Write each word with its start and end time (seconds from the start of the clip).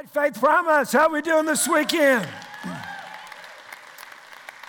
right, 0.00 0.32
Faith 0.32 0.40
Promise, 0.40 0.92
how 0.92 1.12
we 1.12 1.20
doing 1.20 1.44
this 1.44 1.68
weekend? 1.68 2.26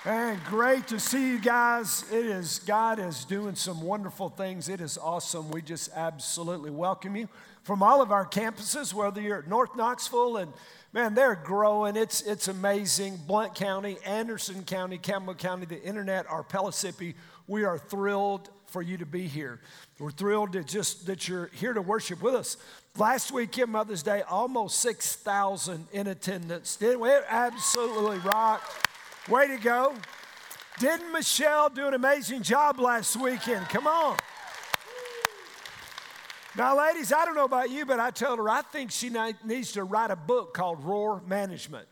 And 0.03 0.43
great 0.45 0.87
to 0.87 0.99
see 0.99 1.29
you 1.29 1.39
guys. 1.39 2.03
It 2.11 2.25
is 2.25 2.59
God 2.59 2.99
is 2.99 3.23
doing 3.23 3.55
some 3.55 3.81
wonderful 3.81 4.29
things. 4.29 4.67
It 4.67 4.81
is 4.81 4.97
awesome. 4.97 5.49
We 5.51 5.61
just 5.61 5.89
absolutely 5.95 6.71
welcome 6.71 7.15
you 7.15 7.29
from 7.63 7.81
all 7.83 8.01
of 8.01 8.11
our 8.11 8.25
campuses, 8.25 8.93
whether 8.93 9.21
you're 9.21 9.39
at 9.39 9.47
North 9.47 9.75
Knoxville 9.75 10.37
and 10.37 10.51
man, 10.91 11.13
they're 11.13 11.35
growing. 11.35 11.95
It's 11.95 12.23
it's 12.23 12.47
amazing. 12.47 13.19
Blount 13.27 13.55
County, 13.55 13.97
Anderson 14.05 14.63
County, 14.63 14.97
Campbell 14.97 15.35
County, 15.35 15.65
the 15.65 15.81
internet, 15.81 16.29
our 16.29 16.43
Pellissippi. 16.43 17.15
We 17.47 17.63
are 17.63 17.77
thrilled 17.77 18.49
for 18.65 18.81
you 18.81 18.97
to 18.97 19.05
be 19.05 19.27
here. 19.27 19.59
We're 19.99 20.11
thrilled 20.11 20.53
to 20.53 20.63
just 20.63 21.05
that 21.05 21.27
you're 21.27 21.47
here 21.53 21.73
to 21.73 21.81
worship 21.81 22.21
with 22.21 22.33
us. 22.33 22.57
Last 22.97 23.31
weekend, 23.31 23.71
Mother's 23.71 24.03
Day, 24.03 24.21
almost 24.23 24.79
6,000 24.79 25.87
in 25.93 26.07
attendance. 26.07 26.75
Didn't 26.75 26.99
we? 26.99 27.09
It 27.09 27.23
absolutely 27.29 28.17
rocked. 28.17 28.69
Way 29.29 29.47
to 29.47 29.57
go. 29.57 29.93
Didn't 30.77 31.13
Michelle 31.13 31.69
do 31.69 31.87
an 31.87 31.93
amazing 31.93 32.41
job 32.43 32.79
last 32.79 33.15
weekend? 33.15 33.69
Come 33.69 33.87
on. 33.87 34.17
Now, 36.57 36.77
ladies, 36.77 37.13
I 37.13 37.23
don't 37.23 37.35
know 37.35 37.45
about 37.45 37.69
you, 37.69 37.85
but 37.85 38.01
I 38.01 38.11
told 38.11 38.39
her 38.39 38.49
I 38.49 38.61
think 38.61 38.91
she 38.91 39.09
needs 39.45 39.71
to 39.71 39.85
write 39.85 40.11
a 40.11 40.17
book 40.17 40.53
called 40.53 40.83
Roar 40.83 41.21
Management. 41.25 41.87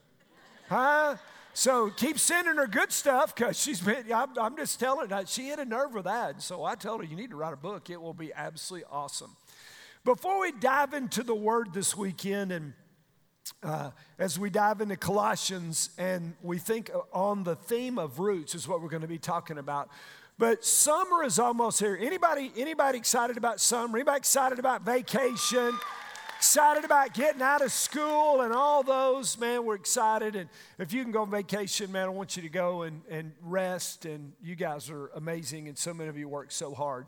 Huh? 0.68 1.16
So 1.54 1.90
keep 1.92 2.20
sending 2.20 2.56
her 2.56 2.68
good 2.68 2.92
stuff 2.92 3.34
because 3.34 3.58
she's 3.58 3.80
been, 3.80 4.12
I'm, 4.14 4.38
I'm, 4.38 4.58
just 4.58 4.80
telling 4.80 5.10
her, 5.10 5.24
she 5.26 5.48
hit 5.48 5.60
a 5.60 5.66
nerve 5.66 5.94
with 5.94 6.06
that. 6.06 6.42
So 6.42 6.66
I 6.66 6.76
told 6.76 7.02
her, 7.02 7.08
you 7.08 7.16
need 7.16 7.30
to 7.30 7.38
write 7.38 7.54
a 7.54 7.58
book. 7.58 7.90
It 7.90 8.02
will 8.02 8.14
be 8.14 8.34
absolutely 8.34 8.86
awesome. 8.92 9.36
Before 10.06 10.40
we 10.40 10.54
dive 10.54 10.94
into 10.94 11.24
the 11.24 11.36
word 11.36 11.74
this 11.74 11.96
weekend, 11.96 12.54
and 12.54 12.74
uh, 13.62 13.92
as 14.18 14.40
we 14.40 14.50
dive 14.50 14.80
into 14.80 14.96
Colossians 14.96 15.90
and 15.98 16.36
we 16.42 16.58
think 16.58 16.90
on 17.12 17.44
the 17.44 17.56
theme 17.56 18.00
of 18.00 18.18
roots, 18.18 18.56
is 18.56 18.66
what 18.66 18.82
we're 18.82 18.88
going 18.90 19.02
to 19.02 19.10
be 19.10 19.18
talking 19.18 19.58
about. 19.58 19.90
But 20.38 20.64
summer 20.64 21.24
is 21.26 21.38
almost 21.38 21.80
here. 21.80 22.00
Anybody, 22.00 22.50
anybody 22.56 22.98
excited 22.98 23.36
about 23.36 23.60
summer? 23.60 23.98
Anybody 23.98 24.18
excited 24.18 24.58
about 24.58 24.84
vacation? 24.84 25.78
excited 26.40 26.86
about 26.86 27.14
getting 27.14 27.42
out 27.42 27.62
of 27.62 27.70
school 27.70 28.40
and 28.40 28.54
all 28.54 28.82
those, 28.82 29.38
man, 29.38 29.66
we're 29.66 29.76
excited. 29.76 30.38
And 30.38 30.50
if 30.78 30.94
you 30.94 31.04
can 31.04 31.12
go 31.12 31.24
on 31.24 31.30
vacation, 31.30 31.92
man, 31.92 32.06
I 32.06 32.10
want 32.12 32.38
you 32.38 32.44
to 32.44 32.48
go 32.48 32.84
and, 32.84 33.02
and 33.10 33.34
rest. 33.42 34.06
And 34.06 34.32
you 34.42 34.56
guys 34.56 34.90
are 34.90 35.08
amazing, 35.16 35.68
and 35.68 35.78
so 35.78 35.94
many 35.94 36.10
of 36.10 36.18
you 36.18 36.30
work 36.30 36.54
so 36.54 36.74
hard. 36.74 37.08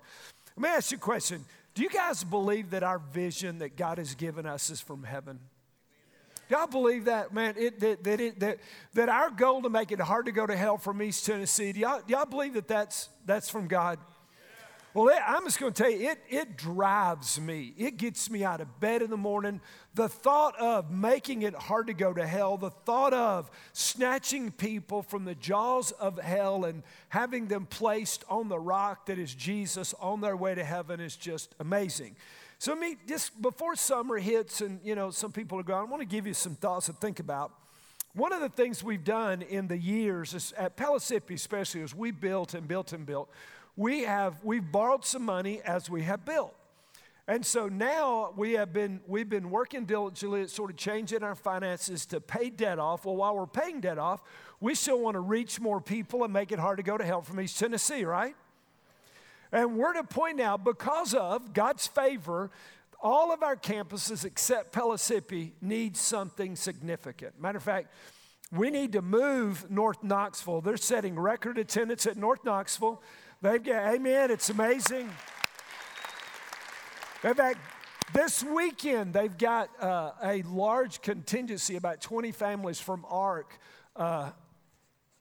Let 0.55 0.63
me 0.63 0.69
ask 0.69 0.91
you 0.91 0.97
a 0.97 1.01
question 1.01 1.45
do 1.73 1.83
you 1.83 1.89
guys 1.89 2.23
believe 2.23 2.71
that 2.71 2.83
our 2.83 2.99
vision 2.99 3.59
that 3.59 3.77
God 3.77 3.97
has 3.97 4.13
given 4.15 4.45
us 4.45 4.69
is 4.69 4.81
from 4.81 5.03
heaven? 5.03 5.39
Do 6.49 6.57
y'all 6.57 6.67
believe 6.67 7.05
that, 7.05 7.33
man? 7.33 7.55
It, 7.57 7.79
that, 7.79 8.03
that, 8.03 8.19
it, 8.19 8.39
that, 8.41 8.57
that 8.93 9.07
our 9.07 9.29
goal 9.29 9.61
to 9.61 9.69
make 9.69 9.93
it 9.93 10.01
hard 10.01 10.25
to 10.25 10.33
go 10.33 10.45
to 10.45 10.55
hell 10.55 10.77
from 10.77 11.01
East 11.01 11.25
Tennessee, 11.25 11.71
do 11.71 11.79
y'all, 11.79 12.01
y'all 12.07 12.25
believe 12.25 12.55
that 12.55 12.67
that's, 12.67 13.07
that's 13.25 13.49
from 13.49 13.67
God? 13.67 13.99
Well, 14.93 15.07
it, 15.07 15.19
I'm 15.25 15.45
just 15.45 15.57
going 15.57 15.71
to 15.71 15.83
tell 15.83 15.91
you, 15.91 16.09
it, 16.09 16.19
it 16.29 16.57
drives 16.57 17.39
me. 17.39 17.73
It 17.77 17.95
gets 17.95 18.29
me 18.29 18.43
out 18.43 18.59
of 18.59 18.79
bed 18.81 19.01
in 19.01 19.09
the 19.09 19.17
morning. 19.17 19.61
The 19.95 20.09
thought 20.09 20.59
of 20.59 20.91
making 20.91 21.43
it 21.43 21.55
hard 21.55 21.87
to 21.87 21.93
go 21.93 22.13
to 22.13 22.27
hell, 22.27 22.57
the 22.57 22.71
thought 22.71 23.13
of 23.13 23.49
snatching 23.71 24.51
people 24.51 25.01
from 25.01 25.23
the 25.23 25.35
jaws 25.35 25.91
of 25.91 26.19
hell 26.19 26.65
and 26.65 26.83
having 27.07 27.47
them 27.47 27.67
placed 27.67 28.25
on 28.27 28.49
the 28.49 28.59
rock 28.59 29.05
that 29.05 29.17
is 29.17 29.33
Jesus 29.33 29.93
on 30.01 30.19
their 30.19 30.35
way 30.35 30.55
to 30.55 30.63
heaven 30.63 30.99
is 30.99 31.15
just 31.15 31.55
amazing. 31.61 32.17
So, 32.59 32.75
me, 32.75 32.97
just 33.07 33.41
before 33.41 33.75
summer 33.77 34.17
hits 34.17 34.59
and, 34.59 34.81
you 34.83 34.93
know, 34.93 35.09
some 35.09 35.31
people 35.31 35.57
are 35.59 35.63
going, 35.63 35.87
I 35.87 35.89
want 35.89 36.01
to 36.01 36.07
give 36.07 36.27
you 36.27 36.33
some 36.33 36.55
thoughts 36.55 36.87
to 36.87 36.93
think 36.93 37.19
about. 37.19 37.53
One 38.13 38.33
of 38.33 38.41
the 38.41 38.49
things 38.49 38.83
we've 38.83 39.05
done 39.05 39.41
in 39.41 39.67
the 39.67 39.77
years, 39.77 40.33
is, 40.33 40.53
at 40.57 40.75
Pellissippi 40.75 41.35
especially, 41.35 41.79
is 41.79 41.95
we 41.95 42.11
built 42.11 42.53
and 42.53 42.67
built 42.67 42.91
and 42.91 43.05
built 43.05 43.29
we 43.75 44.03
have 44.03 44.43
we've 44.43 44.71
borrowed 44.71 45.05
some 45.05 45.23
money 45.23 45.61
as 45.65 45.89
we 45.89 46.03
have 46.03 46.25
built. 46.25 46.55
And 47.27 47.45
so 47.45 47.67
now 47.67 48.33
we 48.35 48.53
have 48.53 48.73
been 48.73 48.99
we've 49.07 49.29
been 49.29 49.49
working 49.49 49.85
diligently 49.85 50.41
at 50.41 50.49
sort 50.49 50.69
of 50.69 50.77
changing 50.77 51.23
our 51.23 51.35
finances 51.35 52.05
to 52.07 52.19
pay 52.19 52.49
debt 52.49 52.79
off. 52.79 53.05
Well, 53.05 53.15
while 53.15 53.35
we're 53.35 53.45
paying 53.45 53.79
debt 53.79 53.97
off, 53.97 54.21
we 54.59 54.75
still 54.75 54.99
want 54.99 55.15
to 55.15 55.21
reach 55.21 55.59
more 55.59 55.79
people 55.79 56.23
and 56.23 56.33
make 56.33 56.51
it 56.51 56.59
hard 56.59 56.77
to 56.77 56.83
go 56.83 56.97
to 56.97 57.05
hell 57.05 57.21
from 57.21 57.39
East 57.39 57.57
Tennessee, 57.57 58.03
right? 58.03 58.35
And 59.51 59.77
we're 59.77 59.97
a 59.97 60.03
point 60.03 60.37
now 60.37 60.57
because 60.57 61.13
of 61.13 61.53
God's 61.53 61.85
favor, 61.85 62.51
all 63.01 63.33
of 63.33 63.43
our 63.43 63.55
campuses 63.55 64.25
except 64.25 64.71
Pellissippi 64.71 65.53
need 65.61 65.97
something 65.97 66.55
significant. 66.55 67.39
Matter 67.39 67.57
of 67.57 67.63
fact, 67.63 67.93
we 68.51 68.69
need 68.69 68.93
to 68.93 69.01
move 69.01 69.69
North 69.69 70.03
Knoxville. 70.03 70.61
They're 70.61 70.77
setting 70.77 71.17
record 71.17 71.57
attendance 71.57 72.05
at 72.05 72.17
North 72.17 72.43
Knoxville. 72.43 73.01
They've 73.41 73.63
got, 73.63 73.95
amen, 73.95 74.29
it's 74.29 74.51
amazing. 74.51 75.09
In 77.23 77.33
fact, 77.33 77.57
this 78.13 78.43
weekend, 78.43 79.13
they've 79.13 79.35
got 79.35 79.69
uh, 79.81 80.11
a 80.21 80.43
large 80.43 81.01
contingency, 81.01 81.75
about 81.75 82.01
20 82.01 82.31
families 82.33 82.79
from 82.79 83.03
ARC, 83.09 83.57
uh, 83.95 84.29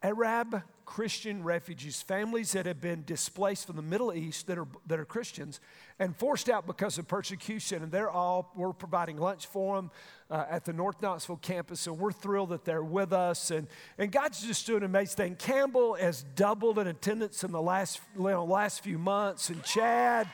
Arab 0.02 0.62
Christian 0.90 1.44
refugees, 1.44 2.02
families 2.02 2.50
that 2.50 2.66
have 2.66 2.80
been 2.80 3.04
displaced 3.06 3.68
from 3.68 3.76
the 3.76 3.82
Middle 3.82 4.12
East 4.12 4.48
that 4.48 4.58
are, 4.58 4.66
that 4.88 4.98
are 4.98 5.04
Christians 5.04 5.60
and 6.00 6.16
forced 6.16 6.48
out 6.48 6.66
because 6.66 6.98
of 6.98 7.06
persecution. 7.06 7.84
And 7.84 7.92
they're 7.92 8.10
all, 8.10 8.50
we're 8.56 8.72
providing 8.72 9.16
lunch 9.16 9.46
for 9.46 9.76
them 9.76 9.92
uh, 10.32 10.46
at 10.50 10.64
the 10.64 10.72
North 10.72 11.00
Knoxville 11.00 11.36
campus. 11.36 11.86
And 11.86 11.96
we're 11.96 12.10
thrilled 12.10 12.48
that 12.48 12.64
they're 12.64 12.82
with 12.82 13.12
us. 13.12 13.52
And, 13.52 13.68
and 13.98 14.10
God's 14.10 14.44
just 14.44 14.66
doing 14.66 14.78
an 14.78 14.86
amazing 14.86 15.16
thing. 15.16 15.36
Campbell 15.36 15.94
has 15.94 16.24
doubled 16.34 16.80
in 16.80 16.88
attendance 16.88 17.44
in 17.44 17.52
the 17.52 17.62
last, 17.62 18.00
you 18.16 18.24
know, 18.24 18.44
last 18.44 18.82
few 18.82 18.98
months. 18.98 19.48
And 19.48 19.62
Chad, 19.62 20.26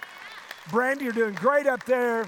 Brandy 0.70 1.06
are 1.08 1.12
doing 1.12 1.34
great 1.34 1.66
up 1.66 1.84
there. 1.84 2.26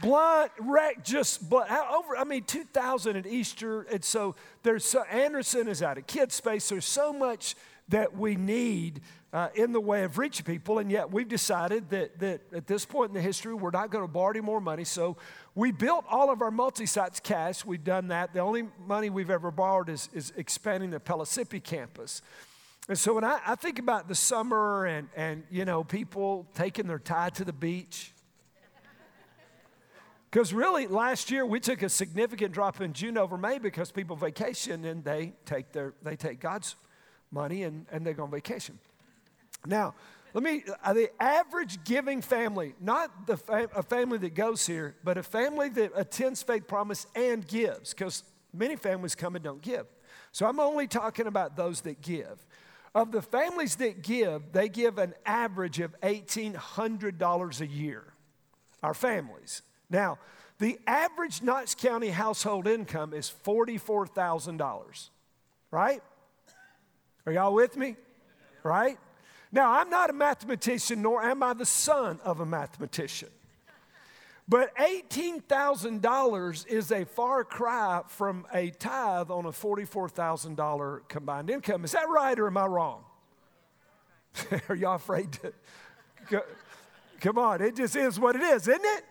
Blount, 0.00 0.50
wreck, 0.58 1.04
just 1.04 1.42
over, 1.52 2.16
I 2.16 2.24
mean, 2.24 2.44
2,000 2.44 3.16
at 3.16 3.26
Easter. 3.26 3.82
And 3.82 4.04
so 4.04 4.34
there's, 4.62 4.84
so, 4.84 5.02
Anderson 5.04 5.68
is 5.68 5.82
out 5.82 5.98
of 5.98 6.06
kid 6.06 6.32
space. 6.32 6.68
There's 6.68 6.86
so 6.86 7.12
much 7.12 7.54
that 7.88 8.16
we 8.16 8.36
need 8.36 9.02
uh, 9.32 9.48
in 9.54 9.72
the 9.72 9.80
way 9.80 10.04
of 10.04 10.18
reaching 10.18 10.44
people. 10.44 10.78
And 10.78 10.90
yet 10.90 11.10
we've 11.10 11.28
decided 11.28 11.90
that, 11.90 12.18
that 12.20 12.40
at 12.52 12.66
this 12.66 12.84
point 12.84 13.10
in 13.10 13.14
the 13.14 13.20
history, 13.20 13.54
we're 13.54 13.70
not 13.70 13.90
going 13.90 14.04
to 14.04 14.12
borrow 14.12 14.30
any 14.30 14.40
more 14.40 14.60
money. 14.60 14.84
So 14.84 15.16
we 15.54 15.72
built 15.72 16.04
all 16.08 16.30
of 16.30 16.42
our 16.42 16.50
multi 16.50 16.86
sites 16.86 17.20
cash. 17.20 17.64
We've 17.64 17.84
done 17.84 18.08
that. 18.08 18.32
The 18.32 18.40
only 18.40 18.68
money 18.86 19.10
we've 19.10 19.30
ever 19.30 19.50
borrowed 19.50 19.88
is, 19.88 20.08
is 20.12 20.32
expanding 20.36 20.90
the 20.90 21.00
Pellissippi 21.00 21.60
campus. 21.60 22.22
And 22.88 22.98
so 22.98 23.14
when 23.14 23.24
I, 23.24 23.40
I 23.46 23.54
think 23.54 23.78
about 23.78 24.08
the 24.08 24.14
summer 24.14 24.86
and, 24.86 25.08
and, 25.16 25.44
you 25.50 25.64
know, 25.64 25.84
people 25.84 26.46
taking 26.54 26.86
their 26.86 26.98
tie 26.98 27.30
to 27.30 27.44
the 27.44 27.52
beach, 27.52 28.11
because 30.32 30.54
really, 30.54 30.86
last 30.86 31.30
year 31.30 31.44
we 31.44 31.60
took 31.60 31.82
a 31.82 31.90
significant 31.90 32.54
drop 32.54 32.80
in 32.80 32.94
June 32.94 33.18
over 33.18 33.36
May 33.36 33.58
because 33.58 33.92
people 33.92 34.16
vacation 34.16 34.86
and 34.86 35.04
they 35.04 35.34
take, 35.44 35.72
their, 35.72 35.92
they 36.02 36.16
take 36.16 36.40
God's 36.40 36.74
money 37.30 37.64
and, 37.64 37.84
and 37.92 38.06
they 38.06 38.14
go 38.14 38.22
on 38.22 38.30
vacation. 38.30 38.78
Now, 39.66 39.94
let 40.32 40.42
me, 40.42 40.64
uh, 40.82 40.94
the 40.94 41.10
average 41.22 41.84
giving 41.84 42.22
family, 42.22 42.74
not 42.80 43.26
the 43.26 43.36
fam- 43.36 43.68
a 43.76 43.82
family 43.82 44.16
that 44.18 44.34
goes 44.34 44.66
here, 44.66 44.96
but 45.04 45.18
a 45.18 45.22
family 45.22 45.68
that 45.68 45.92
attends 45.94 46.42
Faith 46.42 46.66
Promise 46.66 47.06
and 47.14 47.46
gives, 47.46 47.92
because 47.92 48.22
many 48.54 48.74
families 48.76 49.14
come 49.14 49.36
and 49.36 49.44
don't 49.44 49.60
give. 49.60 49.84
So 50.32 50.46
I'm 50.46 50.60
only 50.60 50.86
talking 50.86 51.26
about 51.26 51.58
those 51.58 51.82
that 51.82 52.00
give. 52.00 52.46
Of 52.94 53.12
the 53.12 53.20
families 53.20 53.76
that 53.76 54.02
give, 54.02 54.52
they 54.52 54.70
give 54.70 54.96
an 54.96 55.12
average 55.26 55.78
of 55.78 55.94
$1,800 56.00 57.60
a 57.60 57.66
year, 57.66 58.14
our 58.82 58.94
families. 58.94 59.60
Now, 59.92 60.18
the 60.58 60.80
average 60.86 61.42
Knox 61.42 61.74
County 61.74 62.08
household 62.08 62.66
income 62.66 63.12
is 63.12 63.32
$44,000, 63.44 65.10
right? 65.70 66.02
Are 67.26 67.32
y'all 67.32 67.54
with 67.54 67.76
me? 67.76 67.96
Right? 68.62 68.98
Now, 69.52 69.72
I'm 69.72 69.90
not 69.90 70.08
a 70.08 70.14
mathematician, 70.14 71.02
nor 71.02 71.22
am 71.22 71.42
I 71.42 71.52
the 71.52 71.66
son 71.66 72.18
of 72.24 72.40
a 72.40 72.46
mathematician. 72.46 73.28
But 74.48 74.74
$18,000 74.76 76.66
is 76.66 76.90
a 76.90 77.04
far 77.04 77.44
cry 77.44 78.02
from 78.08 78.46
a 78.52 78.70
tithe 78.70 79.30
on 79.30 79.44
a 79.44 79.50
$44,000 79.50 81.08
combined 81.08 81.50
income. 81.50 81.84
Is 81.84 81.92
that 81.92 82.08
right 82.08 82.38
or 82.38 82.46
am 82.46 82.56
I 82.56 82.66
wrong? 82.66 83.04
Are 84.68 84.74
y'all 84.74 84.96
afraid 84.96 85.32
to? 85.32 86.42
Come 87.20 87.38
on, 87.38 87.60
it 87.60 87.76
just 87.76 87.94
is 87.94 88.18
what 88.18 88.36
it 88.36 88.42
is, 88.42 88.66
isn't 88.66 88.84
it? 88.84 89.04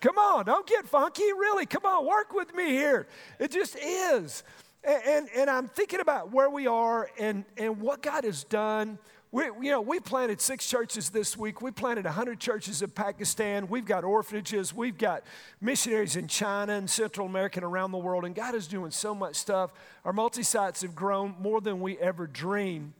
Come 0.00 0.18
on, 0.18 0.46
don't 0.46 0.66
get 0.66 0.86
funky. 0.86 1.32
Really, 1.32 1.66
come 1.66 1.84
on, 1.84 2.06
work 2.06 2.32
with 2.32 2.54
me 2.54 2.70
here. 2.70 3.06
It 3.38 3.50
just 3.50 3.76
is. 3.76 4.42
And, 4.82 5.02
and, 5.06 5.28
and 5.36 5.50
I'm 5.50 5.68
thinking 5.68 6.00
about 6.00 6.32
where 6.32 6.48
we 6.48 6.66
are 6.66 7.10
and, 7.18 7.44
and 7.56 7.80
what 7.80 8.02
God 8.02 8.24
has 8.24 8.44
done 8.44 8.98
we, 9.32 9.44
you 9.44 9.70
know, 9.70 9.80
we 9.80 10.00
planted 10.00 10.40
six 10.40 10.66
churches 10.68 11.10
this 11.10 11.36
week. 11.36 11.62
We 11.62 11.70
planted 11.70 12.04
100 12.04 12.40
churches 12.40 12.82
in 12.82 12.90
Pakistan. 12.90 13.68
We've 13.68 13.84
got 13.84 14.02
orphanages. 14.02 14.74
We've 14.74 14.98
got 14.98 15.22
missionaries 15.60 16.16
in 16.16 16.26
China 16.26 16.72
and 16.72 16.90
Central 16.90 17.28
America 17.28 17.58
and 17.58 17.64
around 17.64 17.92
the 17.92 17.98
world. 17.98 18.24
And 18.24 18.34
God 18.34 18.56
is 18.56 18.66
doing 18.66 18.90
so 18.90 19.14
much 19.14 19.36
stuff. 19.36 19.72
Our 20.04 20.12
multi 20.12 20.42
sites 20.42 20.82
have 20.82 20.96
grown 20.96 21.36
more 21.38 21.60
than 21.60 21.80
we 21.80 21.96
ever 21.98 22.26
dreamed. 22.26 22.92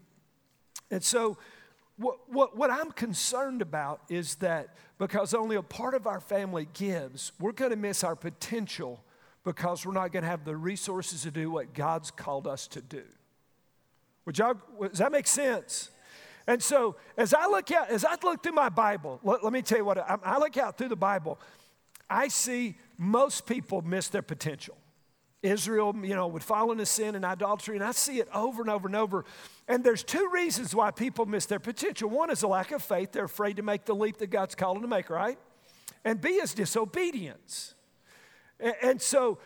And 0.93 1.02
so, 1.02 1.37
what, 1.97 2.19
what, 2.29 2.56
what 2.56 2.70
I'm 2.70 2.93
concerned 2.93 3.61
about 3.61 4.00
is 4.08 4.37
that 4.37 4.76
because 5.00 5.32
only 5.32 5.56
a 5.56 5.62
part 5.62 5.94
of 5.94 6.06
our 6.06 6.20
family 6.20 6.69
gives, 6.75 7.32
we're 7.41 7.52
going 7.52 7.70
to 7.70 7.76
miss 7.76 8.05
our 8.05 8.14
potential 8.14 9.02
because 9.44 9.87
we're 9.87 9.94
not 9.94 10.12
going 10.12 10.23
to 10.23 10.29
have 10.29 10.44
the 10.44 10.55
resources 10.55 11.23
to 11.23 11.31
do 11.31 11.50
what 11.50 11.73
God's 11.73 12.11
called 12.11 12.47
us 12.47 12.69
to 12.69 12.82
do. 12.82 13.02
Would 14.26 14.37
y'all, 14.37 14.61
does 14.79 14.99
that 14.99 15.11
make 15.11 15.26
sense? 15.26 15.88
And 16.47 16.62
so, 16.62 16.97
as 17.17 17.32
I 17.32 17.47
look 17.47 17.70
out, 17.73 17.88
as 17.88 18.05
I 18.05 18.17
look 18.23 18.43
through 18.43 18.52
my 18.52 18.69
Bible, 18.69 19.20
let, 19.23 19.43
let 19.43 19.55
me 19.55 19.62
tell 19.62 19.79
you 19.79 19.87
what 19.87 19.97
I, 19.97 20.19
I 20.23 20.38
look 20.38 20.58
out 20.58 20.76
through 20.76 20.88
the 20.88 20.97
Bible. 20.97 21.41
I 22.11 22.29
see 22.29 22.76
most 22.99 23.47
people 23.47 23.81
miss 23.81 24.08
their 24.08 24.20
potential. 24.20 24.76
Israel, 25.42 25.94
you 26.02 26.14
know, 26.14 26.26
would 26.26 26.42
fall 26.42 26.70
into 26.70 26.84
sin 26.84 27.14
and 27.14 27.25
idolatry, 27.25 27.75
and 27.75 27.84
I 27.84 27.92
see 27.92 28.20
it 28.20 28.28
over 28.34 28.60
and 28.60 28.70
over 28.70 28.87
and 28.87 28.96
over. 28.96 29.25
And 29.69 29.82
there's 29.82 30.04
two 30.04 30.28
reasons 30.32 30.75
why 30.75 30.90
people 30.90 31.25
miss 31.25 31.46
their 31.46 31.58
potential. 31.58 32.10
One 32.10 32.31
is 32.31 32.42
a 32.42 32.48
lack 32.48 32.72
of 32.72 32.82
faith; 32.82 33.12
they're 33.12 33.25
afraid 33.25 33.56
to 33.56 33.62
make 33.62 33.87
the 33.87 33.94
leap 33.94 34.19
that 34.19 34.28
God's 34.28 34.54
calling 34.54 34.82
to 34.82 34.88
make, 34.88 35.08
right? 35.08 35.38
And 36.04 36.20
B 36.20 36.31
is 36.31 36.54
disobedience. 36.54 37.75
And, 38.82 39.00
so, 39.00 39.38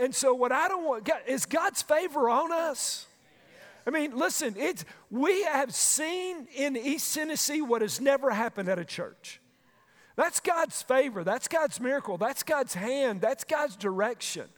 and 0.00 0.14
so, 0.14 0.32
what 0.32 0.52
I 0.52 0.68
don't 0.68 0.84
want 0.84 1.08
is 1.26 1.44
God's 1.44 1.82
favor 1.82 2.30
on 2.30 2.52
us. 2.52 3.06
I 3.86 3.90
mean, 3.90 4.16
listen, 4.16 4.54
it's, 4.56 4.84
we 5.10 5.42
have 5.42 5.74
seen 5.74 6.46
in 6.56 6.76
East 6.76 7.14
Tennessee 7.14 7.60
what 7.60 7.82
has 7.82 8.00
never 8.00 8.30
happened 8.30 8.68
at 8.68 8.78
a 8.78 8.84
church. 8.84 9.40
That's 10.16 10.40
God's 10.40 10.80
favor. 10.82 11.24
That's 11.24 11.48
God's 11.48 11.80
miracle. 11.80 12.16
That's 12.16 12.42
God's 12.42 12.74
hand. 12.74 13.20
That's 13.20 13.44
God's 13.44 13.76
direction. 13.76 14.48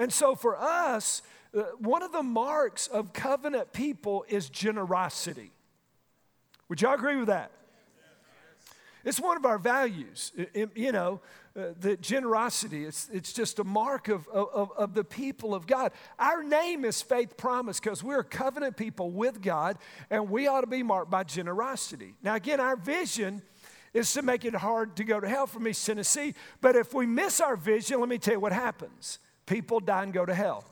And 0.00 0.10
so 0.10 0.34
for 0.34 0.56
us, 0.56 1.20
uh, 1.54 1.60
one 1.78 2.02
of 2.02 2.10
the 2.10 2.22
marks 2.22 2.86
of 2.86 3.12
covenant 3.12 3.74
people 3.74 4.24
is 4.30 4.48
generosity. 4.48 5.52
Would 6.70 6.80
y'all 6.80 6.94
agree 6.94 7.16
with 7.16 7.26
that? 7.26 7.50
It's 9.04 9.20
one 9.20 9.36
of 9.36 9.44
our 9.44 9.58
values. 9.58 10.32
You 10.74 10.92
know, 10.92 11.20
uh, 11.54 11.72
the 11.78 11.98
generosity, 11.98 12.86
it's, 12.86 13.10
it's 13.12 13.34
just 13.34 13.58
a 13.58 13.64
mark 13.64 14.08
of, 14.08 14.26
of, 14.28 14.72
of 14.72 14.94
the 14.94 15.04
people 15.04 15.54
of 15.54 15.66
God. 15.66 15.92
Our 16.18 16.42
name 16.42 16.86
is 16.86 17.02
Faith 17.02 17.36
Promise 17.36 17.78
because 17.78 18.02
we're 18.02 18.22
covenant 18.22 18.78
people 18.78 19.10
with 19.10 19.42
God, 19.42 19.76
and 20.08 20.30
we 20.30 20.46
ought 20.46 20.62
to 20.62 20.66
be 20.66 20.82
marked 20.82 21.10
by 21.10 21.24
generosity. 21.24 22.14
Now, 22.22 22.36
again, 22.36 22.58
our 22.58 22.76
vision 22.76 23.42
is 23.92 24.10
to 24.14 24.22
make 24.22 24.46
it 24.46 24.54
hard 24.54 24.96
to 24.96 25.04
go 25.04 25.20
to 25.20 25.28
hell 25.28 25.46
from 25.46 25.68
East 25.68 25.84
Tennessee. 25.84 26.34
But 26.62 26.74
if 26.74 26.94
we 26.94 27.04
miss 27.04 27.38
our 27.42 27.56
vision, 27.56 28.00
let 28.00 28.08
me 28.08 28.16
tell 28.16 28.34
you 28.34 28.40
what 28.40 28.52
happens 28.52 29.18
people 29.50 29.80
die 29.80 30.04
and 30.04 30.12
go 30.12 30.24
to 30.24 30.32
hell. 30.32 30.64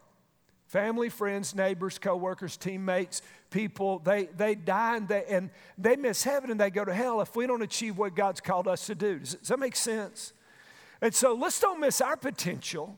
Family, 0.66 1.08
friends, 1.08 1.54
neighbors, 1.54 1.98
coworkers, 1.98 2.56
teammates, 2.56 3.22
people, 3.50 3.98
they, 3.98 4.26
they 4.36 4.54
die 4.54 4.96
and 4.96 5.08
they, 5.08 5.24
and 5.28 5.50
they 5.76 5.96
miss 5.96 6.22
heaven 6.22 6.50
and 6.50 6.60
they 6.60 6.70
go 6.70 6.84
to 6.84 6.94
hell 6.94 7.20
if 7.20 7.34
we 7.34 7.46
don't 7.46 7.62
achieve 7.62 7.98
what 7.98 8.14
God's 8.14 8.40
called 8.40 8.68
us 8.68 8.86
to 8.86 8.94
do. 8.94 9.18
Does, 9.18 9.34
does 9.34 9.48
that 9.48 9.58
make 9.58 9.74
sense? 9.74 10.32
And 11.02 11.12
so 11.12 11.34
let's 11.34 11.58
don't 11.58 11.80
miss 11.80 12.00
our 12.00 12.16
potential 12.16 12.96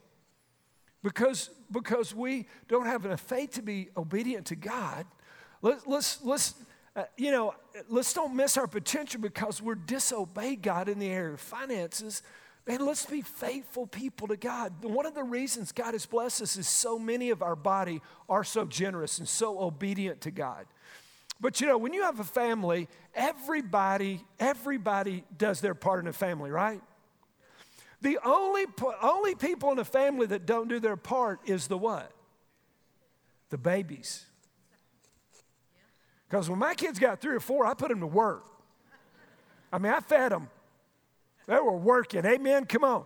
because, 1.02 1.48
because 1.70 2.14
we 2.14 2.46
don't 2.68 2.86
have 2.86 3.06
enough 3.06 3.20
faith 3.20 3.52
to 3.52 3.62
be 3.62 3.88
obedient 3.96 4.46
to 4.46 4.56
God. 4.56 5.06
Let, 5.62 5.88
let's, 5.88 6.22
let's, 6.22 6.54
uh, 6.94 7.04
you 7.16 7.30
know, 7.30 7.54
let's 7.88 8.12
don't 8.12 8.36
miss 8.36 8.58
our 8.58 8.66
potential 8.66 9.20
because 9.20 9.62
we're 9.62 9.76
disobey 9.76 10.56
God 10.56 10.90
in 10.90 10.98
the 10.98 11.08
area 11.08 11.32
of 11.32 11.40
finances 11.40 12.22
Man, 12.66 12.84
let's 12.84 13.06
be 13.06 13.22
faithful 13.22 13.86
people 13.86 14.28
to 14.28 14.36
God. 14.36 14.84
One 14.84 15.06
of 15.06 15.14
the 15.14 15.24
reasons 15.24 15.72
God 15.72 15.94
has 15.94 16.06
blessed 16.06 16.42
us 16.42 16.56
is 16.56 16.68
so 16.68 16.98
many 16.98 17.30
of 17.30 17.42
our 17.42 17.56
body 17.56 18.00
are 18.28 18.44
so 18.44 18.64
generous 18.64 19.18
and 19.18 19.28
so 19.28 19.60
obedient 19.60 20.20
to 20.22 20.30
God. 20.30 20.66
But 21.40 21.60
you 21.60 21.66
know, 21.66 21.78
when 21.78 21.94
you 21.94 22.02
have 22.02 22.20
a 22.20 22.24
family, 22.24 22.88
everybody, 23.14 24.22
everybody 24.38 25.24
does 25.36 25.60
their 25.60 25.74
part 25.74 26.00
in 26.00 26.06
a 26.06 26.12
family, 26.12 26.50
right? 26.50 26.82
The 28.02 28.18
only, 28.24 28.66
only 29.02 29.34
people 29.34 29.72
in 29.72 29.78
a 29.78 29.84
family 29.84 30.26
that 30.26 30.46
don't 30.46 30.68
do 30.68 30.80
their 30.80 30.96
part 30.96 31.40
is 31.46 31.66
the 31.66 31.78
what? 31.78 32.12
The 33.48 33.58
babies. 33.58 34.26
Because 36.28 36.48
when 36.48 36.58
my 36.58 36.74
kids 36.74 36.98
got 36.98 37.20
three 37.20 37.34
or 37.34 37.40
four, 37.40 37.66
I 37.66 37.74
put 37.74 37.88
them 37.88 38.00
to 38.00 38.06
work. 38.06 38.44
I 39.72 39.78
mean, 39.78 39.92
I 39.92 40.00
fed 40.00 40.32
them. 40.32 40.48
They 41.46 41.56
were 41.56 41.76
working. 41.76 42.24
Amen. 42.24 42.66
Come 42.66 42.84
on. 42.84 43.04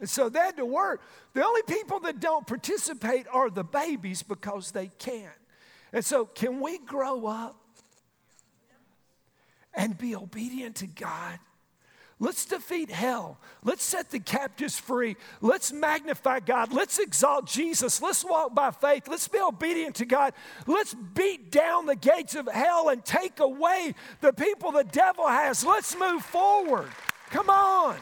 And 0.00 0.08
so 0.08 0.28
they 0.28 0.38
had 0.38 0.56
to 0.56 0.64
work. 0.64 1.02
The 1.34 1.44
only 1.44 1.62
people 1.62 2.00
that 2.00 2.20
don't 2.20 2.46
participate 2.46 3.26
are 3.30 3.50
the 3.50 3.64
babies 3.64 4.22
because 4.22 4.70
they 4.70 4.88
can't. 4.98 5.28
And 5.92 6.04
so, 6.04 6.24
can 6.24 6.60
we 6.60 6.78
grow 6.78 7.26
up 7.26 7.56
and 9.74 9.96
be 9.98 10.14
obedient 10.14 10.76
to 10.76 10.86
God? 10.86 11.38
Let's 12.22 12.44
defeat 12.44 12.90
hell. 12.90 13.38
Let's 13.64 13.82
set 13.82 14.10
the 14.10 14.20
captives 14.20 14.78
free. 14.78 15.16
Let's 15.40 15.72
magnify 15.72 16.40
God. 16.40 16.70
Let's 16.70 16.98
exalt 16.98 17.46
Jesus. 17.46 18.02
Let's 18.02 18.22
walk 18.22 18.54
by 18.54 18.72
faith. 18.72 19.08
Let's 19.08 19.26
be 19.26 19.40
obedient 19.40 19.96
to 19.96 20.04
God. 20.04 20.34
Let's 20.66 20.92
beat 20.94 21.50
down 21.50 21.86
the 21.86 21.96
gates 21.96 22.34
of 22.34 22.46
hell 22.46 22.90
and 22.90 23.02
take 23.02 23.40
away 23.40 23.94
the 24.20 24.34
people 24.34 24.70
the 24.70 24.84
devil 24.84 25.26
has. 25.26 25.64
Let's 25.64 25.98
move 25.98 26.22
forward. 26.22 26.90
Come 27.30 27.48
on. 27.48 27.96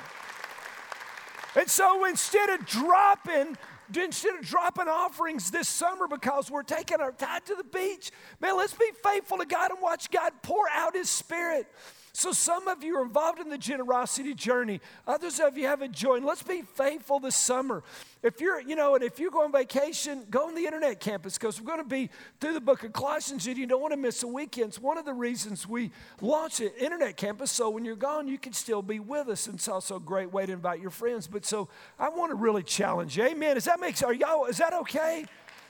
And 1.54 1.70
so 1.70 2.04
instead 2.04 2.50
of 2.50 2.66
dropping, 2.66 3.56
instead 3.94 4.34
of 4.34 4.44
dropping 4.44 4.88
offerings 4.88 5.52
this 5.52 5.68
summer 5.68 6.08
because 6.08 6.50
we're 6.50 6.64
taking 6.64 7.00
our 7.00 7.12
time 7.12 7.42
to 7.46 7.54
the 7.54 7.64
beach, 7.64 8.10
man, 8.40 8.56
let's 8.56 8.74
be 8.74 8.90
faithful 9.04 9.38
to 9.38 9.46
God 9.46 9.70
and 9.70 9.80
watch 9.80 10.10
God 10.10 10.32
pour 10.42 10.68
out 10.72 10.96
His 10.96 11.08
Spirit. 11.08 11.68
So, 12.12 12.32
some 12.32 12.68
of 12.68 12.82
you 12.82 12.96
are 12.96 13.02
involved 13.02 13.38
in 13.38 13.48
the 13.48 13.58
generosity 13.58 14.34
journey. 14.34 14.80
Others 15.06 15.40
of 15.40 15.56
you 15.56 15.66
haven't 15.66 15.92
joined. 15.92 16.24
Let's 16.24 16.42
be 16.42 16.62
faithful 16.62 17.20
this 17.20 17.36
summer. 17.36 17.82
If 18.22 18.40
you're, 18.40 18.60
you 18.60 18.74
know, 18.74 18.94
and 18.96 19.04
if 19.04 19.20
you 19.20 19.30
go 19.30 19.44
on 19.44 19.52
vacation, 19.52 20.26
go 20.28 20.48
on 20.48 20.54
the 20.54 20.64
internet 20.64 20.98
campus 20.98 21.38
because 21.38 21.60
we're 21.60 21.66
going 21.66 21.78
to 21.78 21.84
be 21.84 22.10
through 22.40 22.54
the 22.54 22.60
book 22.60 22.82
of 22.82 22.92
Colossians 22.92 23.46
and 23.46 23.56
you 23.56 23.66
don't 23.66 23.80
want 23.80 23.92
to 23.92 23.96
miss 23.96 24.20
the 24.20 24.26
weekends. 24.26 24.80
One 24.80 24.98
of 24.98 25.04
the 25.04 25.14
reasons 25.14 25.68
we 25.68 25.92
launched 26.20 26.60
an 26.60 26.72
internet 26.80 27.16
campus 27.16 27.52
so 27.52 27.70
when 27.70 27.84
you're 27.84 27.94
gone, 27.94 28.26
you 28.26 28.38
can 28.38 28.52
still 28.52 28.82
be 28.82 28.98
with 28.98 29.28
us. 29.28 29.46
And 29.46 29.54
it's 29.54 29.68
also 29.68 29.96
a 29.96 30.00
great 30.00 30.32
way 30.32 30.46
to 30.46 30.52
invite 30.52 30.80
your 30.80 30.90
friends. 30.90 31.28
But 31.28 31.44
so 31.44 31.68
I 31.98 32.08
want 32.08 32.30
to 32.30 32.34
really 32.34 32.64
challenge 32.64 33.16
you. 33.16 33.24
Amen. 33.24 33.54
Does 33.54 33.66
that 33.66 33.78
make 33.78 34.02
are 34.02 34.12
y'all 34.12 34.46
is 34.46 34.58
that 34.58 34.72
okay? 34.72 35.24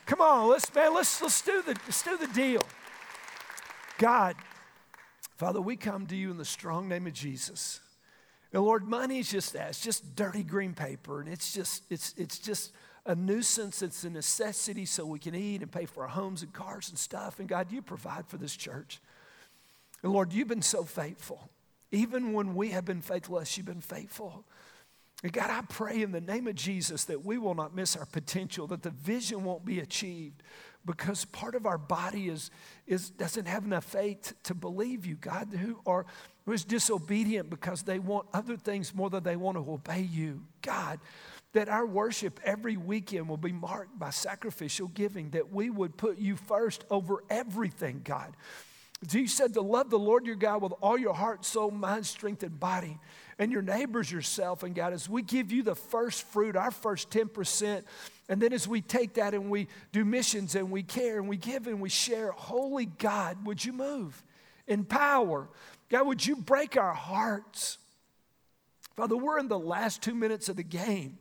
Come 0.06 0.20
on, 0.22 0.48
let's 0.48 0.74
man, 0.74 0.94
let's 0.94 1.20
let's 1.20 1.42
do 1.42 1.62
the 1.62 1.76
let's 1.86 2.02
do 2.02 2.16
the 2.16 2.28
deal. 2.28 2.62
God, 3.98 4.36
Father, 5.38 5.60
we 5.60 5.76
come 5.76 6.04
to 6.08 6.16
you 6.16 6.32
in 6.32 6.36
the 6.36 6.44
strong 6.44 6.88
name 6.88 7.06
of 7.06 7.12
Jesus. 7.12 7.78
And 8.52 8.60
Lord, 8.60 8.88
money 8.88 9.20
is 9.20 9.30
just 9.30 9.52
that. 9.52 9.68
It's 9.68 9.80
just 9.80 10.16
dirty 10.16 10.42
green 10.42 10.74
paper. 10.74 11.20
And 11.20 11.28
it's 11.28 11.52
just, 11.52 11.84
it's, 11.90 12.12
it's 12.16 12.40
just 12.40 12.72
a 13.06 13.14
nuisance. 13.14 13.80
It's 13.80 14.02
a 14.02 14.10
necessity 14.10 14.84
so 14.84 15.06
we 15.06 15.20
can 15.20 15.36
eat 15.36 15.62
and 15.62 15.70
pay 15.70 15.86
for 15.86 16.02
our 16.02 16.08
homes 16.08 16.42
and 16.42 16.52
cars 16.52 16.88
and 16.88 16.98
stuff. 16.98 17.38
And 17.38 17.48
God, 17.48 17.70
you 17.70 17.82
provide 17.82 18.26
for 18.26 18.36
this 18.36 18.56
church. 18.56 18.98
And 20.02 20.12
Lord, 20.12 20.32
you've 20.32 20.48
been 20.48 20.60
so 20.60 20.82
faithful. 20.82 21.48
Even 21.92 22.32
when 22.32 22.56
we 22.56 22.70
have 22.70 22.84
been 22.84 23.00
faithless, 23.00 23.56
you've 23.56 23.64
been 23.64 23.80
faithful. 23.80 24.44
And 25.22 25.32
God, 25.32 25.50
I 25.50 25.62
pray 25.68 26.02
in 26.02 26.10
the 26.10 26.20
name 26.20 26.48
of 26.48 26.56
Jesus 26.56 27.04
that 27.04 27.24
we 27.24 27.38
will 27.38 27.54
not 27.54 27.76
miss 27.76 27.94
our 27.96 28.06
potential, 28.06 28.66
that 28.66 28.82
the 28.82 28.90
vision 28.90 29.44
won't 29.44 29.64
be 29.64 29.78
achieved, 29.78 30.42
because 30.84 31.24
part 31.26 31.54
of 31.54 31.66
our 31.66 31.78
body 31.78 32.28
is, 32.28 32.50
is 32.86 33.10
doesn't 33.10 33.46
have 33.46 33.64
enough 33.64 33.84
faith 33.84 34.34
to 34.44 34.54
believe 34.54 35.04
you, 35.06 35.16
God, 35.16 35.48
who 35.52 35.80
are 35.86 36.06
who 36.46 36.52
is 36.52 36.64
disobedient 36.64 37.50
because 37.50 37.82
they 37.82 37.98
want 37.98 38.26
other 38.32 38.56
things 38.56 38.94
more 38.94 39.10
than 39.10 39.22
they 39.22 39.36
want 39.36 39.58
to 39.58 39.70
obey 39.70 40.00
you. 40.00 40.42
God, 40.62 40.98
that 41.52 41.68
our 41.68 41.84
worship 41.84 42.40
every 42.42 42.78
weekend 42.78 43.28
will 43.28 43.36
be 43.36 43.52
marked 43.52 43.98
by 43.98 44.08
sacrificial 44.08 44.88
giving, 44.88 45.28
that 45.30 45.52
we 45.52 45.68
would 45.68 45.98
put 45.98 46.18
you 46.18 46.36
first 46.36 46.84
over 46.88 47.22
everything, 47.28 48.00
God. 48.02 48.34
You 49.12 49.28
said 49.28 49.54
to 49.54 49.60
love 49.60 49.90
the 49.90 49.98
Lord 49.98 50.26
your 50.26 50.34
God 50.34 50.62
with 50.62 50.72
all 50.80 50.98
your 50.98 51.14
heart, 51.14 51.44
soul, 51.44 51.70
mind, 51.70 52.04
strength, 52.04 52.42
and 52.42 52.58
body, 52.58 52.98
and 53.38 53.52
your 53.52 53.62
neighbors 53.62 54.10
yourself. 54.10 54.64
And 54.64 54.74
God, 54.74 54.92
as 54.92 55.08
we 55.08 55.22
give 55.22 55.52
you 55.52 55.62
the 55.62 55.76
first 55.76 56.24
fruit, 56.24 56.56
our 56.56 56.72
first 56.72 57.10
10%, 57.10 57.84
and 58.28 58.42
then 58.42 58.52
as 58.52 58.66
we 58.66 58.80
take 58.80 59.14
that 59.14 59.34
and 59.34 59.50
we 59.50 59.68
do 59.92 60.04
missions 60.04 60.56
and 60.56 60.70
we 60.70 60.82
care 60.82 61.18
and 61.18 61.28
we 61.28 61.36
give 61.36 61.68
and 61.68 61.80
we 61.80 61.88
share, 61.88 62.32
holy 62.32 62.86
God, 62.86 63.46
would 63.46 63.64
you 63.64 63.72
move 63.72 64.22
in 64.66 64.84
power? 64.84 65.48
God, 65.88 66.06
would 66.06 66.26
you 66.26 66.34
break 66.34 66.76
our 66.76 66.92
hearts? 66.92 67.78
Father, 68.96 69.16
we're 69.16 69.38
in 69.38 69.46
the 69.46 69.58
last 69.58 70.02
two 70.02 70.14
minutes 70.14 70.48
of 70.48 70.56
the 70.56 70.64
game. 70.64 71.18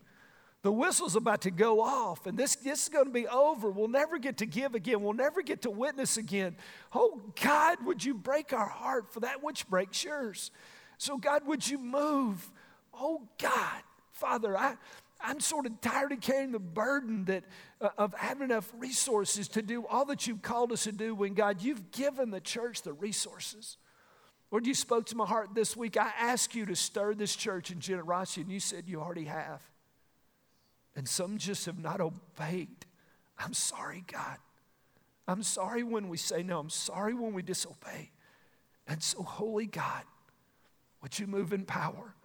The 0.64 0.72
whistle's 0.72 1.16
about 1.16 1.42
to 1.42 1.52
go 1.52 1.82
off, 1.82 2.26
and 2.26 2.38
this, 2.38 2.56
this 2.56 2.84
is 2.84 2.90
going 2.90 3.06
to 3.06 3.12
be 3.12 3.28
over. 3.28 3.70
We'll 3.70 3.88
never 3.88 4.18
get 4.18 4.38
to 4.38 4.46
give 4.48 4.74
again. 4.74 5.02
We'll 5.04 5.14
never 5.14 5.42
get 5.44 5.62
to 5.62 5.70
witness 5.70 6.18
again. 6.18 6.56
Oh, 6.94 7.22
God, 7.42 7.86
would 7.86 8.04
you 8.04 8.16
break 8.16 8.54
our 8.54 8.68
heart 8.68 9.14
for 9.14 9.20
that 9.20 9.44
which 9.44 9.68
breaks 9.70 10.04
yours? 10.04 10.50
So, 10.98 11.18
God, 11.18 11.46
would 11.46 11.68
you 11.68 11.78
move? 11.78 12.52
Oh, 12.92 13.28
God, 13.38 13.84
Father, 14.12 14.58
I, 14.58 14.76
I'm 15.22 15.40
sort 15.40 15.68
of 15.68 15.80
tired 15.80 16.12
of 16.12 16.22
carrying 16.22 16.52
the 16.52 16.60
burden 16.60 17.26
that, 17.26 17.44
uh, 17.80 17.90
of 18.00 18.16
having 18.16 18.46
enough 18.46 18.72
resources 18.80 19.48
to 19.50 19.62
do 19.62 19.86
all 19.86 20.06
that 20.06 20.26
you've 20.26 20.42
called 20.42 20.72
us 20.72 20.84
to 20.86 20.92
do 20.92 21.14
when, 21.14 21.36
God, 21.36 21.62
you've 21.62 21.92
given 21.92 22.32
the 22.32 22.42
church 22.42 22.82
the 22.82 22.94
resources. 22.94 23.78
Lord, 24.50 24.66
you 24.66 24.74
spoke 24.74 25.06
to 25.08 25.16
my 25.16 25.28
heart 25.28 25.50
this 25.54 25.78
week. 25.78 25.98
I 25.98 26.12
asked 26.20 26.56
you 26.56 26.66
to 26.66 26.76
stir 26.76 27.14
this 27.14 27.36
church 27.36 27.70
in 27.70 27.80
generosity, 27.80 28.42
and 28.42 28.52
you 28.52 28.60
said 28.60 28.86
you 28.88 29.00
already 29.00 29.26
have 29.26 29.62
and 30.98 31.08
some 31.08 31.38
just 31.38 31.68
have 31.68 31.80
not 31.80 32.02
obeyed. 32.02 32.86
I'm 33.38 33.54
sorry, 33.54 34.04
God. 34.12 34.38
I'm 35.28 35.44
sorry 35.44 35.84
when 35.84 36.10
we 36.10 36.18
say 36.18 36.42
no. 36.42 36.60
I'm 36.60 36.72
sorry 36.72 37.14
when 37.14 37.34
we 37.34 37.44
disobey. 37.44 38.12
And 38.88 39.04
so, 39.04 39.22
holy 39.22 39.68
God, 39.68 40.04
would 41.04 41.20
you 41.20 41.28
move 41.28 41.54
in 41.54 41.66
power? 41.66 42.16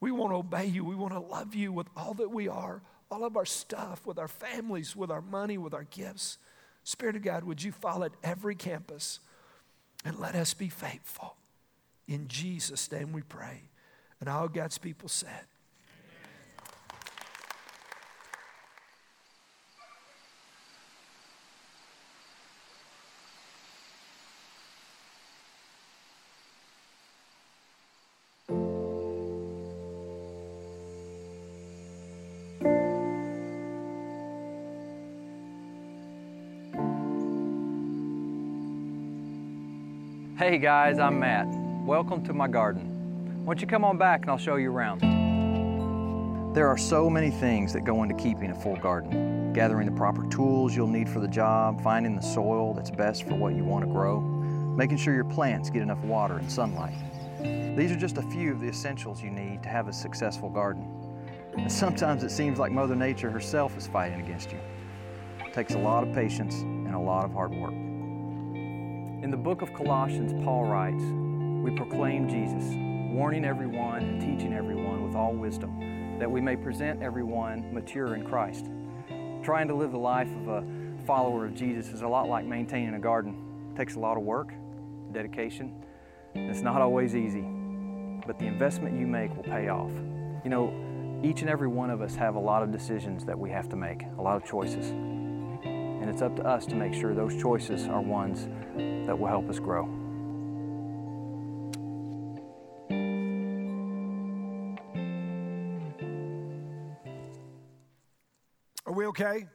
We 0.00 0.10
want 0.10 0.32
to 0.32 0.36
obey 0.38 0.66
you. 0.66 0.84
We 0.84 0.96
want 0.96 1.12
to 1.12 1.20
love 1.20 1.54
you 1.54 1.72
with 1.72 1.86
all 1.96 2.14
that 2.14 2.30
we 2.30 2.48
are, 2.48 2.82
all 3.12 3.24
of 3.24 3.36
our 3.36 3.46
stuff, 3.46 4.04
with 4.06 4.18
our 4.18 4.28
families, 4.28 4.96
with 4.96 5.10
our 5.10 5.22
money, 5.22 5.56
with 5.56 5.72
our 5.72 5.84
gifts. 5.84 6.38
Spirit 6.82 7.14
of 7.14 7.22
God, 7.22 7.44
would 7.44 7.62
you 7.62 7.70
fall 7.70 8.02
at 8.02 8.12
every 8.24 8.56
campus 8.56 9.20
and 10.04 10.18
let 10.18 10.34
us 10.34 10.52
be 10.52 10.68
faithful? 10.68 11.36
In 12.08 12.26
Jesus' 12.26 12.90
name 12.90 13.12
we 13.12 13.22
pray. 13.22 13.70
And 14.20 14.28
all 14.28 14.48
God's 14.48 14.78
people 14.78 15.08
said, 15.08 15.46
Hey 40.38 40.58
guys, 40.58 40.98
I'm 40.98 41.18
Matt. 41.18 41.46
Welcome 41.86 42.22
to 42.24 42.34
my 42.34 42.46
garden. 42.46 42.82
Why 43.46 43.54
don't 43.54 43.60
you 43.62 43.66
come 43.66 43.86
on 43.86 43.96
back 43.96 44.20
and 44.20 44.30
I'll 44.30 44.36
show 44.36 44.56
you 44.56 44.70
around. 44.70 45.00
There 46.54 46.68
are 46.68 46.76
so 46.76 47.08
many 47.08 47.30
things 47.30 47.72
that 47.72 47.86
go 47.86 48.02
into 48.02 48.14
keeping 48.16 48.50
a 48.50 48.54
full 48.54 48.76
garden. 48.76 49.54
Gathering 49.54 49.86
the 49.86 49.96
proper 49.96 50.28
tools 50.28 50.76
you'll 50.76 50.88
need 50.88 51.08
for 51.08 51.20
the 51.20 51.28
job, 51.28 51.82
finding 51.82 52.14
the 52.14 52.20
soil 52.20 52.74
that's 52.74 52.90
best 52.90 53.24
for 53.24 53.34
what 53.34 53.54
you 53.54 53.64
want 53.64 53.86
to 53.86 53.90
grow, 53.90 54.20
making 54.20 54.98
sure 54.98 55.14
your 55.14 55.24
plants 55.24 55.70
get 55.70 55.80
enough 55.80 56.04
water 56.04 56.36
and 56.36 56.52
sunlight. 56.52 56.98
These 57.74 57.90
are 57.90 57.96
just 57.96 58.18
a 58.18 58.22
few 58.22 58.52
of 58.52 58.60
the 58.60 58.68
essentials 58.68 59.22
you 59.22 59.30
need 59.30 59.62
to 59.62 59.70
have 59.70 59.88
a 59.88 59.92
successful 59.92 60.50
garden. 60.50 60.86
And 61.56 61.72
sometimes 61.72 62.22
it 62.24 62.30
seems 62.30 62.58
like 62.58 62.72
Mother 62.72 62.94
Nature 62.94 63.30
herself 63.30 63.74
is 63.78 63.86
fighting 63.86 64.20
against 64.20 64.52
you. 64.52 64.58
It 65.46 65.54
takes 65.54 65.72
a 65.72 65.78
lot 65.78 66.06
of 66.06 66.14
patience 66.14 66.56
and 66.56 66.94
a 66.94 67.00
lot 67.00 67.24
of 67.24 67.32
hard 67.32 67.54
work. 67.54 67.85
In 69.26 69.32
the 69.32 69.36
book 69.36 69.60
of 69.60 69.74
Colossians, 69.74 70.32
Paul 70.44 70.66
writes, 70.66 71.02
We 71.02 71.76
proclaim 71.76 72.28
Jesus, 72.28 72.62
warning 73.12 73.44
everyone 73.44 73.98
and 74.04 74.20
teaching 74.20 74.52
everyone 74.52 75.04
with 75.04 75.16
all 75.16 75.32
wisdom, 75.32 76.20
that 76.20 76.30
we 76.30 76.40
may 76.40 76.54
present 76.54 77.02
everyone 77.02 77.74
mature 77.74 78.14
in 78.14 78.24
Christ. 78.24 78.66
Trying 79.42 79.66
to 79.66 79.74
live 79.74 79.90
the 79.90 79.98
life 79.98 80.28
of 80.28 80.46
a 80.46 80.64
follower 81.06 81.44
of 81.44 81.56
Jesus 81.56 81.92
is 81.92 82.02
a 82.02 82.06
lot 82.06 82.28
like 82.28 82.44
maintaining 82.44 82.94
a 82.94 83.00
garden. 83.00 83.68
It 83.72 83.76
takes 83.76 83.96
a 83.96 83.98
lot 83.98 84.16
of 84.16 84.22
work, 84.22 84.52
dedication. 85.10 85.84
It's 86.36 86.60
not 86.60 86.80
always 86.80 87.16
easy, 87.16 87.44
but 88.28 88.38
the 88.38 88.46
investment 88.46 88.96
you 88.96 89.08
make 89.08 89.34
will 89.34 89.42
pay 89.42 89.66
off. 89.66 89.90
You 90.44 90.50
know, 90.50 91.20
each 91.24 91.40
and 91.40 91.50
every 91.50 91.66
one 91.66 91.90
of 91.90 92.00
us 92.00 92.14
have 92.14 92.36
a 92.36 92.40
lot 92.40 92.62
of 92.62 92.70
decisions 92.70 93.24
that 93.24 93.36
we 93.36 93.50
have 93.50 93.68
to 93.70 93.76
make, 93.76 94.04
a 94.18 94.22
lot 94.22 94.36
of 94.36 94.44
choices. 94.44 94.92
And 96.06 96.14
it's 96.14 96.22
up 96.22 96.36
to 96.36 96.46
us 96.46 96.64
to 96.66 96.76
make 96.76 96.94
sure 96.94 97.16
those 97.16 97.36
choices 97.36 97.88
are 97.88 98.00
ones 98.00 98.46
that 99.08 99.18
will 99.18 99.26
help 99.26 99.50
us 99.50 99.58
grow. 99.58 99.86
Are 108.86 108.92
we 108.92 109.06
okay? 109.06 109.48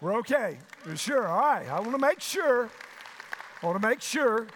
We're 0.00 0.16
okay. 0.16 0.58
We're 0.84 0.96
sure. 0.96 1.28
All 1.28 1.38
right. 1.38 1.68
I 1.68 1.78
want 1.78 1.92
to 1.92 1.98
make 1.98 2.18
sure. 2.18 2.68
I 3.62 3.66
want 3.66 3.80
to 3.80 3.88
make 3.88 4.00
sure. 4.00 4.48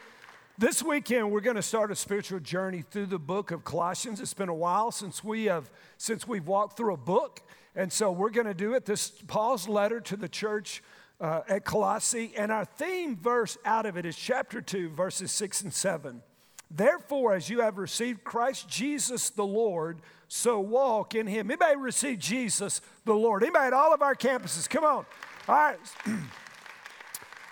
This 0.60 0.82
weekend 0.82 1.30
we're 1.30 1.40
going 1.40 1.54
to 1.54 1.62
start 1.62 1.92
a 1.92 1.94
spiritual 1.94 2.40
journey 2.40 2.82
through 2.82 3.06
the 3.06 3.18
book 3.20 3.52
of 3.52 3.62
Colossians. 3.62 4.20
It's 4.20 4.34
been 4.34 4.48
a 4.48 4.54
while 4.54 4.90
since 4.90 5.22
we 5.22 5.44
have 5.44 5.70
since 5.98 6.26
we've 6.26 6.48
walked 6.48 6.76
through 6.76 6.94
a 6.94 6.96
book, 6.96 7.42
and 7.76 7.92
so 7.92 8.10
we're 8.10 8.30
going 8.30 8.48
to 8.48 8.54
do 8.54 8.74
it. 8.74 8.84
This 8.84 9.10
Paul's 9.28 9.68
letter 9.68 10.00
to 10.00 10.16
the 10.16 10.28
church 10.28 10.82
uh, 11.20 11.42
at 11.48 11.64
Colossae, 11.64 12.32
and 12.36 12.50
our 12.50 12.64
theme 12.64 13.16
verse 13.16 13.56
out 13.64 13.86
of 13.86 13.96
it 13.96 14.04
is 14.04 14.16
chapter 14.16 14.60
2, 14.60 14.88
verses 14.88 15.30
6 15.30 15.62
and 15.62 15.72
7. 15.72 16.22
Therefore, 16.68 17.34
as 17.34 17.48
you 17.48 17.60
have 17.60 17.78
received 17.78 18.24
Christ 18.24 18.68
Jesus 18.68 19.30
the 19.30 19.46
Lord, 19.46 20.00
so 20.26 20.58
walk 20.58 21.14
in 21.14 21.28
him. 21.28 21.52
Anybody 21.52 21.76
receive 21.76 22.18
Jesus 22.18 22.80
the 23.04 23.14
Lord? 23.14 23.44
Anybody 23.44 23.68
at 23.68 23.74
all 23.74 23.94
of 23.94 24.02
our 24.02 24.16
campuses? 24.16 24.68
Come 24.68 24.82
on. 24.82 25.06
All 25.46 25.54
right. 25.54 25.78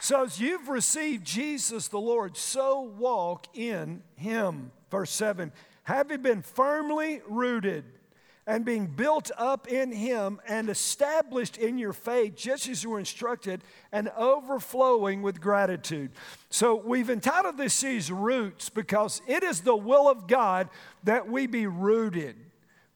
so 0.06 0.22
as 0.22 0.38
you've 0.38 0.68
received 0.68 1.26
Jesus 1.26 1.88
the 1.88 1.98
Lord, 1.98 2.36
so 2.36 2.80
walk 2.80 3.48
in 3.56 4.04
him. 4.14 4.70
Verse 4.88 5.10
7 5.10 5.50
Having 5.82 6.22
been 6.22 6.42
firmly 6.42 7.22
rooted 7.26 7.82
and 8.46 8.64
being 8.64 8.86
built 8.86 9.32
up 9.36 9.66
in 9.66 9.90
him 9.90 10.40
and 10.46 10.70
established 10.70 11.56
in 11.56 11.76
your 11.76 11.92
faith, 11.92 12.36
just 12.36 12.68
as 12.68 12.84
you 12.84 12.90
were 12.90 13.00
instructed, 13.00 13.62
and 13.90 14.08
overflowing 14.16 15.22
with 15.22 15.40
gratitude. 15.40 16.12
So, 16.50 16.76
we've 16.76 17.10
entitled 17.10 17.56
this 17.56 17.75
series 17.75 18.08
Roots 18.08 18.68
because 18.68 19.20
it 19.26 19.42
is 19.42 19.62
the 19.62 19.75
will 19.75 20.08
of 20.08 20.28
God 20.28 20.68
that 21.02 21.28
we 21.28 21.48
be 21.48 21.66
rooted. 21.66 22.36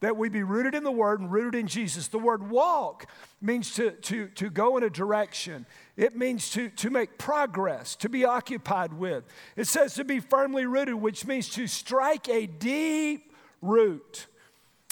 That 0.00 0.16
we 0.16 0.28
be 0.28 0.42
rooted 0.42 0.74
in 0.74 0.82
the 0.82 0.90
Word 0.90 1.20
and 1.20 1.30
rooted 1.30 1.54
in 1.54 1.66
Jesus. 1.66 2.08
The 2.08 2.18
word 2.18 2.48
walk 2.50 3.06
means 3.40 3.74
to, 3.74 3.90
to, 3.90 4.28
to 4.28 4.50
go 4.50 4.76
in 4.76 4.82
a 4.82 4.90
direction. 4.90 5.66
It 5.96 6.16
means 6.16 6.50
to, 6.50 6.70
to 6.70 6.90
make 6.90 7.18
progress, 7.18 7.96
to 7.96 8.08
be 8.08 8.24
occupied 8.24 8.94
with. 8.94 9.24
It 9.56 9.66
says 9.66 9.94
to 9.94 10.04
be 10.04 10.20
firmly 10.20 10.64
rooted, 10.64 10.94
which 10.94 11.26
means 11.26 11.48
to 11.50 11.66
strike 11.66 12.28
a 12.28 12.46
deep 12.46 13.32
root 13.60 14.26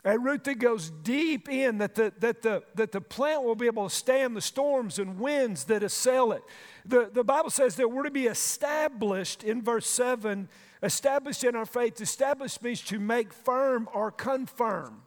a 0.04 0.18
root 0.18 0.44
that 0.44 0.58
goes 0.58 0.90
deep 0.90 1.48
in, 1.48 1.78
that 1.78 1.94
the, 1.94 2.12
that, 2.20 2.42
the, 2.42 2.62
that 2.76 2.92
the 2.92 3.00
plant 3.00 3.42
will 3.42 3.56
be 3.56 3.66
able 3.66 3.88
to 3.88 3.94
stand 3.94 4.36
the 4.36 4.40
storms 4.40 4.98
and 4.98 5.18
winds 5.18 5.64
that 5.64 5.82
assail 5.82 6.32
it. 6.32 6.42
The, 6.86 7.10
the 7.12 7.24
Bible 7.24 7.50
says 7.50 7.76
that 7.76 7.88
we're 7.88 8.04
to 8.04 8.10
be 8.10 8.26
established 8.26 9.42
in 9.42 9.60
verse 9.60 9.86
7, 9.86 10.48
established 10.82 11.44
in 11.44 11.56
our 11.56 11.66
faith. 11.66 12.00
Established 12.00 12.62
means 12.62 12.82
to 12.82 12.98
make 12.98 13.32
firm 13.32 13.88
or 13.92 14.10
confirm. 14.10 15.02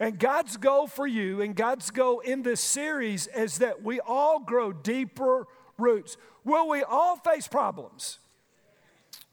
And 0.00 0.18
God's 0.18 0.56
goal 0.56 0.86
for 0.86 1.06
you 1.06 1.40
and 1.40 1.56
God's 1.56 1.90
goal 1.90 2.20
in 2.20 2.42
this 2.42 2.60
series 2.60 3.26
is 3.28 3.58
that 3.58 3.82
we 3.82 3.98
all 4.00 4.38
grow 4.38 4.72
deeper 4.72 5.46
roots. 5.76 6.16
Will 6.44 6.68
we 6.68 6.82
all 6.82 7.16
face 7.16 7.48
problems? 7.48 8.18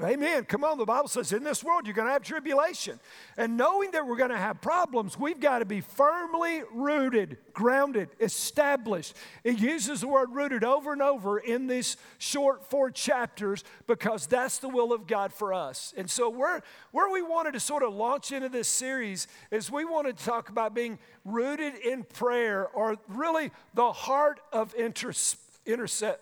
Amen. 0.03 0.43
Come 0.43 0.65
on, 0.65 0.77
the 0.77 0.83
Bible 0.83 1.07
says 1.07 1.31
in 1.31 1.45
this 1.45 1.63
world 1.63 1.85
you're 1.85 1.95
going 1.95 2.07
to 2.07 2.11
have 2.11 2.21
tribulation. 2.21 2.99
And 3.37 3.55
knowing 3.55 3.91
that 3.91 4.05
we're 4.05 4.17
going 4.17 4.31
to 4.31 4.37
have 4.37 4.59
problems, 4.59 5.17
we've 5.17 5.39
got 5.39 5.59
to 5.59 5.65
be 5.65 5.79
firmly 5.79 6.63
rooted, 6.73 7.37
grounded, 7.53 8.09
established. 8.19 9.15
It 9.45 9.57
uses 9.57 10.01
the 10.01 10.09
word 10.09 10.31
rooted 10.33 10.65
over 10.65 10.91
and 10.91 11.01
over 11.01 11.37
in 11.37 11.67
these 11.67 11.95
short 12.17 12.69
four 12.69 12.91
chapters 12.91 13.63
because 13.87 14.27
that's 14.27 14.57
the 14.57 14.67
will 14.67 14.91
of 14.91 15.07
God 15.07 15.31
for 15.31 15.53
us. 15.53 15.93
And 15.95 16.11
so, 16.11 16.29
where, 16.29 16.61
where 16.91 17.09
we 17.09 17.21
wanted 17.21 17.53
to 17.53 17.61
sort 17.61 17.81
of 17.81 17.93
launch 17.93 18.33
into 18.33 18.49
this 18.49 18.67
series 18.67 19.29
is 19.49 19.71
we 19.71 19.85
wanted 19.85 20.17
to 20.17 20.25
talk 20.25 20.49
about 20.49 20.75
being 20.75 20.99
rooted 21.23 21.73
in 21.73 22.03
prayer 22.03 22.67
or 22.67 22.97
really 23.07 23.49
the 23.73 23.93
heart 23.93 24.41
of 24.51 24.73
intercession. 24.73 25.39
Interse- 25.65 26.17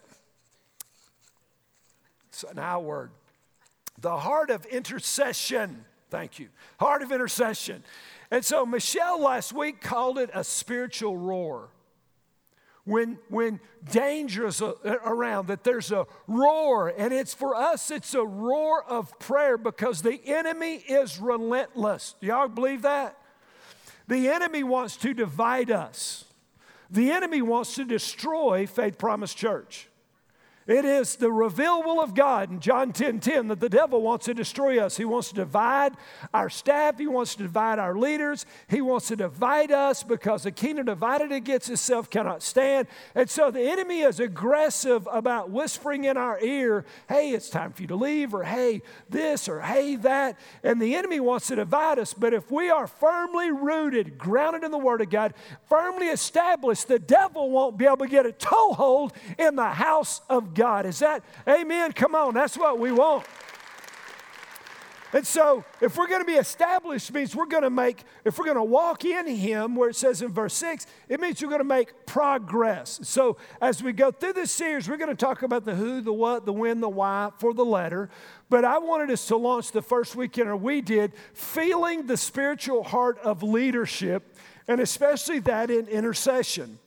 it's 2.30 2.44
an 2.44 2.60
I 2.60 2.77
word 2.77 3.10
the 4.00 4.17
heart 4.17 4.50
of 4.50 4.65
intercession. 4.65 5.85
Thank 6.09 6.39
you. 6.39 6.50
Heart 6.79 7.03
of 7.03 7.12
intercession. 7.12 7.83
And 8.31 8.43
so 8.43 8.65
Michelle 8.65 9.21
last 9.21 9.53
week 9.53 9.81
called 9.81 10.17
it 10.17 10.29
a 10.33 10.43
spiritual 10.43 11.17
roar. 11.17 11.69
When, 12.85 13.17
when 13.29 13.62
danger 13.89 14.45
is 14.47 14.62
around, 14.62 15.47
that 15.47 15.63
there's 15.63 15.91
a 15.91 16.05
roar, 16.27 16.93
and 16.97 17.13
it's 17.13 17.33
for 17.33 17.55
us, 17.55 17.89
it's 17.91 18.13
a 18.13 18.25
roar 18.25 18.83
of 18.83 19.17
prayer 19.19 19.57
because 19.57 20.01
the 20.01 20.19
enemy 20.25 20.75
is 20.75 21.17
relentless. 21.17 22.15
Do 22.19 22.27
y'all 22.27 22.50
believe 22.50 22.81
that? 22.81 23.17
the 24.07 24.29
enemy 24.29 24.63
wants 24.63 24.97
to 24.97 25.13
divide 25.13 25.71
us. 25.71 26.25
The 26.89 27.12
enemy 27.12 27.41
wants 27.41 27.75
to 27.75 27.85
destroy 27.85 28.67
Faith 28.67 28.97
Promise 28.97 29.33
Church. 29.33 29.89
It 30.65 30.86
is 30.86 31.17
the 31.17 31.32
revealed 31.32 31.86
will 31.86 32.01
of 32.01 32.15
God 32.15 32.50
in 32.50 32.62
John 32.62 32.93
10 32.93 33.20
10 33.20 33.50
that 33.50 33.60
the 33.60 33.67
devil 33.67 34.01
wants 34.01 34.25
to 34.25 34.34
destroy 34.34 34.79
us. 34.79 34.96
He 34.96 35.03
wants 35.03 35.29
to 35.29 35.36
divide 35.36 35.93
our 36.34 36.50
staff. 36.50 36.98
He 36.98 37.08
wants 37.08 37.36
to 37.36 37.43
divide 37.43 37.79
our 37.79 37.96
leaders. 37.96 38.46
He 38.70 38.79
wants 38.79 39.10
to 39.10 39.17
divide 39.17 39.72
us 39.72 40.03
because 40.03 40.43
the 40.43 40.51
kingdom 40.51 40.86
divided 40.86 41.34
against 41.34 41.70
itself 41.70 42.10
cannot 42.10 42.41
stand. 42.41 42.88
And 43.13 43.29
so 43.29 43.51
the 43.51 43.62
enemy 43.62 44.01
is 44.01 44.22
aggressive 44.22 45.08
about 45.12 45.50
whispering 45.50 46.05
in 46.05 46.15
our 46.15 46.39
ear, 46.39 46.86
hey, 47.10 47.32
it's 47.32 47.50
time 47.50 47.74
for 47.74 47.82
you 47.82 47.88
to 47.89 47.96
leave, 47.96 48.34
or 48.34 48.43
hey, 48.43 48.82
this, 49.10 49.50
or 49.50 49.60
hey, 49.60 49.98
that. 49.98 50.39
And 50.63 50.82
the 50.82 50.96
enemy 50.96 51.20
wants 51.20 51.48
to 51.48 51.55
divide 51.55 52.00
us. 52.00 52.13
But 52.13 52.34
if 52.34 52.50
we 52.50 52.70
are 52.70 52.88
firmly 52.88 53.51
rooted, 53.51 54.17
grounded 54.17 54.63
in 54.63 54.72
the 54.72 54.77
Word 54.77 55.01
of 55.01 55.10
God, 55.10 55.34
firmly 55.67 56.08
established, 56.08 56.88
the 56.88 57.00
devil 57.00 57.51
won't 57.51 57.77
be 57.77 57.86
able 57.86 57.98
to 57.98 58.08
get 58.08 58.25
a 58.25 58.32
toehold 58.32 59.12
in 59.38 59.58
the 59.58 59.70
house 59.70 60.22
of 60.29 60.52
God. 60.53 60.86
Is 60.86 61.00
that, 61.00 61.24
amen? 61.48 61.93
Come 61.93 62.15
on, 62.15 62.33
that's 62.33 62.57
what 62.57 62.79
we 62.79 62.91
want. 62.91 63.25
And 65.13 65.27
so, 65.27 65.63
if 65.79 65.95
we're 65.95 66.07
going 66.07 66.22
to 66.22 66.25
be 66.25 66.38
established, 66.38 67.13
means 67.13 67.36
we're 67.36 67.45
going 67.45 67.62
to 67.62 67.69
make, 67.69 68.03
if 68.25 68.39
we're 68.39 68.45
going 68.45 68.57
to 68.57 68.63
walk 68.63 69.05
in 69.05 69.27
Him, 69.27 69.75
where 69.75 69.89
it 69.89 69.95
says 69.95 70.24
in 70.24 70.33
verse 70.33 70.55
6, 70.55 70.88
it 71.07 71.19
means 71.19 71.39
we're 71.39 71.50
going 71.50 71.60
to 71.60 71.63
make 71.63 72.07
progress. 72.07 73.00
So, 73.03 73.38
as 73.62 73.83
we 73.83 73.93
go 73.93 74.10
through 74.10 74.33
this 74.33 74.51
series, 74.51 74.89
we're 74.89 74.98
going 74.98 75.12
to 75.12 75.15
talk 75.15 75.43
about 75.43 75.65
the 75.65 75.75
who, 75.75 76.01
the 76.01 76.12
what, 76.12 76.48
the 76.48 76.53
when, 76.53 76.79
the 76.79 76.89
why 76.89 77.29
for 77.38 77.53
the 77.53 77.63
letter. 77.63 78.10
But 78.50 78.65
I 78.65 78.79
wanted 78.79 79.12
us 79.12 79.27
to 79.27 79.38
launch 79.38 79.72
the 79.72 79.83
first 79.83 80.15
weekend, 80.15 80.50
or 80.50 80.57
we 80.57 80.81
did, 80.81 81.13
feeling 81.36 82.07
the 82.07 82.17
spiritual 82.17 82.83
heart 82.83 83.19
of 83.19 83.43
leadership, 83.43 84.36
and 84.67 84.81
especially 84.81 85.38
that 85.41 85.69
in 85.69 85.88
intercession. 85.89 86.79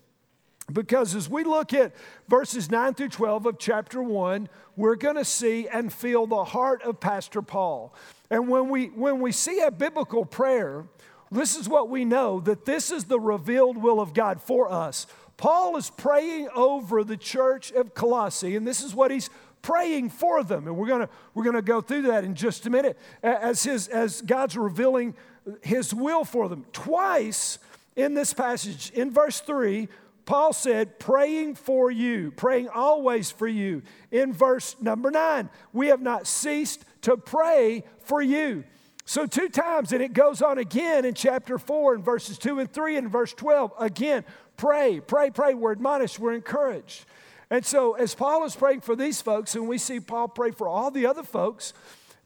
Because 0.72 1.14
as 1.14 1.28
we 1.28 1.44
look 1.44 1.72
at 1.72 1.92
verses 2.28 2.70
9 2.70 2.94
through 2.94 3.10
12 3.10 3.46
of 3.46 3.58
chapter 3.58 4.02
1, 4.02 4.48
we're 4.76 4.96
going 4.96 5.14
to 5.14 5.24
see 5.24 5.68
and 5.68 5.92
feel 5.92 6.26
the 6.26 6.44
heart 6.44 6.82
of 6.82 6.98
Pastor 6.98 7.40
Paul. 7.40 7.94
And 8.30 8.48
when 8.48 8.68
we, 8.68 8.86
when 8.86 9.20
we 9.20 9.30
see 9.30 9.60
a 9.60 9.70
biblical 9.70 10.24
prayer, 10.24 10.84
this 11.30 11.56
is 11.56 11.68
what 11.68 11.88
we 11.88 12.04
know 12.04 12.40
that 12.40 12.64
this 12.64 12.90
is 12.90 13.04
the 13.04 13.20
revealed 13.20 13.76
will 13.76 14.00
of 14.00 14.12
God 14.12 14.40
for 14.40 14.70
us. 14.70 15.06
Paul 15.36 15.76
is 15.76 15.90
praying 15.90 16.48
over 16.54 17.04
the 17.04 17.16
church 17.16 17.70
of 17.72 17.94
Colossae, 17.94 18.56
and 18.56 18.66
this 18.66 18.82
is 18.82 18.94
what 18.94 19.10
he's 19.10 19.30
praying 19.62 20.10
for 20.10 20.42
them. 20.42 20.66
And 20.66 20.76
we're 20.76 20.86
going 20.86 21.02
to 21.02 21.08
we're 21.34 21.44
going 21.44 21.56
to 21.56 21.62
go 21.62 21.80
through 21.80 22.02
that 22.02 22.24
in 22.24 22.34
just 22.34 22.66
a 22.66 22.70
minute 22.70 22.98
as, 23.22 23.62
his, 23.62 23.88
as 23.88 24.22
God's 24.22 24.56
revealing 24.56 25.14
his 25.62 25.92
will 25.92 26.24
for 26.24 26.48
them. 26.48 26.64
Twice 26.72 27.58
in 27.96 28.14
this 28.14 28.32
passage, 28.32 28.90
in 28.92 29.10
verse 29.10 29.40
3, 29.40 29.88
Paul 30.26 30.52
said, 30.52 30.98
praying 30.98 31.54
for 31.54 31.88
you, 31.90 32.32
praying 32.32 32.68
always 32.68 33.30
for 33.30 33.46
you. 33.46 33.82
In 34.10 34.32
verse 34.32 34.74
number 34.80 35.10
nine, 35.10 35.48
we 35.72 35.86
have 35.86 36.02
not 36.02 36.26
ceased 36.26 36.84
to 37.02 37.16
pray 37.16 37.84
for 38.00 38.20
you. 38.20 38.64
So, 39.04 39.24
two 39.24 39.48
times, 39.48 39.92
and 39.92 40.02
it 40.02 40.12
goes 40.12 40.42
on 40.42 40.58
again 40.58 41.04
in 41.04 41.14
chapter 41.14 41.58
4 41.58 41.94
in 41.94 42.02
verses 42.02 42.38
2 42.38 42.58
and 42.58 42.70
3 42.70 42.96
and 42.96 43.08
verse 43.08 43.32
12. 43.34 43.72
Again, 43.78 44.24
pray, 44.56 45.00
pray, 45.00 45.30
pray. 45.30 45.54
We're 45.54 45.70
admonished, 45.70 46.18
we're 46.18 46.34
encouraged. 46.34 47.04
And 47.48 47.64
so, 47.64 47.92
as 47.92 48.16
Paul 48.16 48.44
is 48.44 48.56
praying 48.56 48.80
for 48.80 48.96
these 48.96 49.22
folks, 49.22 49.54
and 49.54 49.68
we 49.68 49.78
see 49.78 50.00
Paul 50.00 50.26
pray 50.26 50.50
for 50.50 50.66
all 50.66 50.90
the 50.90 51.06
other 51.06 51.22
folks, 51.22 51.72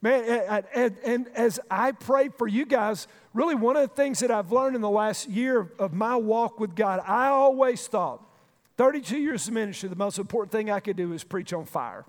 man, 0.01 0.25
and, 0.25 0.65
and, 0.75 0.97
and 1.05 1.29
as 1.35 1.61
I 1.71 1.93
pray 1.93 2.31
for 2.31 2.49
you 2.49 2.65
guys, 2.65 3.07
really 3.35 3.55
one 3.55 3.77
of 3.77 3.83
the 3.89 3.95
things 3.95 4.21
that 4.21 4.31
I've 4.31 4.53
learned 4.53 4.77
in 4.77 4.83
the 4.83 4.91
last 4.91 5.29
year 5.29 5.73
of 5.79 5.93
my 5.93 6.17
walk 6.17 6.59
with 6.59 6.75
God, 6.75 7.03
I 7.07 7.29
always 7.29 7.87
thought 7.87 8.23
32 8.77 9.19
years 9.19 9.47
of 9.47 9.55
ministry, 9.55 9.89
the 9.89 9.97
most 9.97 10.19
important 10.19 10.53
thing 10.53 10.71
I 10.71 10.81
could 10.81 10.97
do 10.97 11.13
is 11.13 11.23
preach 11.23 11.53
on 11.53 11.67
fire. 11.67 12.05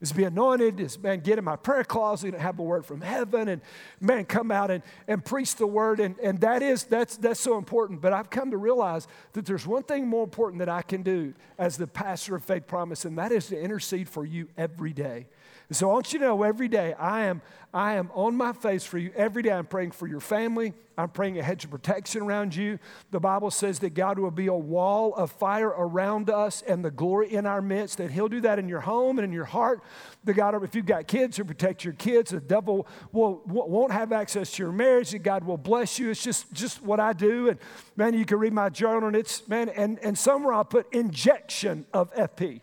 Is 0.00 0.10
be 0.10 0.24
anointed, 0.24 0.80
is 0.80 0.98
man, 0.98 1.20
get 1.20 1.38
in 1.38 1.44
my 1.44 1.54
prayer 1.54 1.84
closet 1.84 2.34
and 2.34 2.42
have 2.42 2.58
a 2.58 2.62
word 2.62 2.84
from 2.84 3.02
heaven 3.02 3.46
and 3.46 3.62
man, 4.00 4.24
come 4.24 4.50
out 4.50 4.68
and, 4.68 4.82
and 5.06 5.24
preach 5.24 5.54
the 5.54 5.66
word. 5.66 6.00
And, 6.00 6.18
and 6.18 6.40
that 6.40 6.60
is 6.60 6.82
that's 6.84 7.16
that's 7.18 7.38
so 7.38 7.56
important. 7.56 8.00
But 8.00 8.12
I've 8.12 8.28
come 8.28 8.50
to 8.50 8.56
realize 8.56 9.06
that 9.34 9.46
there's 9.46 9.64
one 9.64 9.84
thing 9.84 10.08
more 10.08 10.24
important 10.24 10.58
that 10.58 10.68
I 10.68 10.82
can 10.82 11.02
do 11.02 11.34
as 11.56 11.76
the 11.76 11.86
pastor 11.86 12.34
of 12.34 12.42
Faith 12.42 12.66
Promise, 12.66 13.04
and 13.04 13.16
that 13.16 13.30
is 13.30 13.46
to 13.48 13.60
intercede 13.60 14.08
for 14.08 14.24
you 14.24 14.48
every 14.56 14.92
day. 14.92 15.26
And 15.72 15.76
so 15.78 15.88
I 15.88 15.94
want 15.94 16.12
you 16.12 16.18
to 16.18 16.26
know 16.26 16.42
every 16.42 16.68
day 16.68 16.92
I 16.98 17.22
am, 17.22 17.40
I 17.72 17.94
am 17.94 18.10
on 18.12 18.36
my 18.36 18.52
face 18.52 18.84
for 18.84 18.98
you. 18.98 19.10
Every 19.16 19.42
day 19.42 19.52
I'm 19.52 19.64
praying 19.64 19.92
for 19.92 20.06
your 20.06 20.20
family. 20.20 20.74
I'm 20.98 21.08
praying 21.08 21.38
a 21.38 21.42
hedge 21.42 21.64
of 21.64 21.70
protection 21.70 22.20
around 22.20 22.54
you. 22.54 22.78
The 23.10 23.20
Bible 23.20 23.50
says 23.50 23.78
that 23.78 23.94
God 23.94 24.18
will 24.18 24.30
be 24.30 24.48
a 24.48 24.54
wall 24.54 25.14
of 25.14 25.32
fire 25.32 25.68
around 25.68 26.28
us 26.28 26.60
and 26.60 26.84
the 26.84 26.90
glory 26.90 27.32
in 27.32 27.46
our 27.46 27.62
midst, 27.62 27.96
that 27.96 28.10
He'll 28.10 28.28
do 28.28 28.42
that 28.42 28.58
in 28.58 28.68
your 28.68 28.82
home 28.82 29.18
and 29.18 29.24
in 29.24 29.32
your 29.32 29.46
heart. 29.46 29.82
The 30.24 30.34
God, 30.34 30.62
if 30.62 30.74
you've 30.74 30.84
got 30.84 31.06
kids, 31.06 31.38
He'll 31.38 31.46
protect 31.46 31.86
your 31.86 31.94
kids. 31.94 32.32
The 32.32 32.40
devil 32.40 32.86
will, 33.10 33.40
won't 33.46 33.92
have 33.92 34.12
access 34.12 34.52
to 34.52 34.64
your 34.64 34.72
marriage. 34.72 35.12
That 35.12 35.20
God 35.20 35.42
will 35.42 35.56
bless 35.56 35.98
you. 35.98 36.10
It's 36.10 36.22
just, 36.22 36.52
just 36.52 36.82
what 36.82 37.00
I 37.00 37.14
do. 37.14 37.48
And 37.48 37.58
man, 37.96 38.12
you 38.12 38.26
can 38.26 38.36
read 38.36 38.52
my 38.52 38.68
journal 38.68 39.06
and 39.06 39.16
it's, 39.16 39.48
man, 39.48 39.70
and, 39.70 39.98
and 40.00 40.18
somewhere 40.18 40.52
I'll 40.52 40.66
put 40.66 40.92
injection 40.92 41.86
of 41.94 42.12
FP 42.12 42.60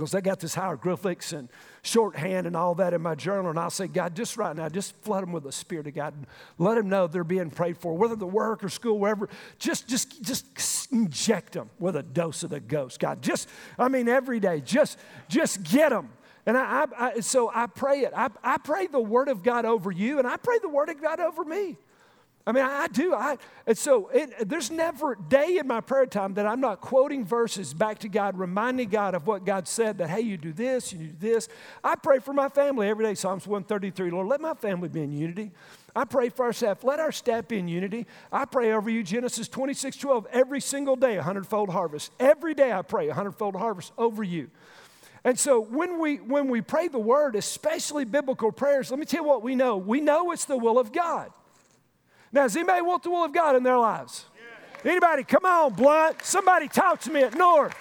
because 0.00 0.14
I 0.14 0.22
got 0.22 0.40
this 0.40 0.54
hieroglyphics 0.54 1.34
and 1.34 1.50
shorthand 1.82 2.46
and 2.46 2.56
all 2.56 2.74
that 2.76 2.94
in 2.94 3.02
my 3.02 3.14
journal. 3.14 3.50
And 3.50 3.58
I'll 3.58 3.68
say, 3.68 3.86
God, 3.86 4.16
just 4.16 4.38
right 4.38 4.56
now, 4.56 4.68
just 4.70 4.96
flood 5.02 5.22
them 5.22 5.32
with 5.32 5.42
the 5.42 5.52
Spirit 5.52 5.86
of 5.86 5.94
God 5.94 6.14
and 6.14 6.26
let 6.58 6.76
them 6.76 6.88
know 6.88 7.06
they're 7.06 7.22
being 7.22 7.50
prayed 7.50 7.76
for, 7.76 7.94
whether 7.94 8.16
the 8.16 8.26
work 8.26 8.64
or 8.64 8.70
school, 8.70 8.98
wherever. 8.98 9.28
Just, 9.58 9.88
just, 9.88 10.22
just 10.22 10.90
inject 10.90 11.52
them 11.52 11.68
with 11.78 11.96
a 11.96 12.02
dose 12.02 12.42
of 12.42 12.48
the 12.50 12.60
ghost. 12.60 12.98
God, 12.98 13.20
just, 13.20 13.46
I 13.78 13.88
mean, 13.88 14.08
every 14.08 14.40
day, 14.40 14.62
just, 14.64 14.98
just 15.28 15.62
get 15.64 15.90
them. 15.90 16.08
And 16.46 16.56
I, 16.56 16.62
I, 16.62 16.86
I 16.98 17.20
so 17.20 17.50
I 17.54 17.66
pray 17.66 18.00
it. 18.00 18.12
I, 18.16 18.28
I 18.42 18.56
pray 18.56 18.86
the 18.86 19.00
Word 19.00 19.28
of 19.28 19.42
God 19.42 19.66
over 19.66 19.90
you, 19.90 20.18
and 20.18 20.26
I 20.26 20.38
pray 20.38 20.58
the 20.62 20.70
Word 20.70 20.88
of 20.88 21.00
God 21.00 21.20
over 21.20 21.44
me. 21.44 21.76
I 22.46 22.52
mean, 22.52 22.64
I 22.64 22.88
do. 22.88 23.14
I, 23.14 23.36
and 23.66 23.76
so 23.76 24.08
it, 24.08 24.48
there's 24.48 24.70
never 24.70 25.12
a 25.12 25.22
day 25.28 25.58
in 25.58 25.66
my 25.66 25.80
prayer 25.80 26.06
time 26.06 26.34
that 26.34 26.46
I'm 26.46 26.60
not 26.60 26.80
quoting 26.80 27.24
verses 27.24 27.74
back 27.74 27.98
to 28.00 28.08
God, 28.08 28.38
reminding 28.38 28.88
God 28.88 29.14
of 29.14 29.26
what 29.26 29.44
God 29.44 29.68
said 29.68 29.98
that, 29.98 30.08
hey, 30.08 30.22
you 30.22 30.38
do 30.38 30.52
this, 30.52 30.92
you 30.92 30.98
do 30.98 31.12
this. 31.18 31.48
I 31.84 31.96
pray 31.96 32.18
for 32.18 32.32
my 32.32 32.48
family 32.48 32.88
every 32.88 33.04
day, 33.04 33.14
Psalms 33.14 33.46
133. 33.46 34.10
Lord, 34.10 34.26
let 34.26 34.40
my 34.40 34.54
family 34.54 34.88
be 34.88 35.02
in 35.02 35.12
unity. 35.12 35.50
I 35.94 36.04
pray 36.04 36.30
for 36.30 36.46
our 36.46 36.52
staff. 36.52 36.82
Let 36.82 36.98
our 36.98 37.12
staff 37.12 37.46
be 37.46 37.58
in 37.58 37.68
unity. 37.68 38.06
I 38.32 38.46
pray 38.46 38.72
over 38.72 38.88
you, 38.88 39.02
Genesis 39.02 39.46
26, 39.48 39.98
12, 39.98 40.26
every 40.32 40.60
single 40.60 40.96
day, 40.96 41.16
a 41.16 41.22
hundredfold 41.22 41.68
harvest. 41.68 42.10
Every 42.18 42.54
day 42.54 42.72
I 42.72 42.82
pray 42.82 43.08
a 43.08 43.14
hundredfold 43.14 43.54
harvest 43.54 43.92
over 43.98 44.22
you. 44.22 44.50
And 45.24 45.38
so 45.38 45.60
when 45.60 46.00
we 46.00 46.16
when 46.16 46.48
we 46.48 46.62
pray 46.62 46.88
the 46.88 46.98
word, 46.98 47.36
especially 47.36 48.06
biblical 48.06 48.50
prayers, 48.50 48.90
let 48.90 48.98
me 48.98 49.04
tell 49.04 49.22
you 49.22 49.28
what 49.28 49.42
we 49.42 49.54
know. 49.54 49.76
We 49.76 50.00
know 50.00 50.30
it's 50.32 50.46
the 50.46 50.56
will 50.56 50.78
of 50.78 50.92
God. 50.92 51.30
Now, 52.32 52.42
does 52.42 52.56
anybody 52.56 52.82
want 52.82 53.02
the 53.02 53.10
will 53.10 53.24
of 53.24 53.32
God 53.32 53.56
in 53.56 53.62
their 53.62 53.78
lives? 53.78 54.26
Yeah. 54.84 54.90
Anybody? 54.92 55.24
Come 55.24 55.44
on, 55.44 55.74
Blount. 55.74 56.22
Somebody 56.22 56.68
talk 56.68 57.00
to 57.00 57.10
me 57.10 57.22
at 57.22 57.34
North. 57.34 57.74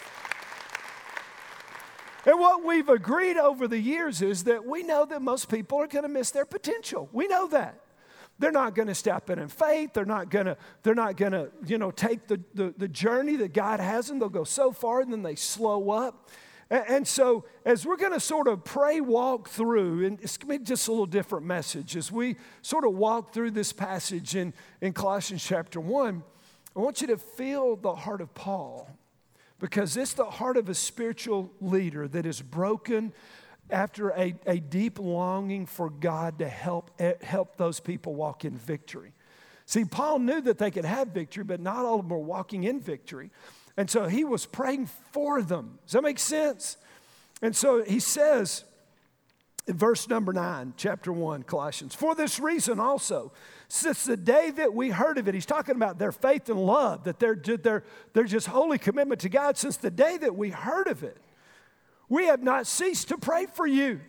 And 2.25 2.39
what 2.39 2.65
we've 2.65 2.89
agreed 2.89 3.37
over 3.37 3.67
the 3.67 3.79
years 3.79 4.21
is 4.21 4.43
that 4.43 4.65
we 4.65 4.83
know 4.83 5.05
that 5.05 5.21
most 5.21 5.49
people 5.49 5.79
are 5.79 5.87
going 5.87 6.03
to 6.03 6.09
miss 6.09 6.31
their 6.31 6.45
potential. 6.45 7.09
We 7.13 7.27
know 7.27 7.47
that. 7.47 7.81
They're 8.39 8.51
not 8.51 8.73
going 8.73 8.87
to 8.87 8.95
step 8.95 9.29
in 9.29 9.37
in 9.37 9.49
faith. 9.49 9.93
They're 9.93 10.05
not 10.05 10.29
going 10.29 10.45
to, 10.45 10.57
they're 10.83 10.95
not 10.95 11.17
going 11.17 11.33
to, 11.33 11.49
you 11.65 11.77
know, 11.77 11.91
take 11.91 12.27
the, 12.27 12.39
the, 12.53 12.73
the 12.77 12.87
journey 12.87 13.35
that 13.37 13.53
God 13.53 13.79
has 13.79 14.07
them. 14.07 14.19
They'll 14.19 14.29
go 14.29 14.45
so 14.45 14.71
far 14.71 15.01
and 15.01 15.11
then 15.11 15.23
they 15.23 15.35
slow 15.35 15.91
up. 15.91 16.29
And 16.71 17.07
so, 17.07 17.45
as 17.65 17.83
we're 17.83 17.97
going 17.97 18.13
to 18.13 18.19
sort 18.19 18.47
of 18.47 18.63
pray, 18.63 19.01
walk 19.01 19.49
through, 19.49 20.05
and 20.05 20.19
it's 20.21 20.37
going 20.37 20.59
to 20.59 20.59
be 20.59 20.65
just 20.65 20.87
a 20.87 20.91
little 20.91 21.07
different 21.07 21.45
message, 21.47 21.95
as 21.95 22.11
we 22.11 22.35
sort 22.61 22.85
of 22.85 22.93
walk 22.93 23.33
through 23.33 23.51
this 23.51 23.73
passage 23.73 24.35
in, 24.35 24.53
in 24.79 24.93
Colossians 24.93 25.43
chapter 25.43 25.79
1, 25.79 26.23
I 26.75 26.79
want 26.79 27.01
you 27.01 27.07
to 27.07 27.17
feel 27.17 27.75
the 27.75 27.95
heart 27.95 28.21
of 28.21 28.33
Paul 28.35 28.87
because 29.59 29.97
it's 29.97 30.13
the 30.13 30.25
heart 30.25 30.57
of 30.57 30.69
a 30.69 30.75
spiritual 30.75 31.51
leader 31.59 32.07
that 32.07 32.27
is 32.27 32.41
broken 32.41 33.13
after 33.71 34.09
a, 34.11 34.35
a 34.45 34.59
deep 34.59 34.99
longing 34.99 35.65
for 35.65 35.89
God 35.89 36.39
to 36.39 36.47
help, 36.47 36.91
eh, 36.99 37.13
help 37.21 37.57
those 37.57 37.79
people 37.79 38.15
walk 38.15 38.45
in 38.45 38.55
victory. 38.55 39.13
See, 39.65 39.85
Paul 39.85 40.19
knew 40.19 40.41
that 40.41 40.57
they 40.57 40.71
could 40.71 40.85
have 40.85 41.09
victory, 41.09 41.43
but 41.43 41.59
not 41.59 41.85
all 41.85 41.99
of 41.99 42.01
them 42.01 42.09
were 42.09 42.17
walking 42.17 42.63
in 42.63 42.79
victory. 42.79 43.29
And 43.79 43.89
so 43.89 44.07
he 44.07 44.25
was 44.25 44.45
praying 44.45 44.89
for 45.13 45.41
them. 45.41 45.79
Does 45.85 45.93
that 45.93 46.03
make 46.03 46.19
sense? 46.19 46.75
And 47.41 47.55
so 47.55 47.81
he 47.81 48.01
says 48.01 48.65
in 49.67 49.77
verse 49.77 50.09
number 50.09 50.33
nine, 50.33 50.73
chapter 50.75 51.13
one, 51.13 51.43
Colossians, 51.43 51.95
for 51.95 52.13
this 52.13 52.41
reason 52.41 52.77
also, 52.77 53.31
since 53.69 54.03
the 54.03 54.17
day 54.17 54.51
that 54.51 54.73
we 54.73 54.89
heard 54.89 55.17
of 55.17 55.29
it, 55.29 55.33
he's 55.33 55.45
talking 55.45 55.77
about 55.77 55.97
their 55.97 56.11
faith 56.11 56.49
and 56.49 56.59
love, 56.59 57.05
that 57.05 57.19
they're, 57.19 57.35
just 58.25 58.47
holy 58.47 58.77
commitment 58.77 59.21
to 59.21 59.29
God. 59.29 59.57
Since 59.57 59.77
the 59.77 59.91
day 59.91 60.17
that 60.17 60.35
we 60.35 60.49
heard 60.49 60.87
of 60.87 61.01
it, 61.01 61.15
we 62.09 62.25
have 62.25 62.43
not 62.43 62.67
ceased 62.67 63.07
to 63.07 63.17
pray 63.17 63.45
for 63.45 63.65
you. 63.65 64.01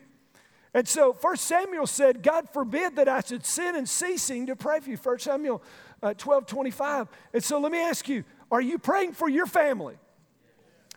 And 0.74 0.88
so 0.88 1.12
First 1.12 1.44
Samuel 1.44 1.86
said, 1.86 2.24
God 2.24 2.48
forbid 2.52 2.96
that 2.96 3.08
I 3.08 3.20
should 3.20 3.46
sin 3.46 3.76
in 3.76 3.86
ceasing 3.86 4.46
to 4.46 4.56
pray 4.56 4.80
for 4.80 4.90
you. 4.90 4.96
First 4.96 5.26
Samuel 5.26 5.62
uh, 6.02 6.14
12 6.14 6.46
25. 6.46 7.06
And 7.34 7.44
so 7.44 7.60
let 7.60 7.70
me 7.70 7.78
ask 7.78 8.08
you 8.08 8.24
are 8.50 8.60
you 8.60 8.78
praying 8.78 9.12
for 9.12 9.28
your 9.28 9.46
family? 9.46 9.96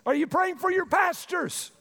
Are 0.06 0.16
you 0.16 0.28
praying 0.28 0.58
for 0.58 0.72
your 0.72 0.86
pastors? 0.86 1.72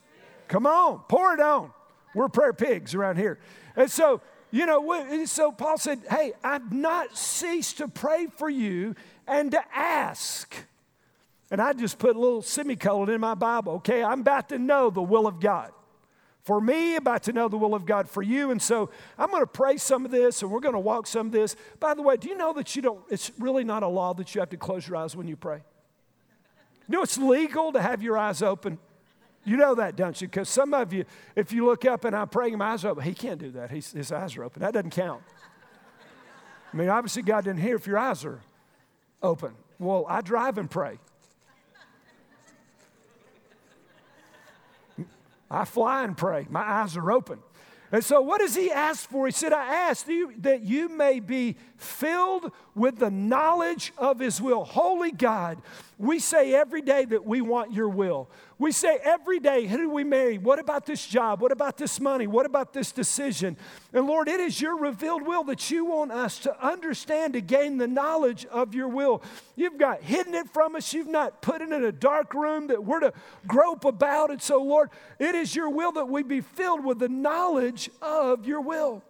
Come 0.47 0.65
on, 0.65 0.99
pour 1.07 1.33
it 1.33 1.39
on. 1.39 1.71
We're 2.13 2.29
prayer 2.29 2.53
pigs 2.53 2.93
around 2.93 3.17
here. 3.17 3.39
And 3.75 3.89
so, 3.89 4.21
you 4.51 4.65
know, 4.65 5.25
so 5.25 5.51
Paul 5.51 5.77
said, 5.77 6.01
Hey, 6.09 6.33
I've 6.43 6.71
not 6.71 7.17
ceased 7.17 7.79
to 7.79 7.87
pray 7.87 8.27
for 8.27 8.49
you 8.49 8.95
and 9.27 9.51
to 9.51 9.61
ask. 9.75 10.55
And 11.49 11.61
I 11.61 11.73
just 11.73 11.99
put 11.99 12.15
a 12.15 12.19
little 12.19 12.41
semicolon 12.41 13.09
in 13.09 13.19
my 13.19 13.35
Bible. 13.35 13.73
Okay, 13.73 14.03
I'm 14.03 14.21
about 14.21 14.49
to 14.49 14.59
know 14.59 14.89
the 14.89 15.01
will 15.01 15.27
of 15.27 15.39
God. 15.39 15.71
For 16.43 16.59
me, 16.59 16.97
about 16.97 17.23
to 17.23 17.33
know 17.33 17.47
the 17.47 17.57
will 17.57 17.73
of 17.73 17.85
God 17.85 18.09
for 18.09 18.21
you. 18.21 18.51
And 18.51 18.61
so 18.61 18.89
I'm 19.17 19.29
going 19.29 19.41
to 19.41 19.47
pray 19.47 19.77
some 19.77 20.03
of 20.03 20.11
this 20.11 20.41
and 20.41 20.51
we're 20.51 20.59
going 20.59 20.73
to 20.73 20.79
walk 20.79 21.07
some 21.07 21.27
of 21.27 21.31
this. 21.31 21.55
By 21.79 21.93
the 21.93 22.01
way, 22.01 22.17
do 22.17 22.27
you 22.27 22.37
know 22.37 22.51
that 22.53 22.75
you 22.75 22.81
don't, 22.81 22.99
it's 23.09 23.31
really 23.39 23.63
not 23.63 23.81
a 23.81 23.87
law 23.87 24.13
that 24.15 24.35
you 24.35 24.41
have 24.41 24.49
to 24.49 24.57
close 24.57 24.85
your 24.85 24.97
eyes 24.97 25.15
when 25.15 25.27
you 25.27 25.37
pray? 25.37 25.61
You 26.89 26.97
know, 26.97 27.01
it's 27.01 27.17
legal 27.17 27.71
to 27.71 27.81
have 27.81 28.03
your 28.03 28.17
eyes 28.17 28.41
open. 28.41 28.77
You 29.45 29.55
know 29.55 29.75
that, 29.75 29.95
don't 29.95 30.19
you? 30.21 30.27
Because 30.27 30.49
some 30.49 30.73
of 30.73 30.91
you, 30.91 31.05
if 31.35 31.53
you 31.53 31.65
look 31.65 31.85
up 31.85 32.03
and 32.03 32.13
I'm 32.13 32.27
praying, 32.27 32.57
my 32.57 32.71
eyes 32.71 32.83
are 32.83 32.89
open, 32.89 33.03
he 33.03 33.13
can't 33.13 33.39
do 33.39 33.51
that. 33.51 33.71
He's, 33.71 33.93
his 33.93 34.11
eyes 34.11 34.35
are 34.35 34.43
open. 34.43 34.61
That 34.61 34.73
doesn't 34.73 34.91
count. 34.91 35.21
I 36.73 36.77
mean, 36.77 36.89
obviously, 36.89 37.21
God 37.21 37.45
didn't 37.45 37.61
hear 37.61 37.75
if 37.75 37.87
your 37.87 37.97
eyes 37.97 38.25
are 38.25 38.41
open. 39.21 39.53
Well, 39.79 40.05
I 40.09 40.21
drive 40.21 40.57
and 40.57 40.69
pray. 40.69 40.97
I 45.53 45.65
fly 45.65 46.03
and 46.03 46.17
pray. 46.17 46.47
My 46.49 46.61
eyes 46.61 46.97
are 46.97 47.11
open. 47.11 47.39
And 47.91 48.03
so, 48.03 48.21
what 48.21 48.41
does 48.41 48.55
he 48.55 48.71
ask 48.71 49.07
for? 49.07 49.27
He 49.27 49.31
said, 49.31 49.53
I 49.53 49.65
ask 49.65 50.07
you 50.07 50.33
that 50.39 50.61
you 50.63 50.89
may 50.89 51.19
be 51.19 51.57
filled 51.77 52.51
with 52.75 52.97
the 52.97 53.11
knowledge 53.11 53.93
of 53.97 54.19
his 54.19 54.41
will. 54.41 54.63
Holy 54.63 55.11
God, 55.11 55.61
we 55.97 56.19
say 56.19 56.53
every 56.55 56.81
day 56.81 57.05
that 57.05 57.25
we 57.25 57.41
want 57.41 57.71
your 57.71 57.87
will. 57.87 58.29
We 58.57 58.71
say 58.71 58.97
every 59.03 59.39
day, 59.39 59.67
who 59.67 59.77
do 59.77 59.89
we 59.89 60.03
marry? 60.03 60.37
What 60.37 60.57
about 60.57 60.85
this 60.85 61.05
job? 61.05 61.41
What 61.41 61.51
about 61.51 61.77
this 61.77 61.99
money? 61.99 62.27
What 62.27 62.45
about 62.45 62.73
this 62.73 62.91
decision? 62.91 63.57
And 63.91 64.07
Lord, 64.07 64.27
it 64.27 64.39
is 64.39 64.59
your 64.59 64.77
revealed 64.77 65.27
will 65.27 65.43
that 65.45 65.69
you 65.69 65.85
want 65.85 66.11
us 66.11 66.39
to 66.39 66.65
understand, 66.65 67.33
to 67.33 67.41
gain 67.41 67.77
the 67.77 67.87
knowledge 67.87 68.45
of 68.45 68.73
your 68.73 68.87
will. 68.87 69.21
You've 69.55 69.77
got 69.77 70.01
hidden 70.01 70.33
it 70.33 70.49
from 70.49 70.75
us. 70.75 70.93
You've 70.93 71.07
not 71.07 71.41
put 71.41 71.61
it 71.61 71.71
in 71.71 71.83
a 71.83 71.91
dark 71.91 72.33
room 72.33 72.67
that 72.67 72.83
we're 72.83 73.01
to 73.01 73.13
grope 73.47 73.85
about. 73.85 74.31
And 74.31 74.41
so, 74.41 74.63
Lord, 74.63 74.89
it 75.19 75.35
is 75.35 75.55
your 75.55 75.69
will 75.69 75.91
that 75.93 76.07
we 76.07 76.23
be 76.23 76.41
filled 76.41 76.83
with 76.83 76.99
the 76.99 77.09
knowledge 77.09 77.89
of 78.01 78.47
your 78.47 78.61
will. 78.61 79.03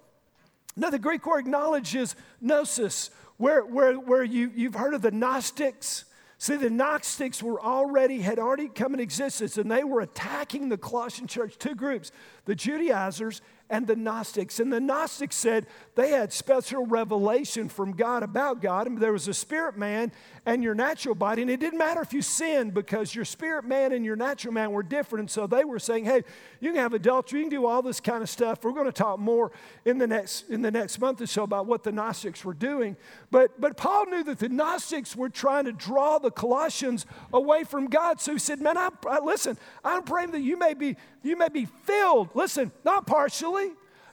Now, 0.76 0.90
the 0.90 1.00
Greek 1.00 1.26
word 1.28 1.46
knowledge 1.46 1.96
is 1.96 2.16
gnosis, 2.42 3.12
where, 3.38 3.66
where, 3.66 3.96
where 3.96 4.24
you, 4.24 4.52
you've 4.54 4.76
heard 4.76 4.94
of 4.94 5.02
the 5.02 5.12
Gnostics. 5.12 6.06
See, 6.38 6.56
the 6.58 6.70
Gnostics 6.70 7.42
were 7.42 7.62
already, 7.62 8.22
had 8.22 8.38
already 8.38 8.68
come 8.68 8.94
in 8.94 9.00
existence, 9.00 9.58
and 9.58 9.72
they 9.72 9.84
were 9.84 10.02
attacking 10.02 10.70
the 10.70 10.78
Colossian 10.78 11.28
church. 11.28 11.58
Two 11.58 11.76
groups, 11.76 12.12
the 12.46 12.56
Judaizers 12.56 13.42
and 13.70 13.88
the 13.88 13.96
Gnostics. 13.96 14.60
And 14.60 14.72
the 14.72 14.80
Gnostics 14.80 15.36
said 15.36 15.66
they 15.96 16.10
had 16.10 16.32
special 16.32 16.86
revelation 16.86 17.70
from 17.70 17.94
God 17.94 18.22
about 18.22 18.62
God. 18.62 18.88
And 18.88 18.98
there 18.98 19.14
was 19.14 19.28
a 19.28 19.34
spirit 19.34 19.78
man 19.78 20.12
and 20.46 20.64
your 20.64 20.76
natural 20.76 21.16
body. 21.16 21.42
And 21.42 21.50
it 21.50 21.60
didn't 21.60 21.80
matter 21.80 22.02
if 22.02 22.14
you 22.14 22.22
sinned 22.22 22.74
because 22.74 23.16
your 23.16 23.26
spirit 23.26 23.66
man 23.66 23.94
and 23.94 24.04
your 24.04 24.16
natural 24.16 24.54
man 24.54 24.72
were 24.72 24.84
different. 24.84 25.22
And 25.22 25.32
so 25.32 25.48
they 25.48 25.64
were 25.64 25.80
saying, 25.80 26.06
hey, 26.06 26.24
you 26.60 26.72
can 26.72 26.82
have 26.82 26.94
adultery, 26.94 27.40
you 27.40 27.46
can 27.46 27.50
do 27.50 27.66
all 27.66 27.82
this 27.82 28.00
kind 28.00 28.22
of 28.22 28.30
stuff. 28.30 28.64
We're 28.64 28.72
going 28.72 28.86
to 28.86 28.92
talk 28.92 29.20
more 29.20 29.52
in 29.86 29.98
the 29.98 30.08
next, 30.08 30.50
in 30.50 30.62
the 30.62 30.72
next 30.72 31.00
month 31.00 31.22
or 31.22 31.28
so 31.28 31.44
about 31.44 31.66
what 31.66 31.84
the 31.84 31.92
Gnostics 31.92 32.44
were 32.44 32.54
doing. 32.54 32.98
But, 33.32 33.60
but 33.60 33.78
Paul 33.78 34.08
knew 34.08 34.24
that 34.26 34.40
the 34.40 34.50
Gnostics 34.50 35.16
were 35.16 35.30
trying 35.30 35.66
to 35.66 35.72
draw 35.72 36.20
the 36.20 36.32
Colossians 36.32 37.06
away 37.32 37.64
from 37.64 37.88
God. 37.88 38.20
So 38.20 38.34
he 38.34 38.40
said, 38.40 38.60
man, 38.60 38.78
I, 38.78 38.90
I 39.08 39.20
listen, 39.20 39.58
I'm 39.84 40.04
praying 40.04 40.32
that 40.32 40.42
you 40.42 40.58
may 40.58 40.74
be 40.74 40.98
you 41.24 41.38
may 41.38 41.48
be 41.48 41.66
filled, 41.66 42.30
listen, 42.34 42.72
not 42.84 43.08
partially, 43.08 43.63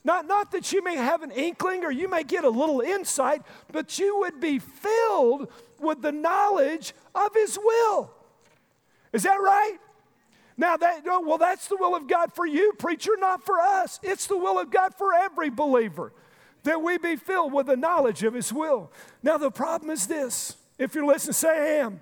not, 0.02 0.26
not 0.26 0.50
that 0.52 0.72
you 0.72 0.82
may 0.82 0.96
have 0.96 1.22
an 1.22 1.30
inkling 1.30 1.84
or 1.84 1.90
you 1.90 2.08
may 2.08 2.22
get 2.22 2.44
a 2.44 2.48
little 2.48 2.80
insight, 2.80 3.42
but 3.70 3.98
you 3.98 4.18
would 4.20 4.40
be 4.40 4.58
filled 4.58 5.48
with 5.78 6.00
the 6.00 6.12
knowledge 6.12 6.94
of 7.14 7.34
His 7.34 7.58
will. 7.62 8.10
Is 9.12 9.24
that 9.24 9.36
right? 9.36 9.78
Now, 10.56 10.76
that, 10.76 11.04
well, 11.04 11.38
that's 11.38 11.68
the 11.68 11.76
will 11.76 11.96
of 11.96 12.06
God 12.06 12.32
for 12.34 12.46
you, 12.46 12.72
preacher, 12.78 13.12
not 13.18 13.44
for 13.44 13.58
us. 13.58 13.98
It's 14.02 14.26
the 14.26 14.36
will 14.36 14.58
of 14.58 14.70
God 14.70 14.94
for 14.96 15.14
every 15.14 15.50
believer 15.50 16.12
that 16.64 16.82
we 16.82 16.98
be 16.98 17.16
filled 17.16 17.52
with 17.52 17.66
the 17.66 17.76
knowledge 17.76 18.22
of 18.22 18.34
His 18.34 18.52
will. 18.52 18.92
Now, 19.22 19.38
the 19.38 19.50
problem 19.50 19.90
is 19.90 20.06
this 20.06 20.56
if 20.78 20.94
you're 20.94 21.06
listening, 21.06 21.34
say, 21.34 21.48
I 21.48 21.84
am. 21.84 22.00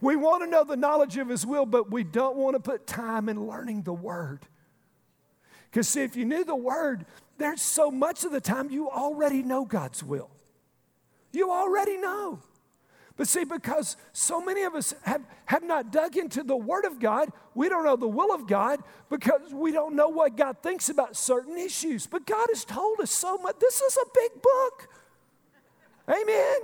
We 0.00 0.14
want 0.14 0.44
to 0.44 0.50
know 0.50 0.62
the 0.62 0.76
knowledge 0.76 1.16
of 1.16 1.28
His 1.28 1.46
will, 1.46 1.66
but 1.66 1.90
we 1.90 2.04
don't 2.04 2.36
want 2.36 2.54
to 2.54 2.60
put 2.60 2.86
time 2.86 3.28
in 3.28 3.46
learning 3.46 3.82
the 3.82 3.94
Word. 3.94 4.46
Because, 5.76 5.88
see, 5.88 6.00
if 6.00 6.16
you 6.16 6.24
knew 6.24 6.42
the 6.42 6.56
Word, 6.56 7.04
there's 7.36 7.60
so 7.60 7.90
much 7.90 8.24
of 8.24 8.32
the 8.32 8.40
time 8.40 8.70
you 8.70 8.88
already 8.88 9.42
know 9.42 9.66
God's 9.66 10.02
will. 10.02 10.30
You 11.32 11.50
already 11.50 11.98
know. 11.98 12.38
But 13.18 13.28
see, 13.28 13.44
because 13.44 13.98
so 14.14 14.40
many 14.40 14.62
of 14.62 14.74
us 14.74 14.94
have, 15.02 15.20
have 15.44 15.62
not 15.62 15.92
dug 15.92 16.16
into 16.16 16.42
the 16.42 16.56
Word 16.56 16.86
of 16.86 16.98
God, 16.98 17.30
we 17.54 17.68
don't 17.68 17.84
know 17.84 17.96
the 17.96 18.08
will 18.08 18.34
of 18.34 18.46
God 18.46 18.80
because 19.10 19.52
we 19.52 19.70
don't 19.70 19.94
know 19.94 20.08
what 20.08 20.34
God 20.34 20.62
thinks 20.62 20.88
about 20.88 21.14
certain 21.14 21.58
issues. 21.58 22.06
But 22.06 22.24
God 22.24 22.46
has 22.54 22.64
told 22.64 22.98
us 23.00 23.10
so 23.10 23.36
much. 23.36 23.56
This 23.60 23.82
is 23.82 23.98
a 23.98 24.08
big 24.14 24.40
book. 24.40 24.88
Amen. 26.08 26.56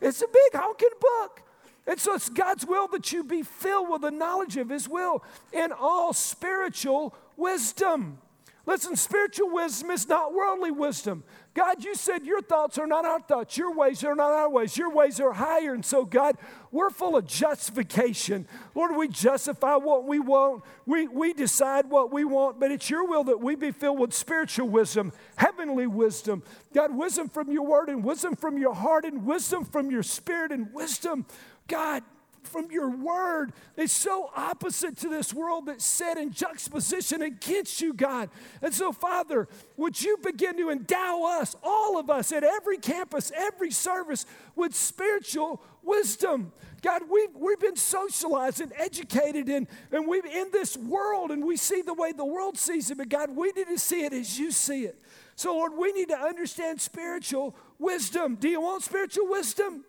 It's 0.00 0.22
a 0.22 0.26
big 0.26 0.58
honking 0.58 0.88
book. 0.98 1.42
And 1.86 2.00
so 2.00 2.14
it's 2.14 2.30
God's 2.30 2.64
will 2.64 2.88
that 2.88 3.12
you 3.12 3.24
be 3.24 3.42
filled 3.42 3.90
with 3.90 4.00
the 4.00 4.10
knowledge 4.10 4.56
of 4.56 4.70
His 4.70 4.88
will 4.88 5.22
in 5.52 5.70
all 5.70 6.14
spiritual 6.14 7.14
wisdom. 7.36 8.20
Listen, 8.68 8.96
spiritual 8.96 9.50
wisdom 9.50 9.90
is 9.90 10.06
not 10.06 10.34
worldly 10.34 10.70
wisdom. 10.70 11.24
God, 11.54 11.82
you 11.82 11.94
said 11.94 12.26
your 12.26 12.42
thoughts 12.42 12.76
are 12.76 12.86
not 12.86 13.06
our 13.06 13.18
thoughts. 13.18 13.56
Your 13.56 13.74
ways 13.74 14.04
are 14.04 14.14
not 14.14 14.30
our 14.30 14.50
ways. 14.50 14.76
Your 14.76 14.92
ways 14.92 15.18
are 15.20 15.32
higher. 15.32 15.72
And 15.72 15.82
so, 15.82 16.04
God, 16.04 16.36
we're 16.70 16.90
full 16.90 17.16
of 17.16 17.26
justification. 17.26 18.46
Lord, 18.74 18.94
we 18.94 19.08
justify 19.08 19.76
what 19.76 20.04
we 20.04 20.18
want. 20.18 20.64
We, 20.84 21.08
we 21.08 21.32
decide 21.32 21.88
what 21.88 22.12
we 22.12 22.26
want, 22.26 22.60
but 22.60 22.70
it's 22.70 22.90
your 22.90 23.08
will 23.08 23.24
that 23.24 23.40
we 23.40 23.54
be 23.54 23.70
filled 23.70 24.00
with 24.00 24.12
spiritual 24.12 24.68
wisdom, 24.68 25.14
heavenly 25.36 25.86
wisdom. 25.86 26.42
God, 26.74 26.94
wisdom 26.94 27.30
from 27.30 27.50
your 27.50 27.64
word 27.64 27.88
and 27.88 28.04
wisdom 28.04 28.36
from 28.36 28.58
your 28.58 28.74
heart 28.74 29.06
and 29.06 29.24
wisdom 29.24 29.64
from 29.64 29.90
your 29.90 30.02
spirit 30.02 30.52
and 30.52 30.74
wisdom 30.74 31.24
God, 31.68 32.02
from 32.48 32.70
your 32.70 32.90
word 32.90 33.52
is 33.76 33.92
so 33.92 34.30
opposite 34.34 34.96
to 34.98 35.08
this 35.08 35.32
world 35.32 35.66
that's 35.66 35.84
set 35.84 36.18
in 36.18 36.32
juxtaposition 36.32 37.22
against 37.22 37.80
you, 37.80 37.92
God. 37.92 38.30
And 38.62 38.74
so, 38.74 38.92
Father, 38.92 39.48
would 39.76 40.00
you 40.02 40.16
begin 40.22 40.56
to 40.56 40.70
endow 40.70 41.38
us, 41.40 41.54
all 41.62 41.98
of 41.98 42.10
us, 42.10 42.32
at 42.32 42.42
every 42.42 42.78
campus, 42.78 43.30
every 43.36 43.70
service, 43.70 44.26
with 44.56 44.74
spiritual 44.74 45.62
wisdom? 45.82 46.52
God, 46.82 47.02
we've, 47.10 47.34
we've 47.34 47.60
been 47.60 47.76
socialized 47.76 48.60
and 48.60 48.72
educated 48.76 49.48
in, 49.48 49.66
and 49.90 50.06
we're 50.06 50.24
in 50.26 50.50
this 50.52 50.76
world 50.76 51.30
and 51.30 51.44
we 51.44 51.56
see 51.56 51.82
the 51.82 51.94
way 51.94 52.12
the 52.12 52.24
world 52.24 52.56
sees 52.56 52.90
it, 52.90 52.98
but 52.98 53.08
God, 53.08 53.34
we 53.34 53.52
need 53.52 53.66
to 53.66 53.78
see 53.78 54.04
it 54.04 54.12
as 54.12 54.38
you 54.38 54.50
see 54.50 54.84
it. 54.84 55.00
So, 55.34 55.54
Lord, 55.54 55.72
we 55.76 55.92
need 55.92 56.08
to 56.08 56.18
understand 56.18 56.80
spiritual 56.80 57.54
wisdom. 57.78 58.36
Do 58.36 58.48
you 58.48 58.60
want 58.60 58.82
spiritual 58.82 59.28
wisdom? 59.28 59.84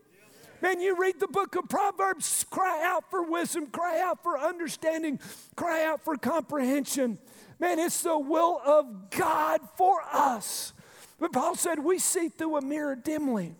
Man, 0.62 0.82
you 0.82 0.98
read 0.98 1.20
the 1.20 1.28
book 1.28 1.56
of 1.56 1.70
Proverbs, 1.70 2.46
cry 2.50 2.84
out 2.84 3.10
for 3.10 3.24
wisdom, 3.24 3.68
cry 3.68 4.02
out 4.02 4.22
for 4.24 4.38
understanding, 4.38 5.20
cry 5.56 5.86
out 5.86 6.04
for 6.04 6.18
comprehension. 6.18 7.18
Man, 7.60 7.80
it's 7.80 8.02
the 8.02 8.18
will 8.18 8.62
of 8.66 9.10
God 9.10 9.62
for 9.78 10.02
us. 10.12 10.74
But 11.20 11.34
Paul 11.34 11.56
said, 11.56 11.80
we 11.80 12.00
see 12.00 12.30
through 12.30 12.58
a 12.58 12.62
mirror 12.62 12.96
dimly. 12.96 13.54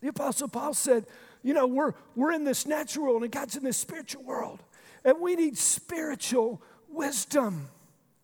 The 0.00 0.08
Apostle 0.08 0.48
Paul 0.48 0.74
said, 0.74 1.06
you 1.42 1.54
know, 1.54 1.66
we're, 1.66 1.94
we're 2.14 2.32
in 2.32 2.44
this 2.44 2.66
natural 2.66 3.06
world 3.06 3.22
and 3.22 3.32
God's 3.32 3.56
in 3.56 3.64
this 3.64 3.76
spiritual 3.76 4.22
world. 4.22 4.62
And 5.04 5.20
we 5.20 5.36
need 5.36 5.56
spiritual 5.56 6.60
wisdom. 6.88 7.68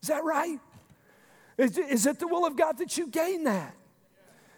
Is 0.02 0.08
that 0.08 0.24
right? 0.24 0.58
Is, 1.56 1.78
is 1.78 2.06
it 2.06 2.18
the 2.18 2.28
will 2.28 2.46
of 2.46 2.56
God 2.56 2.78
that 2.78 2.96
you 2.96 3.08
gain 3.08 3.44
that? 3.44 3.74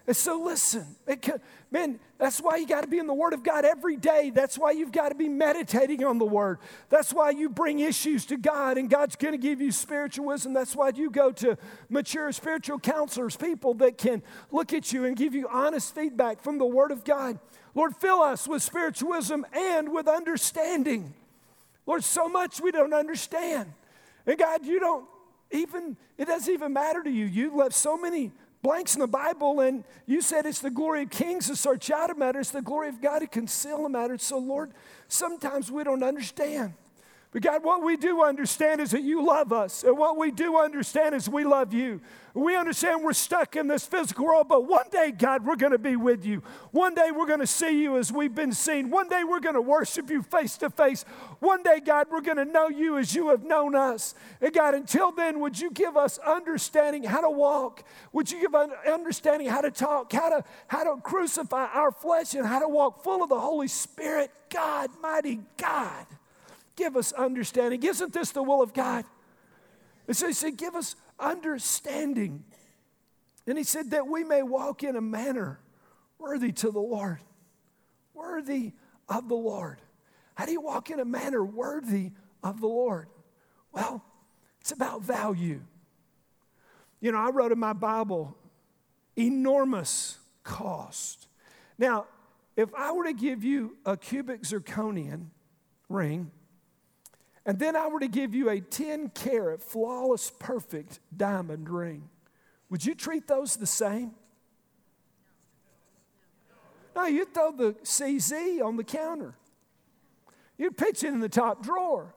And 0.06 0.16
so 0.16 0.40
listen, 0.40 0.86
it, 1.08 1.28
man, 1.72 1.98
that's 2.16 2.40
why 2.40 2.56
you 2.56 2.66
got 2.66 2.82
to 2.82 2.86
be 2.86 2.98
in 2.98 3.08
the 3.08 3.14
Word 3.14 3.32
of 3.32 3.42
God 3.42 3.64
every 3.64 3.96
day. 3.96 4.30
That's 4.30 4.56
why 4.56 4.70
you've 4.70 4.92
got 4.92 5.08
to 5.08 5.16
be 5.16 5.28
meditating 5.28 6.04
on 6.04 6.18
the 6.18 6.24
Word. 6.24 6.58
That's 6.88 7.12
why 7.12 7.30
you 7.30 7.48
bring 7.48 7.80
issues 7.80 8.24
to 8.26 8.36
God, 8.36 8.78
and 8.78 8.88
God's 8.88 9.16
going 9.16 9.32
to 9.32 9.38
give 9.38 9.60
you 9.60 9.72
spiritual 9.72 10.26
wisdom. 10.26 10.52
That's 10.52 10.76
why 10.76 10.90
you 10.94 11.10
go 11.10 11.32
to 11.32 11.58
mature 11.88 12.30
spiritual 12.30 12.78
counselors, 12.78 13.36
people 13.36 13.74
that 13.74 13.98
can 13.98 14.22
look 14.52 14.72
at 14.72 14.92
you 14.92 15.04
and 15.06 15.16
give 15.16 15.34
you 15.34 15.48
honest 15.48 15.92
feedback 15.92 16.40
from 16.40 16.58
the 16.58 16.66
Word 16.66 16.92
of 16.92 17.02
God. 17.04 17.40
Lord, 17.74 17.96
fill 17.96 18.20
us 18.20 18.46
with 18.46 18.62
spiritual 18.62 19.10
wisdom 19.10 19.44
and 19.52 19.92
with 19.92 20.06
understanding. 20.06 21.14
Lord, 21.84 22.04
so 22.04 22.28
much 22.28 22.60
we 22.60 22.70
don't 22.70 22.94
understand. 22.94 23.72
And 24.24 24.38
God, 24.38 24.64
you 24.64 24.78
don't 24.78 25.04
even, 25.50 25.96
it 26.16 26.26
doesn't 26.26 26.52
even 26.52 26.72
matter 26.72 27.02
to 27.02 27.10
you. 27.10 27.26
You 27.26 27.56
left 27.56 27.74
so 27.74 27.96
many 27.96 28.32
blanks 28.62 28.94
in 28.94 29.00
the 29.00 29.06
Bible, 29.06 29.60
and 29.60 29.84
you 30.06 30.20
said 30.20 30.46
it's 30.46 30.60
the 30.60 30.70
glory 30.70 31.02
of 31.02 31.10
kings 31.10 31.46
to 31.48 31.56
search 31.56 31.90
out 31.90 32.10
a 32.10 32.14
matter, 32.14 32.40
it's 32.40 32.50
the 32.50 32.62
glory 32.62 32.88
of 32.88 33.00
God 33.00 33.20
to 33.20 33.26
conceal 33.26 33.86
a 33.86 33.88
matter. 33.88 34.18
So, 34.18 34.38
Lord, 34.38 34.72
sometimes 35.08 35.70
we 35.70 35.84
don't 35.84 36.02
understand. 36.02 36.74
But 37.36 37.42
God, 37.42 37.64
what 37.64 37.84
we 37.84 37.98
do 37.98 38.22
understand 38.22 38.80
is 38.80 38.92
that 38.92 39.02
you 39.02 39.22
love 39.22 39.52
us. 39.52 39.84
And 39.84 39.98
what 39.98 40.16
we 40.16 40.30
do 40.30 40.56
understand 40.56 41.14
is 41.14 41.28
we 41.28 41.44
love 41.44 41.74
you. 41.74 42.00
We 42.32 42.56
understand 42.56 43.04
we're 43.04 43.12
stuck 43.12 43.56
in 43.56 43.68
this 43.68 43.84
physical 43.84 44.24
world, 44.24 44.48
but 44.48 44.66
one 44.66 44.86
day, 44.90 45.10
God, 45.10 45.44
we're 45.44 45.56
going 45.56 45.72
to 45.72 45.78
be 45.78 45.96
with 45.96 46.24
you. 46.24 46.42
One 46.70 46.94
day, 46.94 47.10
we're 47.14 47.26
going 47.26 47.40
to 47.40 47.46
see 47.46 47.82
you 47.82 47.98
as 47.98 48.10
we've 48.10 48.34
been 48.34 48.54
seen. 48.54 48.88
One 48.88 49.10
day, 49.10 49.22
we're 49.22 49.40
going 49.40 49.54
to 49.54 49.60
worship 49.60 50.08
you 50.08 50.22
face 50.22 50.56
to 50.56 50.70
face. 50.70 51.04
One 51.40 51.62
day, 51.62 51.80
God, 51.84 52.06
we're 52.10 52.22
going 52.22 52.38
to 52.38 52.46
know 52.46 52.68
you 52.68 52.96
as 52.96 53.14
you 53.14 53.28
have 53.28 53.44
known 53.44 53.74
us. 53.74 54.14
And 54.40 54.54
God, 54.54 54.72
until 54.72 55.12
then, 55.12 55.38
would 55.40 55.60
you 55.60 55.70
give 55.70 55.94
us 55.94 56.16
understanding 56.16 57.02
how 57.02 57.20
to 57.20 57.28
walk? 57.28 57.84
Would 58.14 58.30
you 58.30 58.40
give 58.40 58.54
us 58.54 58.70
understanding 58.90 59.48
how 59.48 59.60
to 59.60 59.70
talk, 59.70 60.10
how 60.10 60.30
to, 60.30 60.44
how 60.68 60.84
to 60.84 61.02
crucify 61.02 61.66
our 61.66 61.92
flesh, 61.92 62.32
and 62.32 62.46
how 62.46 62.60
to 62.60 62.68
walk 62.68 63.04
full 63.04 63.22
of 63.22 63.28
the 63.28 63.40
Holy 63.40 63.68
Spirit? 63.68 64.30
God, 64.48 64.88
mighty 65.02 65.40
God 65.58 66.06
give 66.76 66.96
us 66.96 67.12
understanding. 67.12 67.82
Isn't 67.82 68.12
this 68.12 68.30
the 68.30 68.42
will 68.42 68.62
of 68.62 68.72
God? 68.72 69.04
And 70.06 70.16
so 70.16 70.26
he 70.26 70.32
said, 70.32 70.56
Give 70.56 70.74
us 70.74 70.96
understanding. 71.18 72.44
And 73.46 73.58
he 73.58 73.64
said, 73.64 73.90
That 73.90 74.06
we 74.06 74.24
may 74.24 74.42
walk 74.42 74.82
in 74.84 74.96
a 74.96 75.00
manner 75.00 75.60
worthy 76.18 76.52
to 76.52 76.70
the 76.70 76.80
Lord. 76.80 77.18
Worthy 78.14 78.72
of 79.08 79.28
the 79.28 79.34
Lord. 79.34 79.80
How 80.34 80.46
do 80.46 80.52
you 80.52 80.60
walk 80.60 80.90
in 80.90 81.00
a 81.00 81.04
manner 81.04 81.44
worthy 81.44 82.12
of 82.42 82.60
the 82.60 82.66
Lord? 82.66 83.08
Well, 83.72 84.04
it's 84.60 84.72
about 84.72 85.02
value. 85.02 85.62
You 87.00 87.12
know, 87.12 87.18
I 87.18 87.30
wrote 87.30 87.52
in 87.52 87.58
my 87.58 87.72
Bible, 87.72 88.36
enormous 89.16 90.18
cost. 90.42 91.28
Now, 91.78 92.06
if 92.56 92.74
I 92.74 92.92
were 92.92 93.04
to 93.04 93.12
give 93.12 93.44
you 93.44 93.76
a 93.84 93.96
cubic 93.96 94.42
zirconian 94.42 95.26
ring, 95.88 96.30
and 97.46 97.60
then 97.60 97.76
I 97.76 97.86
were 97.86 98.00
to 98.00 98.08
give 98.08 98.34
you 98.34 98.50
a 98.50 98.60
10 98.60 99.10
carat, 99.10 99.62
flawless, 99.62 100.32
perfect 100.38 100.98
diamond 101.16 101.70
ring, 101.70 102.10
would 102.68 102.84
you 102.84 102.96
treat 102.96 103.28
those 103.28 103.54
the 103.56 103.66
same? 103.66 104.10
No, 106.96 107.06
you'd 107.06 107.32
throw 107.32 107.52
the 107.52 107.74
CZ 107.84 108.60
on 108.64 108.76
the 108.76 108.82
counter. 108.82 109.36
You'd 110.58 110.76
pitch 110.76 111.04
it 111.04 111.08
in 111.08 111.20
the 111.20 111.28
top 111.28 111.62
drawer. 111.62 112.14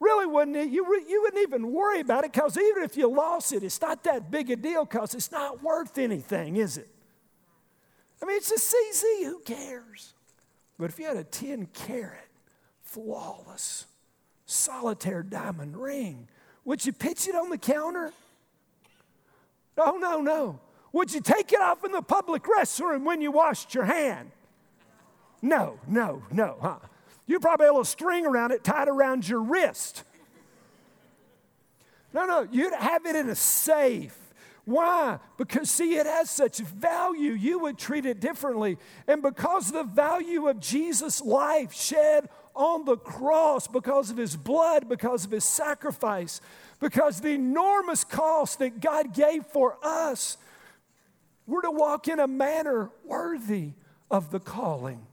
Really 0.00 0.26
wouldn't 0.26 0.56
it? 0.56 0.70
You, 0.70 0.84
you 1.08 1.22
wouldn't 1.22 1.42
even 1.42 1.70
worry 1.70 2.00
about 2.00 2.24
it 2.24 2.32
because 2.32 2.58
even 2.58 2.82
if 2.82 2.96
you 2.96 3.08
lost 3.08 3.52
it, 3.52 3.62
it's 3.62 3.80
not 3.80 4.02
that 4.04 4.30
big 4.30 4.50
a 4.50 4.56
deal 4.56 4.84
because 4.84 5.14
it's 5.14 5.30
not 5.30 5.62
worth 5.62 5.98
anything, 5.98 6.56
is 6.56 6.78
it? 6.78 6.88
I 8.20 8.26
mean, 8.26 8.36
it's 8.38 8.50
a 8.50 8.56
CZ, 8.56 9.24
who 9.24 9.40
cares? 9.40 10.14
But 10.78 10.90
if 10.90 10.98
you 10.98 11.06
had 11.06 11.16
a 11.16 11.24
10 11.24 11.66
carat, 11.66 12.28
flawless, 12.82 13.86
solitaire 14.46 15.22
diamond 15.22 15.76
ring. 15.76 16.28
Would 16.64 16.84
you 16.84 16.92
pitch 16.92 17.28
it 17.28 17.34
on 17.34 17.50
the 17.50 17.58
counter? 17.58 18.12
No, 19.76 19.96
no, 19.96 20.20
no. 20.20 20.60
Would 20.92 21.12
you 21.12 21.20
take 21.20 21.52
it 21.52 21.60
off 21.60 21.84
in 21.84 21.92
the 21.92 22.02
public 22.02 22.44
restroom 22.44 23.04
when 23.04 23.20
you 23.20 23.32
washed 23.32 23.74
your 23.74 23.84
hand? 23.84 24.30
No, 25.42 25.78
no, 25.86 26.22
no, 26.30 26.56
huh? 26.62 26.78
You 27.26 27.40
probably 27.40 27.66
have 27.66 27.72
a 27.72 27.76
little 27.78 27.84
string 27.84 28.26
around 28.26 28.52
it 28.52 28.62
tied 28.62 28.88
around 28.88 29.28
your 29.28 29.40
wrist. 29.40 30.04
No, 32.12 32.26
no, 32.26 32.46
you'd 32.50 32.72
have 32.72 33.04
it 33.06 33.16
in 33.16 33.28
a 33.28 33.34
safe. 33.34 34.16
Why? 34.64 35.18
Because, 35.36 35.68
see, 35.68 35.96
it 35.96 36.06
has 36.06 36.30
such 36.30 36.58
value, 36.58 37.32
you 37.32 37.58
would 37.58 37.76
treat 37.76 38.06
it 38.06 38.20
differently. 38.20 38.78
And 39.06 39.20
because 39.20 39.70
the 39.70 39.82
value 39.82 40.48
of 40.48 40.60
Jesus' 40.60 41.20
life 41.20 41.74
shed 41.74 42.28
on 42.54 42.84
the 42.84 42.96
cross 42.96 43.66
because 43.66 44.10
of 44.10 44.16
his 44.16 44.36
blood, 44.36 44.88
because 44.88 45.24
of 45.24 45.30
his 45.30 45.44
sacrifice, 45.44 46.40
because 46.80 47.20
the 47.20 47.30
enormous 47.30 48.04
cost 48.04 48.58
that 48.60 48.80
God 48.80 49.12
gave 49.12 49.44
for 49.46 49.76
us, 49.82 50.36
we're 51.46 51.62
to 51.62 51.70
walk 51.70 52.08
in 52.08 52.18
a 52.20 52.26
manner 52.26 52.90
worthy 53.04 53.72
of 54.10 54.30
the 54.30 54.40
calling. 54.40 55.06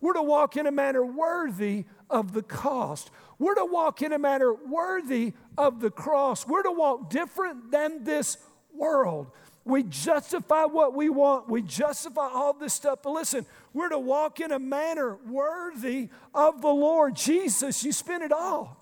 We're 0.00 0.14
to 0.14 0.22
walk 0.22 0.56
in 0.56 0.66
a 0.66 0.72
manner 0.72 1.04
worthy 1.04 1.84
of 2.08 2.32
the 2.32 2.42
cost. 2.42 3.10
We're 3.38 3.54
to 3.54 3.66
walk 3.66 4.02
in 4.02 4.12
a 4.12 4.18
manner 4.18 4.52
worthy 4.52 5.34
of 5.58 5.80
the 5.80 5.90
cross. 5.90 6.46
We're 6.46 6.62
to 6.62 6.72
walk 6.72 7.10
different 7.10 7.70
than 7.70 8.04
this 8.04 8.38
world. 8.74 9.30
We 9.64 9.82
justify 9.82 10.64
what 10.64 10.94
we 10.94 11.08
want. 11.08 11.48
We 11.48 11.62
justify 11.62 12.28
all 12.28 12.52
this 12.54 12.74
stuff. 12.74 13.00
But 13.02 13.10
listen, 13.10 13.46
we're 13.72 13.90
to 13.90 13.98
walk 13.98 14.40
in 14.40 14.52
a 14.52 14.58
manner 14.58 15.18
worthy 15.28 16.08
of 16.34 16.62
the 16.62 16.68
Lord. 16.68 17.14
Jesus, 17.14 17.84
you 17.84 17.92
spent 17.92 18.22
it 18.22 18.32
all. 18.32 18.76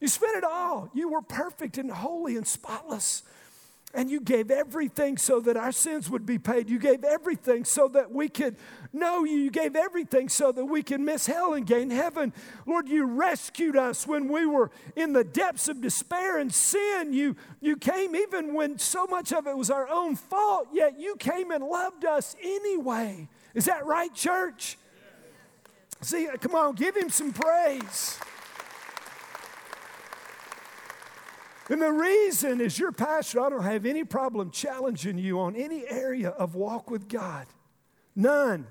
You 0.00 0.08
spent 0.08 0.36
it 0.36 0.44
all. 0.44 0.90
You 0.94 1.10
were 1.10 1.22
perfect 1.22 1.78
and 1.78 1.90
holy 1.90 2.36
and 2.36 2.46
spotless. 2.46 3.22
And 3.92 4.08
you 4.08 4.20
gave 4.20 4.52
everything 4.52 5.16
so 5.16 5.40
that 5.40 5.56
our 5.56 5.72
sins 5.72 6.08
would 6.08 6.24
be 6.24 6.38
paid. 6.38 6.70
You 6.70 6.78
gave 6.78 7.02
everything 7.02 7.64
so 7.64 7.88
that 7.88 8.12
we 8.12 8.28
could 8.28 8.54
know 8.92 9.24
you. 9.24 9.36
You 9.36 9.50
gave 9.50 9.74
everything 9.74 10.28
so 10.28 10.52
that 10.52 10.64
we 10.64 10.84
can 10.84 11.04
miss 11.04 11.26
hell 11.26 11.54
and 11.54 11.66
gain 11.66 11.90
heaven. 11.90 12.32
Lord, 12.66 12.88
you 12.88 13.04
rescued 13.04 13.76
us 13.76 14.06
when 14.06 14.28
we 14.28 14.46
were 14.46 14.70
in 14.94 15.12
the 15.12 15.24
depths 15.24 15.66
of 15.68 15.80
despair 15.80 16.38
and 16.38 16.54
sin. 16.54 17.12
You, 17.12 17.34
you 17.60 17.76
came 17.76 18.14
even 18.14 18.54
when 18.54 18.78
so 18.78 19.06
much 19.06 19.32
of 19.32 19.48
it 19.48 19.56
was 19.56 19.72
our 19.72 19.88
own 19.88 20.14
fault, 20.14 20.68
yet 20.72 21.00
you 21.00 21.16
came 21.16 21.50
and 21.50 21.64
loved 21.64 22.04
us 22.04 22.36
anyway. 22.40 23.28
Is 23.54 23.64
that 23.64 23.84
right, 23.86 24.14
church? 24.14 24.78
See, 26.00 26.28
come 26.40 26.54
on, 26.54 26.76
give 26.76 26.96
him 26.96 27.10
some 27.10 27.32
praise. 27.32 28.18
And 31.70 31.80
the 31.80 31.92
reason 31.92 32.60
is 32.60 32.80
your 32.80 32.90
pastor, 32.90 33.40
I 33.40 33.48
don't 33.48 33.62
have 33.62 33.86
any 33.86 34.02
problem 34.02 34.50
challenging 34.50 35.18
you 35.18 35.38
on 35.38 35.54
any 35.54 35.88
area 35.88 36.30
of 36.30 36.56
walk 36.56 36.90
with 36.90 37.08
God. 37.08 37.46
None. 38.16 38.66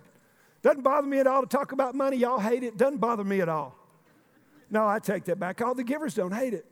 Doesn't 0.61 0.81
bother 0.81 1.07
me 1.07 1.19
at 1.19 1.25
all 1.25 1.41
to 1.41 1.47
talk 1.47 1.71
about 1.71 1.95
money. 1.95 2.17
Y'all 2.17 2.41
hate 2.41 2.61
it. 2.61 2.75
Doesn't 2.75 2.97
bother 2.97 3.23
me 3.23 3.39
at 3.39 3.47
all. 3.47 3.73
No, 4.69 4.85
I 4.85 4.99
take 4.99 5.23
that 5.25 5.39
back. 5.39 5.61
All 5.61 5.73
the 5.73 5.83
givers 5.85 6.13
don't 6.13 6.33
hate 6.33 6.53
it. 6.53 6.65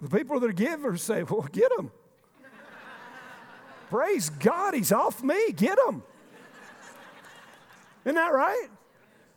The 0.00 0.08
people 0.08 0.40
that 0.40 0.48
are 0.48 0.52
givers 0.54 1.02
say, 1.02 1.22
well, 1.24 1.46
get 1.52 1.70
them. 1.76 1.90
Praise 3.90 4.30
God, 4.30 4.72
he's 4.72 4.90
off 4.92 5.22
me. 5.22 5.52
Get 5.52 5.78
him. 5.86 6.02
Isn't 8.06 8.14
that 8.14 8.32
right? 8.32 8.68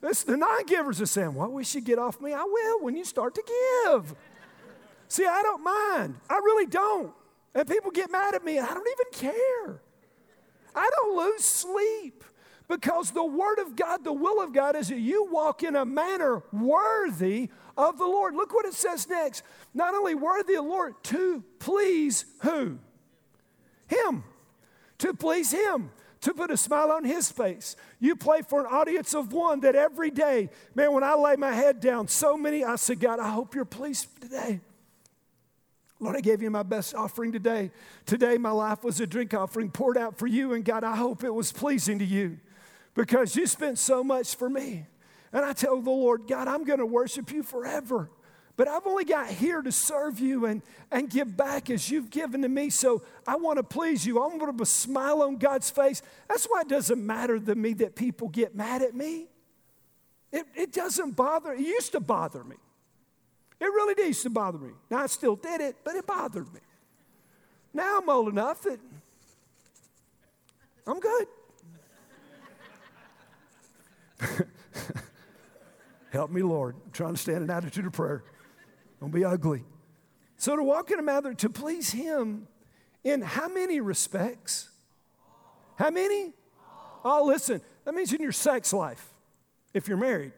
This, 0.05 0.21
the 0.21 0.37
non 0.37 0.65
givers 0.67 1.01
are 1.01 1.07
saying, 1.07 1.33
Well, 1.33 1.49
we 1.49 1.63
should 1.63 1.83
get 1.83 1.97
off 1.97 2.21
me. 2.21 2.31
I 2.31 2.43
will 2.43 2.83
when 2.83 2.95
you 2.95 3.03
start 3.03 3.33
to 3.35 3.43
give. 3.95 4.13
See, 5.07 5.25
I 5.25 5.41
don't 5.41 5.63
mind. 5.63 6.15
I 6.29 6.35
really 6.35 6.67
don't. 6.67 7.11
And 7.55 7.67
people 7.67 7.89
get 7.89 8.11
mad 8.11 8.35
at 8.35 8.45
me, 8.45 8.59
and 8.59 8.67
I 8.67 8.73
don't 8.73 8.87
even 8.87 9.31
care. 9.31 9.81
I 10.75 10.89
don't 10.95 11.17
lose 11.17 11.43
sleep 11.43 12.23
because 12.67 13.11
the 13.11 13.23
Word 13.23 13.57
of 13.57 13.75
God, 13.75 14.03
the 14.03 14.13
will 14.13 14.43
of 14.43 14.53
God, 14.53 14.75
is 14.75 14.89
that 14.89 14.99
you 14.99 15.27
walk 15.31 15.63
in 15.63 15.75
a 15.75 15.85
manner 15.85 16.43
worthy 16.53 17.49
of 17.75 17.97
the 17.97 18.05
Lord. 18.05 18.35
Look 18.35 18.53
what 18.53 18.65
it 18.65 18.75
says 18.75 19.09
next. 19.09 19.43
Not 19.73 19.95
only 19.95 20.13
worthy 20.13 20.53
of 20.53 20.65
the 20.65 20.69
Lord, 20.69 20.93
to 21.05 21.43
please 21.57 22.25
who? 22.41 22.77
Him. 23.87 24.23
To 24.99 25.15
please 25.15 25.51
Him 25.51 25.89
to 26.25 26.33
put 26.33 26.49
a 26.49 26.57
smile 26.57 26.91
on 26.91 27.03
his 27.03 27.31
face. 27.31 27.75
You 27.99 28.15
play 28.15 28.41
for 28.41 28.59
an 28.59 28.65
audience 28.65 29.13
of 29.13 29.31
one 29.31 29.59
that 29.59 29.75
every 29.75 30.09
day, 30.09 30.49
man, 30.73 30.91
when 30.91 31.03
I 31.03 31.13
lay 31.13 31.35
my 31.35 31.53
head 31.53 31.79
down, 31.79 32.07
so 32.07 32.35
many, 32.35 32.63
I 32.63 32.77
said, 32.77 32.99
God, 32.99 33.19
I 33.19 33.29
hope 33.29 33.53
you're 33.53 33.63
pleased 33.63 34.07
today. 34.19 34.59
Lord, 35.99 36.15
I 36.15 36.21
gave 36.21 36.41
you 36.41 36.49
my 36.49 36.63
best 36.63 36.95
offering 36.95 37.31
today. 37.31 37.69
Today, 38.07 38.39
my 38.39 38.49
life 38.49 38.83
was 38.83 38.99
a 38.99 39.05
drink 39.05 39.35
offering 39.35 39.69
poured 39.69 39.99
out 39.99 40.17
for 40.17 40.25
you, 40.25 40.53
and 40.53 40.65
God, 40.65 40.83
I 40.83 40.95
hope 40.95 41.23
it 41.23 41.29
was 41.29 41.51
pleasing 41.51 41.99
to 41.99 42.05
you 42.05 42.39
because 42.95 43.35
you 43.35 43.45
spent 43.45 43.77
so 43.77 44.03
much 44.03 44.35
for 44.35 44.49
me. 44.49 44.87
And 45.31 45.45
I 45.45 45.53
tell 45.53 45.79
the 45.79 45.91
Lord, 45.91 46.27
God, 46.27 46.47
I'm 46.47 46.63
going 46.63 46.79
to 46.79 46.87
worship 46.87 47.31
you 47.31 47.43
forever. 47.43 48.09
But 48.57 48.69
I've 48.69 48.87
only 48.87 49.03
got 49.03 49.27
here 49.27 49.61
to 49.61 49.71
serve 49.71 50.19
you 50.19 50.45
and, 50.45 50.61
and 50.89 51.09
give 51.09 51.35
back 51.35 51.69
as 51.69 51.89
you've 51.89 52.09
given 52.09 52.41
to 52.43 52.49
me. 52.49 52.69
So 52.69 53.03
I 53.27 53.35
want 53.35 53.57
to 53.57 53.63
please 53.63 54.05
you. 54.05 54.21
I 54.21 54.27
want 54.27 54.57
to 54.57 54.65
smile 54.65 55.21
on 55.23 55.37
God's 55.37 55.69
face. 55.69 56.01
That's 56.29 56.45
why 56.45 56.61
it 56.61 56.69
doesn't 56.69 57.05
matter 57.05 57.37
to 57.37 57.55
me 57.55 57.73
that 57.73 57.95
people 57.95 58.29
get 58.29 58.55
mad 58.55 58.81
at 58.81 58.95
me. 58.95 59.27
It, 60.31 60.45
it 60.55 60.71
doesn't 60.71 61.11
bother. 61.11 61.51
It 61.53 61.59
used 61.59 61.91
to 61.93 61.99
bother 61.99 62.43
me. 62.43 62.55
It 63.59 63.65
really 63.65 63.93
did 63.93 64.07
used 64.07 64.23
to 64.23 64.29
bother 64.29 64.57
me. 64.57 64.71
Now 64.89 64.99
I 64.99 65.07
still 65.07 65.35
did 65.35 65.59
it, 65.61 65.77
but 65.83 65.95
it 65.95 66.05
bothered 66.05 66.53
me. 66.53 66.59
Now 67.73 67.99
I'm 67.99 68.09
old 68.09 68.29
enough 68.29 68.61
that 68.63 68.79
I'm 70.87 70.99
good. 70.99 71.27
Help 76.11 76.31
me, 76.31 76.41
Lord. 76.41 76.75
I'm 76.85 76.91
trying 76.91 77.13
to 77.13 77.19
stand 77.19 77.43
in 77.43 77.49
attitude 77.49 77.85
of 77.85 77.93
prayer. 77.93 78.23
Don't 78.99 79.11
be 79.11 79.23
ugly. 79.23 79.63
So 80.37 80.55
to 80.55 80.63
walk 80.63 80.91
in 80.91 80.99
a 80.99 81.03
manner 81.03 81.33
to 81.35 81.49
please 81.49 81.91
Him 81.91 82.47
in 83.03 83.21
how 83.21 83.47
many 83.47 83.79
respects? 83.79 84.69
How 85.75 85.89
many? 85.89 86.33
Oh, 87.03 87.25
listen, 87.25 87.61
that 87.83 87.93
means 87.93 88.13
in 88.13 88.21
your 88.21 88.31
sex 88.31 88.73
life, 88.73 89.13
if 89.73 89.87
you're 89.87 89.97
married. 89.97 90.33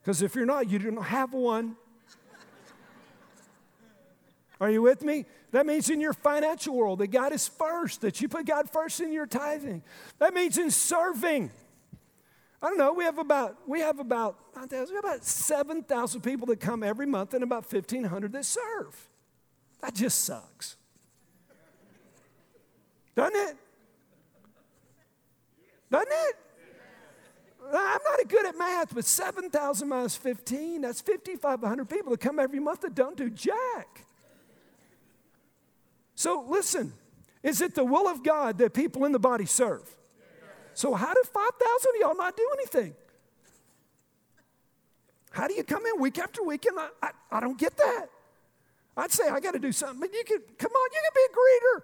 Because 0.00 0.22
if 0.22 0.34
you're 0.34 0.46
not, 0.46 0.70
you 0.70 0.78
don't 0.78 1.02
have 1.02 1.32
one. 1.32 1.76
Are 4.60 4.70
you 4.70 4.82
with 4.82 5.02
me? 5.02 5.24
That 5.52 5.66
means 5.66 5.90
in 5.90 6.00
your 6.00 6.12
financial 6.12 6.74
world 6.74 6.98
that 7.00 7.08
God 7.08 7.32
is 7.32 7.48
first, 7.48 8.02
that 8.02 8.20
you 8.20 8.28
put 8.28 8.46
God 8.46 8.70
first 8.70 9.00
in 9.00 9.12
your 9.12 9.26
tithing. 9.26 9.82
That 10.18 10.34
means 10.34 10.58
in 10.58 10.70
serving. 10.70 11.50
I 12.62 12.68
don't 12.68 12.78
know, 12.78 12.92
we 12.92 13.04
have 13.04 13.18
about, 13.18 13.56
we 13.66 13.80
have 13.80 14.00
about, 14.00 14.36
about 14.54 15.24
7,000 15.24 16.20
people 16.20 16.46
that 16.48 16.60
come 16.60 16.82
every 16.82 17.06
month 17.06 17.32
and 17.32 17.42
about 17.42 17.72
1,500 17.72 18.32
that 18.32 18.44
serve. 18.44 19.08
That 19.80 19.94
just 19.94 20.24
sucks. 20.24 20.76
Doesn't 23.16 23.36
it? 23.36 23.56
Doesn't 25.90 26.08
it? 26.10 26.36
I'm 27.66 28.00
not 28.04 28.28
good 28.28 28.46
at 28.46 28.58
math, 28.58 28.94
but 28.94 29.04
7,000 29.04 29.88
minus 29.88 30.16
15, 30.16 30.82
that's 30.82 31.00
5,500 31.00 31.88
people 31.88 32.10
that 32.10 32.20
come 32.20 32.38
every 32.38 32.58
month 32.58 32.80
that 32.82 32.94
don't 32.94 33.16
do 33.16 33.30
jack. 33.30 34.04
So 36.14 36.44
listen, 36.46 36.92
is 37.42 37.60
it 37.62 37.74
the 37.74 37.84
will 37.84 38.08
of 38.08 38.22
God 38.22 38.58
that 38.58 38.74
people 38.74 39.04
in 39.04 39.12
the 39.12 39.18
body 39.18 39.46
serve? 39.46 39.96
So, 40.74 40.94
how 40.94 41.12
do 41.12 41.22
5,000 41.22 41.90
of 41.94 42.00
y'all 42.00 42.16
not 42.16 42.36
do 42.36 42.48
anything? 42.54 42.94
How 45.30 45.46
do 45.46 45.54
you 45.54 45.62
come 45.62 45.84
in 45.86 46.00
week 46.00 46.18
after 46.18 46.42
week 46.42 46.66
and 46.66 46.78
I, 46.78 46.88
I, 47.02 47.10
I 47.30 47.40
don't 47.40 47.58
get 47.58 47.76
that? 47.76 48.06
I'd 48.96 49.12
say 49.12 49.28
I 49.28 49.40
got 49.40 49.52
to 49.52 49.58
do 49.58 49.72
something, 49.72 50.00
but 50.00 50.12
you 50.12 50.24
could, 50.24 50.58
come 50.58 50.72
on, 50.72 50.88
you 50.92 51.00
can 51.02 51.12
be 51.14 51.20
a 51.30 51.34
greeter. 51.36 51.82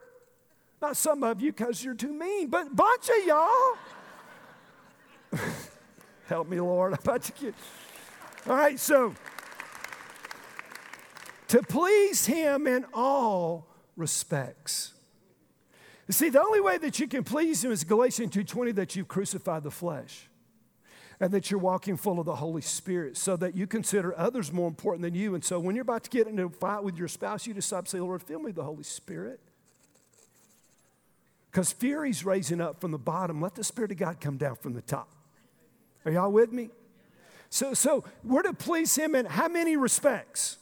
Not 0.83 0.97
some 0.97 1.23
of 1.23 1.41
you 1.41 1.53
because 1.53 1.83
you're 1.83 1.95
too 1.95 2.13
mean, 2.13 2.49
but 2.49 2.75
bunch 2.75 3.09
of 3.09 3.25
y'all. 3.25 3.77
Help 6.27 6.49
me, 6.49 6.61
Lord. 6.61 6.95
I 6.95 6.97
bet 6.97 7.29
you 7.29 7.53
can. 7.53 7.55
All 8.51 8.57
right, 8.57 8.79
so 8.79 9.15
to 11.49 11.63
please 11.63 12.27
Him 12.27 12.67
in 12.67 12.85
all 12.93 13.67
respects. 13.97 14.93
See, 16.09 16.29
the 16.29 16.41
only 16.41 16.61
way 16.61 16.79
that 16.79 17.01
you 17.01 17.09
can 17.09 17.25
please 17.25 17.65
Him 17.65 17.73
is 17.73 17.83
Galatians 17.83 18.31
2.20, 18.35 18.77
that 18.77 18.95
you've 18.95 19.09
crucified 19.09 19.65
the 19.65 19.71
flesh 19.71 20.29
and 21.19 21.33
that 21.33 21.51
you're 21.51 21.59
walking 21.59 21.97
full 21.97 22.21
of 22.21 22.27
the 22.27 22.37
Holy 22.37 22.63
Spirit 22.63 23.17
so 23.17 23.37
that 23.37 23.57
you 23.57 23.67
consider 23.67 24.17
others 24.19 24.53
more 24.53 24.69
important 24.69 25.03
than 25.03 25.15
you. 25.15 25.35
And 25.35 25.43
so 25.43 25.59
when 25.59 25.75
you're 25.75 25.83
about 25.83 26.05
to 26.05 26.11
get 26.11 26.27
into 26.27 26.45
a 26.45 26.51
fight 26.51 26.85
with 26.85 26.97
your 26.97 27.09
spouse, 27.09 27.47
you 27.47 27.61
stop 27.61 27.81
and 27.81 27.89
say, 27.89 28.01
Lord, 28.01 28.23
fill 28.23 28.39
me 28.39 28.47
with 28.47 28.57
the 28.57 28.65
Holy 28.65 28.85
Spirit. 28.85 29.41
Because 31.51 31.73
fury's 31.73 32.25
raising 32.25 32.61
up 32.61 32.81
from 32.81 32.91
the 32.91 32.99
bottom. 32.99 33.41
Let 33.41 33.55
the 33.55 33.65
Spirit 33.65 33.91
of 33.91 33.97
God 33.97 34.21
come 34.21 34.37
down 34.37 34.57
from 34.57 34.75
the 34.75 34.83
top. 34.83 35.09
Are 36.05 36.13
y'all 36.13 36.31
with 36.31 36.53
me? 36.53 36.69
So, 37.49 37.75
so 37.75 38.05
we're 38.23 38.43
to 38.43 38.53
please 38.53 38.95
Him 38.95 39.15
in 39.15 39.27
how 39.27 39.49
many 39.49 39.77
respects? 39.77 40.59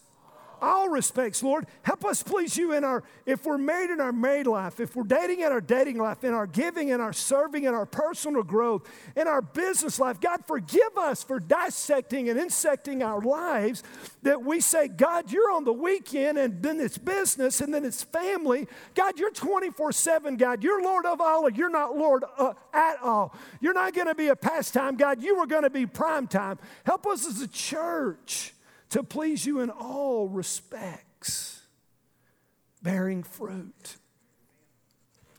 All 0.64 0.88
respects, 0.88 1.42
Lord. 1.42 1.66
Help 1.82 2.04
us 2.04 2.22
please 2.22 2.56
you 2.56 2.72
in 2.72 2.84
our, 2.84 3.04
if 3.26 3.44
we're 3.44 3.58
married 3.58 3.90
in 3.90 4.00
our 4.00 4.12
married 4.12 4.46
life, 4.46 4.80
if 4.80 4.96
we're 4.96 5.04
dating 5.04 5.40
in 5.40 5.52
our 5.52 5.60
dating 5.60 5.98
life, 5.98 6.24
in 6.24 6.32
our 6.32 6.46
giving, 6.46 6.88
in 6.88 7.00
our 7.00 7.12
serving, 7.12 7.64
in 7.64 7.74
our 7.74 7.86
personal 7.86 8.42
growth, 8.42 8.88
in 9.14 9.28
our 9.28 9.42
business 9.42 10.00
life. 10.00 10.20
God, 10.20 10.44
forgive 10.46 10.96
us 10.96 11.22
for 11.22 11.38
dissecting 11.38 12.28
and 12.28 12.38
insecting 12.38 13.02
our 13.02 13.20
lives 13.20 13.82
that 14.22 14.42
we 14.42 14.60
say, 14.60 14.88
God, 14.88 15.30
you're 15.30 15.52
on 15.52 15.64
the 15.64 15.72
weekend 15.72 16.38
and 16.38 16.62
then 16.62 16.80
it's 16.80 16.98
business 16.98 17.60
and 17.60 17.72
then 17.72 17.84
it's 17.84 18.02
family. 18.02 18.66
God, 18.94 19.18
you're 19.18 19.30
24 19.30 19.92
7, 19.92 20.36
God. 20.36 20.62
You're 20.64 20.82
Lord 20.82 21.04
of 21.04 21.20
all, 21.20 21.48
you're 21.50 21.70
not 21.70 21.96
Lord 21.96 22.24
uh, 22.38 22.54
at 22.72 23.02
all. 23.02 23.34
You're 23.60 23.74
not 23.74 23.94
going 23.94 24.06
to 24.06 24.14
be 24.14 24.28
a 24.28 24.36
pastime, 24.36 24.96
God. 24.96 25.22
You 25.22 25.36
are 25.36 25.46
going 25.46 25.64
to 25.64 25.70
be 25.70 25.84
prime 25.84 26.26
time. 26.26 26.58
Help 26.84 27.06
us 27.06 27.26
as 27.26 27.42
a 27.42 27.48
church 27.48 28.53
to 28.94 29.02
please 29.02 29.44
you 29.44 29.58
in 29.58 29.70
all 29.70 30.28
respects, 30.28 31.62
bearing 32.80 33.24
fruit. 33.24 33.96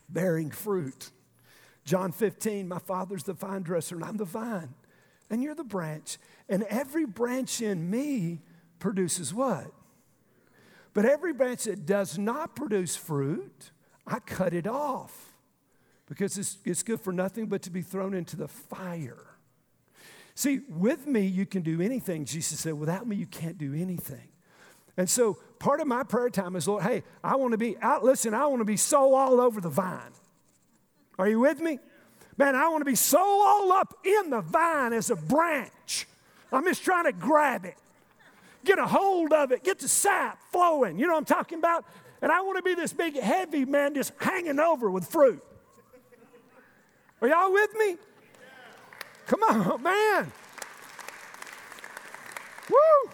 Bearing 0.09 0.51
fruit. 0.51 1.09
John 1.85 2.11
15, 2.11 2.67
my 2.67 2.79
father's 2.79 3.23
the 3.23 3.31
vine 3.31 3.61
dresser, 3.61 3.95
and 3.95 4.03
I'm 4.03 4.17
the 4.17 4.25
vine, 4.25 4.73
and 5.29 5.41
you're 5.41 5.55
the 5.55 5.63
branch. 5.63 6.17
And 6.49 6.63
every 6.63 7.05
branch 7.05 7.61
in 7.61 7.89
me 7.89 8.41
produces 8.79 9.33
what? 9.33 9.71
But 10.93 11.05
every 11.05 11.31
branch 11.31 11.63
that 11.63 11.85
does 11.85 12.17
not 12.17 12.57
produce 12.57 12.97
fruit, 12.97 13.71
I 14.05 14.19
cut 14.19 14.53
it 14.53 14.67
off 14.67 15.31
because 16.07 16.37
it's, 16.37 16.57
it's 16.65 16.83
good 16.83 16.99
for 16.99 17.13
nothing 17.13 17.45
but 17.45 17.61
to 17.61 17.69
be 17.69 17.81
thrown 17.81 18.15
into 18.15 18.35
the 18.35 18.49
fire. 18.49 19.34
See, 20.35 20.59
with 20.67 21.07
me, 21.07 21.21
you 21.21 21.45
can 21.45 21.61
do 21.61 21.81
anything. 21.81 22.25
Jesus 22.25 22.59
said, 22.59 22.73
without 22.73 23.07
me, 23.07 23.15
you 23.15 23.25
can't 23.25 23.57
do 23.57 23.73
anything. 23.73 24.27
And 24.97 25.09
so 25.09 25.37
part 25.59 25.79
of 25.79 25.87
my 25.87 26.03
prayer 26.03 26.29
time 26.29 26.55
is, 26.55 26.67
Lord, 26.67 26.83
hey, 26.83 27.03
I 27.23 27.37
want 27.37 27.53
to 27.53 27.57
be 27.57 27.77
out, 27.79 28.03
listen, 28.03 28.33
I 28.33 28.45
want 28.47 28.59
to 28.59 28.65
be 28.65 28.77
so 28.77 29.13
all 29.13 29.39
over 29.39 29.61
the 29.61 29.69
vine. 29.69 30.11
Are 31.17 31.29
you 31.29 31.39
with 31.39 31.61
me? 31.61 31.79
Man, 32.37 32.55
I 32.55 32.67
want 32.67 32.81
to 32.81 32.85
be 32.85 32.95
so 32.95 33.19
all 33.19 33.71
up 33.71 33.93
in 34.03 34.29
the 34.29 34.41
vine 34.41 34.91
as 34.91 35.09
a 35.09 35.15
branch. 35.15 36.05
I'm 36.51 36.65
just 36.65 36.83
trying 36.83 37.05
to 37.05 37.13
grab 37.13 37.63
it, 37.63 37.75
get 38.65 38.77
a 38.77 38.85
hold 38.85 39.31
of 39.31 39.51
it, 39.51 39.63
get 39.63 39.79
the 39.79 39.87
sap 39.87 40.37
flowing. 40.51 40.99
You 40.99 41.07
know 41.07 41.13
what 41.13 41.19
I'm 41.19 41.25
talking 41.25 41.59
about? 41.59 41.85
And 42.21 42.31
I 42.31 42.41
want 42.41 42.57
to 42.57 42.63
be 42.63 42.75
this 42.75 42.91
big, 42.91 43.17
heavy 43.17 43.63
man 43.63 43.95
just 43.95 44.11
hanging 44.19 44.59
over 44.59 44.89
with 44.91 45.07
fruit. 45.07 45.41
Are 47.21 47.27
y'all 47.27 47.53
with 47.53 47.73
me? 47.77 47.97
Come 49.27 49.41
on, 49.43 49.81
man. 49.81 50.31
Woo! 52.69 53.11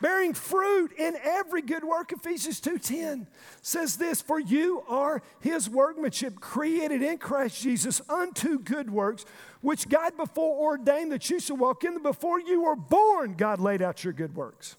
Bearing 0.00 0.34
fruit 0.34 0.92
in 0.92 1.16
every 1.22 1.62
good 1.62 1.84
work. 1.84 2.12
Ephesians 2.12 2.60
2:10 2.60 3.28
says 3.62 3.96
this, 3.96 4.20
"For 4.20 4.40
you 4.40 4.82
are 4.88 5.22
his 5.38 5.70
workmanship, 5.70 6.40
created 6.40 7.02
in 7.02 7.18
Christ 7.18 7.62
Jesus 7.62 8.00
unto 8.08 8.58
good 8.58 8.90
works, 8.90 9.24
which 9.60 9.88
God 9.88 10.16
before 10.16 10.70
ordained 10.70 11.12
that 11.12 11.30
you 11.30 11.38
should 11.38 11.58
walk 11.58 11.84
in 11.84 11.94
them. 11.94 12.02
Before 12.02 12.40
you 12.40 12.62
were 12.62 12.74
born, 12.74 13.34
God 13.34 13.60
laid 13.60 13.80
out 13.80 14.02
your 14.02 14.12
good 14.12 14.34
works. 14.34 14.76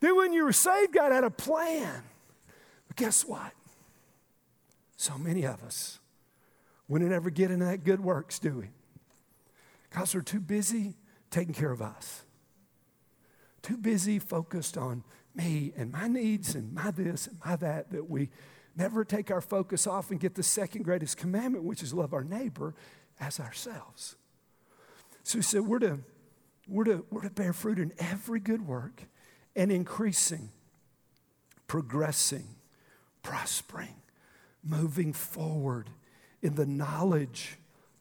Then 0.00 0.16
when 0.16 0.32
you 0.32 0.44
were 0.44 0.52
saved, 0.52 0.92
God 0.92 1.12
had 1.12 1.24
a 1.24 1.30
plan. 1.30 2.02
But 2.88 2.96
guess 2.96 3.24
what? 3.24 3.52
So 4.96 5.18
many 5.18 5.44
of 5.44 5.62
us, 5.62 6.00
we 6.88 7.00
never 7.00 7.28
get 7.28 7.50
into 7.50 7.66
that 7.66 7.84
good 7.84 8.00
works, 8.00 8.38
do 8.38 8.60
we? 8.60 8.70
Because 9.92 10.14
we're 10.14 10.22
too 10.22 10.40
busy 10.40 10.94
taking 11.30 11.52
care 11.52 11.70
of 11.70 11.82
us. 11.82 12.22
Too 13.60 13.76
busy 13.76 14.18
focused 14.18 14.78
on 14.78 15.04
me 15.34 15.72
and 15.76 15.92
my 15.92 16.08
needs 16.08 16.54
and 16.54 16.72
my 16.72 16.90
this 16.90 17.26
and 17.26 17.38
my 17.44 17.56
that, 17.56 17.90
that 17.92 18.08
we 18.08 18.30
never 18.74 19.04
take 19.04 19.30
our 19.30 19.42
focus 19.42 19.86
off 19.86 20.10
and 20.10 20.18
get 20.18 20.34
the 20.34 20.42
second 20.42 20.82
greatest 20.82 21.18
commandment, 21.18 21.64
which 21.64 21.82
is 21.82 21.92
love 21.92 22.14
our 22.14 22.24
neighbor 22.24 22.74
as 23.20 23.38
ourselves. 23.38 24.16
So 25.24 25.38
he 25.38 25.42
said, 25.42 25.60
we're 25.60 25.78
to, 25.80 26.00
we're 26.66 26.84
to, 26.84 27.04
we're 27.10 27.22
to 27.22 27.30
bear 27.30 27.52
fruit 27.52 27.78
in 27.78 27.92
every 27.98 28.40
good 28.40 28.66
work 28.66 29.02
and 29.54 29.70
increasing, 29.70 30.50
progressing, 31.66 32.46
prospering, 33.22 33.96
moving 34.64 35.12
forward 35.12 35.90
in 36.40 36.54
the 36.54 36.66
knowledge 36.66 37.58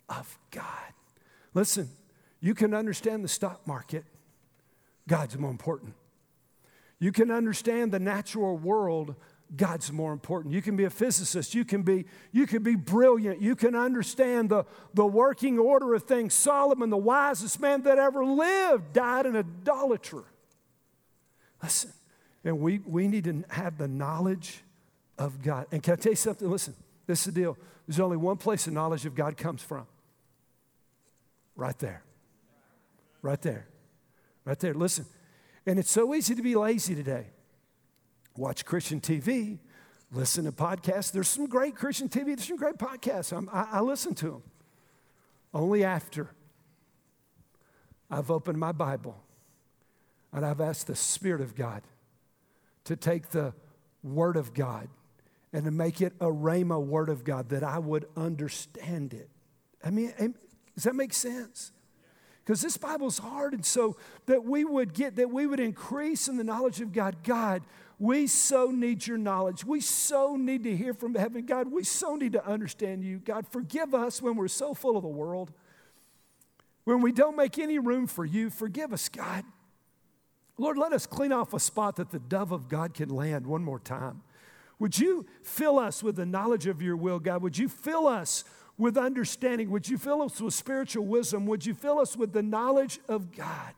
of 0.07 0.39
God. 0.51 0.93
Listen, 1.53 1.89
you 2.39 2.53
can 2.53 2.73
understand 2.73 3.23
the 3.23 3.27
stock 3.27 3.65
market, 3.67 4.03
God's 5.07 5.37
more 5.37 5.51
important. 5.51 5.93
You 6.99 7.11
can 7.11 7.31
understand 7.31 7.91
the 7.91 7.99
natural 7.99 8.57
world, 8.57 9.15
God's 9.55 9.91
more 9.91 10.13
important. 10.13 10.53
You 10.53 10.61
can 10.61 10.75
be 10.75 10.85
a 10.85 10.89
physicist, 10.89 11.53
you 11.53 11.65
can 11.65 11.83
be, 11.83 12.05
you 12.31 12.47
can 12.47 12.63
be 12.63 12.75
brilliant, 12.75 13.41
you 13.41 13.55
can 13.55 13.75
understand 13.75 14.49
the, 14.49 14.65
the 14.93 15.05
working 15.05 15.59
order 15.59 15.93
of 15.93 16.03
things. 16.03 16.33
Solomon, 16.33 16.89
the 16.89 16.97
wisest 16.97 17.59
man 17.59 17.81
that 17.83 17.97
ever 17.97 18.23
lived, 18.23 18.93
died 18.93 19.25
an 19.25 19.35
idolater. 19.35 20.23
Listen, 21.61 21.91
and 22.43 22.59
we, 22.59 22.79
we 22.79 23.07
need 23.07 23.25
to 23.25 23.43
have 23.49 23.77
the 23.77 23.87
knowledge 23.87 24.61
of 25.17 25.41
God. 25.41 25.67
And 25.71 25.83
can 25.83 25.93
I 25.93 25.95
tell 25.97 26.13
you 26.13 26.15
something? 26.15 26.49
Listen, 26.49 26.75
this 27.05 27.19
is 27.19 27.25
the 27.25 27.31
deal. 27.31 27.57
There's 27.87 27.99
only 27.99 28.17
one 28.17 28.37
place 28.37 28.65
the 28.65 28.71
knowledge 28.71 29.05
of 29.05 29.15
God 29.15 29.37
comes 29.37 29.61
from 29.61 29.85
Right 31.61 31.77
there. 31.77 32.01
Right 33.21 33.39
there. 33.39 33.67
Right 34.45 34.59
there. 34.59 34.73
Listen. 34.73 35.05
And 35.67 35.77
it's 35.77 35.91
so 35.91 36.15
easy 36.15 36.33
to 36.33 36.41
be 36.41 36.55
lazy 36.55 36.95
today. 36.95 37.27
Watch 38.35 38.65
Christian 38.65 38.99
TV, 38.99 39.59
listen 40.11 40.45
to 40.45 40.51
podcasts. 40.51 41.11
There's 41.11 41.27
some 41.27 41.45
great 41.45 41.75
Christian 41.75 42.09
TV, 42.09 42.25
there's 42.35 42.47
some 42.47 42.57
great 42.57 42.77
podcasts. 42.77 43.31
I, 43.53 43.77
I 43.77 43.81
listen 43.81 44.15
to 44.15 44.25
them. 44.25 44.43
Only 45.53 45.83
after 45.83 46.31
I've 48.09 48.31
opened 48.31 48.57
my 48.57 48.71
Bible 48.71 49.21
and 50.33 50.43
I've 50.43 50.61
asked 50.61 50.87
the 50.87 50.95
Spirit 50.95 51.41
of 51.41 51.53
God 51.53 51.83
to 52.85 52.95
take 52.95 53.29
the 53.29 53.53
Word 54.01 54.35
of 54.35 54.55
God 54.55 54.87
and 55.53 55.65
to 55.65 55.71
make 55.71 56.01
it 56.01 56.13
a 56.19 56.25
Rhema 56.25 56.83
Word 56.83 57.09
of 57.09 57.23
God 57.23 57.49
that 57.49 57.63
I 57.63 57.77
would 57.77 58.07
understand 58.17 59.13
it. 59.13 59.29
I 59.83 59.91
mean, 59.91 60.11
does 60.75 60.83
that 60.83 60.95
make 60.95 61.13
sense? 61.13 61.71
Because 62.43 62.61
this 62.61 62.77
Bible's 62.77 63.19
hard, 63.19 63.53
and 63.53 63.65
so 63.65 63.97
that 64.25 64.43
we 64.43 64.65
would 64.65 64.93
get, 64.93 65.15
that 65.17 65.29
we 65.29 65.45
would 65.45 65.59
increase 65.59 66.27
in 66.27 66.37
the 66.37 66.43
knowledge 66.43 66.81
of 66.81 66.91
God. 66.91 67.23
God, 67.23 67.61
we 67.99 68.25
so 68.25 68.71
need 68.71 69.05
your 69.05 69.19
knowledge. 69.19 69.63
We 69.63 69.79
so 69.79 70.35
need 70.35 70.63
to 70.63 70.75
hear 70.75 70.93
from 70.93 71.13
heaven. 71.13 71.45
God, 71.45 71.71
we 71.71 71.83
so 71.83 72.15
need 72.15 72.33
to 72.33 72.45
understand 72.45 73.03
you. 73.03 73.19
God, 73.19 73.45
forgive 73.47 73.93
us 73.93 74.21
when 74.21 74.35
we're 74.35 74.47
so 74.47 74.73
full 74.73 74.97
of 74.97 75.03
the 75.03 75.09
world. 75.09 75.51
When 76.83 77.01
we 77.01 77.11
don't 77.11 77.37
make 77.37 77.59
any 77.59 77.77
room 77.77 78.07
for 78.07 78.25
you, 78.25 78.49
forgive 78.49 78.91
us, 78.91 79.07
God. 79.07 79.43
Lord, 80.57 80.77
let 80.77 80.93
us 80.93 81.05
clean 81.05 81.31
off 81.31 81.53
a 81.53 81.59
spot 81.59 81.97
that 81.97 82.09
the 82.09 82.19
dove 82.19 82.51
of 82.51 82.67
God 82.67 82.95
can 82.95 83.09
land 83.09 83.45
one 83.45 83.63
more 83.63 83.79
time. 83.79 84.23
Would 84.79 84.97
you 84.97 85.27
fill 85.43 85.77
us 85.77 86.01
with 86.01 86.15
the 86.15 86.25
knowledge 86.25 86.65
of 86.65 86.81
your 86.81 86.97
will, 86.97 87.19
God? 87.19 87.43
Would 87.43 87.57
you 87.57 87.69
fill 87.69 88.07
us 88.07 88.43
with 88.77 88.97
understanding? 88.97 89.69
Would 89.71 89.89
you 89.89 89.97
fill 89.97 90.21
us 90.21 90.41
with 90.41 90.53
spiritual 90.53 91.05
wisdom? 91.05 91.45
Would 91.47 91.65
you 91.65 91.73
fill 91.73 91.99
us 91.99 92.15
with 92.15 92.33
the 92.33 92.41
knowledge 92.41 92.99
of 93.07 93.35
God? 93.35 93.73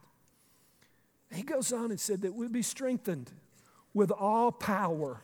He 1.31 1.41
goes 1.41 1.73
on 1.73 1.91
and 1.91 1.99
said 1.99 2.21
that 2.21 2.33
we'd 2.33 2.51
be 2.51 2.61
strengthened 2.61 3.31
with 3.93 4.11
all 4.11 4.51
power. 4.51 5.21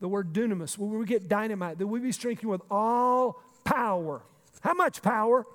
The 0.00 0.08
word 0.08 0.32
dunamis, 0.32 0.76
where 0.76 0.98
we 0.98 1.06
get 1.06 1.28
dynamite, 1.28 1.78
that 1.78 1.86
we'd 1.86 2.02
be 2.02 2.12
strengthened 2.12 2.50
with 2.50 2.62
all 2.70 3.42
power. 3.64 4.22
How 4.60 4.74
much 4.74 5.00
power? 5.00 5.46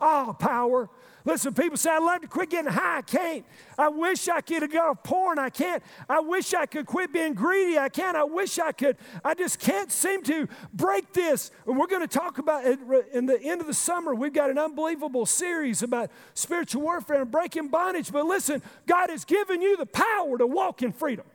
All 0.00 0.34
power 0.34 0.90
Listen, 1.24 1.54
people 1.54 1.76
say, 1.76 1.90
I'd 1.90 2.02
love 2.02 2.22
to 2.22 2.26
quit 2.26 2.50
getting 2.50 2.72
high. 2.72 2.98
I 2.98 3.02
can't. 3.02 3.44
I 3.78 3.88
wish 3.88 4.28
I 4.28 4.40
could 4.40 4.68
go 4.72 4.88
to 4.88 4.94
porn. 4.94 5.38
I 5.38 5.50
can't. 5.50 5.82
I 6.08 6.18
wish 6.20 6.52
I 6.52 6.66
could 6.66 6.86
quit 6.86 7.12
being 7.12 7.34
greedy. 7.34 7.78
I 7.78 7.88
can't. 7.88 8.16
I 8.16 8.24
wish 8.24 8.58
I 8.58 8.72
could. 8.72 8.96
I 9.24 9.34
just 9.34 9.60
can't 9.60 9.92
seem 9.92 10.22
to 10.24 10.48
break 10.74 11.12
this. 11.12 11.52
And 11.66 11.78
we're 11.78 11.86
going 11.86 12.02
to 12.02 12.08
talk 12.08 12.38
about 12.38 12.64
it 12.66 12.80
in 13.12 13.26
the 13.26 13.40
end 13.40 13.60
of 13.60 13.68
the 13.68 13.74
summer. 13.74 14.14
We've 14.14 14.32
got 14.32 14.50
an 14.50 14.58
unbelievable 14.58 15.24
series 15.26 15.82
about 15.82 16.10
spiritual 16.34 16.82
warfare 16.82 17.22
and 17.22 17.30
breaking 17.30 17.68
bondage. 17.68 18.10
But 18.10 18.26
listen, 18.26 18.60
God 18.86 19.08
has 19.10 19.24
given 19.24 19.62
you 19.62 19.76
the 19.76 19.86
power 19.86 20.38
to 20.38 20.46
walk 20.46 20.82
in 20.82 20.92
freedom. 20.92 21.26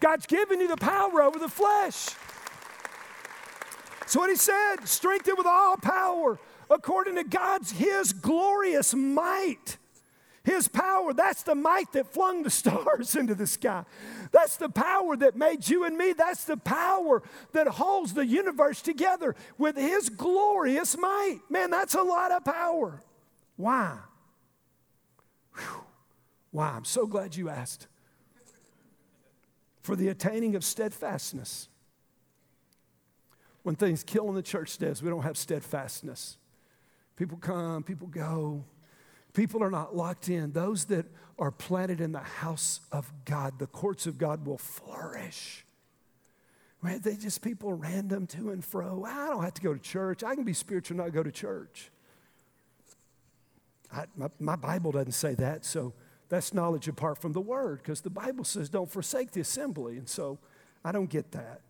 God's 0.00 0.26
given 0.26 0.60
you 0.60 0.68
the 0.68 0.76
power 0.76 1.22
over 1.22 1.38
the 1.38 1.48
flesh. 1.48 2.08
So 4.06 4.20
what 4.20 4.30
he 4.30 4.36
said, 4.36 4.76
strengthened 4.84 5.38
with 5.38 5.46
all 5.46 5.76
power 5.76 6.38
according 6.70 7.16
to 7.16 7.24
God's, 7.24 7.72
His 7.72 8.12
glorious 8.12 8.94
might. 8.94 9.78
His 10.44 10.68
power, 10.68 11.14
that's 11.14 11.42
the 11.42 11.54
might 11.54 11.90
that 11.92 12.12
flung 12.12 12.42
the 12.42 12.50
stars 12.62 13.16
into 13.16 13.34
the 13.34 13.46
sky. 13.46 13.84
That's 14.30 14.56
the 14.58 14.68
power 14.68 15.16
that 15.16 15.36
made 15.36 15.66
you 15.68 15.84
and 15.84 15.96
me. 15.96 16.12
That's 16.12 16.44
the 16.44 16.58
power 16.58 17.22
that 17.52 17.66
holds 17.66 18.12
the 18.12 18.26
universe 18.26 18.82
together 18.82 19.34
with 19.56 19.76
His 19.76 20.10
glorious 20.10 20.98
might. 20.98 21.40
Man, 21.48 21.70
that's 21.70 21.94
a 21.94 22.02
lot 22.02 22.30
of 22.30 22.44
power. 22.44 23.02
Why? 23.56 23.96
Whew. 25.56 25.84
Why? 26.50 26.70
I'm 26.70 26.84
so 26.84 27.06
glad 27.06 27.34
you 27.36 27.48
asked. 27.48 27.86
For 29.80 29.96
the 29.96 30.08
attaining 30.08 30.56
of 30.56 30.64
steadfastness. 30.64 31.68
When 33.62 33.76
things 33.76 34.04
kill 34.04 34.28
in 34.28 34.34
the 34.34 34.42
church 34.42 34.76
days, 34.76 35.02
we 35.02 35.08
don't 35.08 35.22
have 35.22 35.38
steadfastness. 35.38 36.36
People 37.16 37.38
come, 37.38 37.82
people 37.82 38.08
go. 38.08 38.64
People 39.32 39.62
are 39.62 39.70
not 39.70 39.96
locked 39.96 40.28
in. 40.28 40.52
Those 40.52 40.86
that 40.86 41.06
are 41.38 41.50
planted 41.50 42.00
in 42.00 42.12
the 42.12 42.20
house 42.20 42.80
of 42.92 43.12
God, 43.24 43.58
the 43.58 43.66
courts 43.66 44.06
of 44.06 44.18
God 44.18 44.46
will 44.46 44.58
flourish. 44.58 45.64
Right? 46.82 47.02
They 47.02 47.16
just 47.16 47.42
people 47.42 47.72
random 47.72 48.26
to 48.28 48.50
and 48.50 48.64
fro. 48.64 49.04
I 49.06 49.28
don't 49.28 49.42
have 49.42 49.54
to 49.54 49.62
go 49.62 49.72
to 49.72 49.80
church. 49.80 50.22
I 50.22 50.34
can 50.34 50.44
be 50.44 50.52
spiritual 50.52 51.00
and 51.00 51.06
not 51.06 51.14
go 51.14 51.22
to 51.22 51.32
church. 51.32 51.90
I, 53.92 54.04
my, 54.16 54.28
my 54.38 54.56
Bible 54.56 54.92
doesn't 54.92 55.12
say 55.12 55.34
that, 55.36 55.64
so 55.64 55.94
that's 56.28 56.52
knowledge 56.52 56.88
apart 56.88 57.18
from 57.18 57.32
the 57.32 57.40
word 57.40 57.78
because 57.78 58.00
the 58.00 58.10
Bible 58.10 58.44
says 58.44 58.68
don't 58.68 58.90
forsake 58.90 59.30
the 59.32 59.40
assembly. 59.40 59.96
And 59.96 60.08
so 60.08 60.38
I 60.84 60.92
don't 60.92 61.08
get 61.08 61.32
that. 61.32 61.60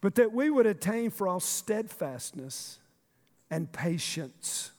But 0.00 0.14
that 0.14 0.32
we 0.32 0.48
would 0.48 0.66
attain 0.66 1.10
for 1.10 1.26
all 1.26 1.40
steadfastness 1.40 2.78
and 3.50 3.70
patience, 3.70 4.72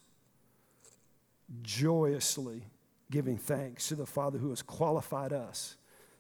joyously 1.62 2.64
giving 3.12 3.38
thanks 3.38 3.88
to 3.88 3.96
the 3.96 4.06
Father 4.06 4.38
who 4.38 4.50
has 4.50 4.62
qualified 4.62 5.34
us 5.34 5.76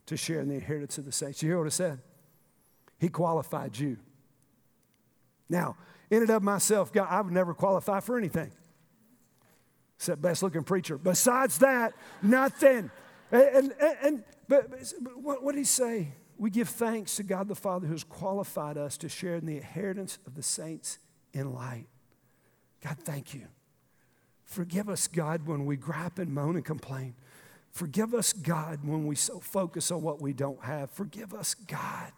to 0.07 0.17
share 0.17 0.39
in 0.39 0.47
the 0.47 0.55
inheritance 0.55 0.97
of 0.97 1.05
the 1.05 1.11
saints. 1.11 1.43
You 1.43 1.49
hear 1.49 1.59
what 1.59 1.67
I 1.67 1.69
said? 1.69 1.99
He 2.97 3.09
qualified 3.09 3.77
you. 3.77 3.97
Now, 5.49 5.77
in 6.09 6.21
and 6.21 6.29
of 6.31 6.43
myself, 6.43 6.91
God, 6.91 7.07
I 7.09 7.21
would 7.21 7.33
never 7.33 7.53
qualify 7.53 7.99
for 7.99 8.17
anything 8.17 8.51
except 9.99 10.21
best 10.21 10.41
looking 10.41 10.63
preacher. 10.63 10.97
Besides 10.97 11.59
that, 11.59 11.93
nothing. 12.21 12.89
And, 13.31 13.73
and, 13.79 13.97
and 14.01 14.23
but, 14.47 14.71
but 15.01 15.21
what, 15.21 15.43
what 15.43 15.53
did 15.53 15.59
he 15.59 15.65
say? 15.65 16.13
We 16.37 16.49
give 16.49 16.69
thanks 16.69 17.17
to 17.17 17.23
God 17.23 17.49
the 17.49 17.55
Father 17.55 17.85
who 17.85 17.91
has 17.91 18.05
qualified 18.05 18.77
us 18.77 18.97
to 18.99 19.09
share 19.09 19.35
in 19.35 19.45
the 19.45 19.57
inheritance 19.57 20.17
of 20.25 20.35
the 20.35 20.41
saints 20.41 20.99
in 21.33 21.53
light. 21.53 21.87
God, 22.83 22.97
thank 23.03 23.33
you. 23.33 23.47
Forgive 24.45 24.89
us, 24.89 25.07
God, 25.07 25.45
when 25.45 25.65
we 25.65 25.75
gripe 25.77 26.17
and 26.17 26.33
moan 26.33 26.55
and 26.55 26.65
complain. 26.65 27.13
Forgive 27.71 28.13
us, 28.13 28.33
God, 28.33 28.79
when 28.83 29.05
we 29.05 29.15
so 29.15 29.39
focus 29.39 29.91
on 29.91 30.01
what 30.01 30.21
we 30.21 30.33
don't 30.33 30.63
have. 30.63 30.89
Forgive 30.89 31.33
us, 31.33 31.53
God. 31.53 32.11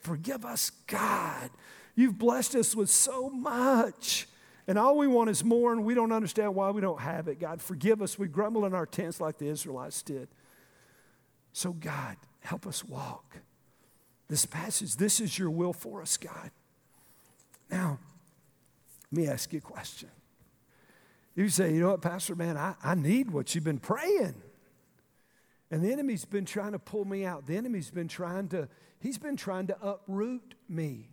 Forgive 0.00 0.44
us, 0.44 0.70
God. 0.86 1.50
You've 1.94 2.18
blessed 2.18 2.56
us 2.56 2.74
with 2.74 2.90
so 2.90 3.30
much. 3.30 4.26
And 4.66 4.78
all 4.78 4.98
we 4.98 5.06
want 5.06 5.30
is 5.30 5.44
more, 5.44 5.72
and 5.72 5.84
we 5.84 5.94
don't 5.94 6.12
understand 6.12 6.54
why 6.54 6.70
we 6.70 6.80
don't 6.80 7.00
have 7.00 7.26
it. 7.28 7.40
God, 7.40 7.62
forgive 7.62 8.02
us. 8.02 8.18
We 8.18 8.28
grumble 8.28 8.66
in 8.66 8.74
our 8.74 8.86
tents 8.86 9.20
like 9.20 9.38
the 9.38 9.48
Israelites 9.48 10.02
did. 10.02 10.28
So, 11.52 11.72
God, 11.72 12.16
help 12.40 12.66
us 12.66 12.84
walk. 12.84 13.38
This 14.28 14.44
passage, 14.44 14.96
this 14.96 15.20
is 15.20 15.38
your 15.38 15.50
will 15.50 15.72
for 15.72 16.02
us, 16.02 16.16
God. 16.16 16.50
Now, 17.70 17.98
let 19.10 19.20
me 19.20 19.28
ask 19.28 19.52
you 19.52 19.58
a 19.58 19.62
question. 19.62 20.10
You 21.34 21.48
say, 21.48 21.72
you 21.72 21.80
know 21.80 21.90
what, 21.90 22.02
Pastor, 22.02 22.34
man, 22.34 22.56
I, 22.56 22.74
I 22.82 22.94
need 22.94 23.30
what 23.30 23.54
you've 23.54 23.64
been 23.64 23.78
praying. 23.78 24.34
And 25.70 25.84
the 25.84 25.92
enemy's 25.92 26.24
been 26.24 26.44
trying 26.44 26.72
to 26.72 26.78
pull 26.78 27.04
me 27.04 27.24
out. 27.24 27.46
The 27.46 27.56
enemy's 27.56 27.90
been 27.90 28.08
trying 28.08 28.48
to, 28.48 28.68
he's 29.00 29.18
been 29.18 29.36
trying 29.36 29.68
to 29.68 29.76
uproot 29.80 30.54
me. 30.68 31.10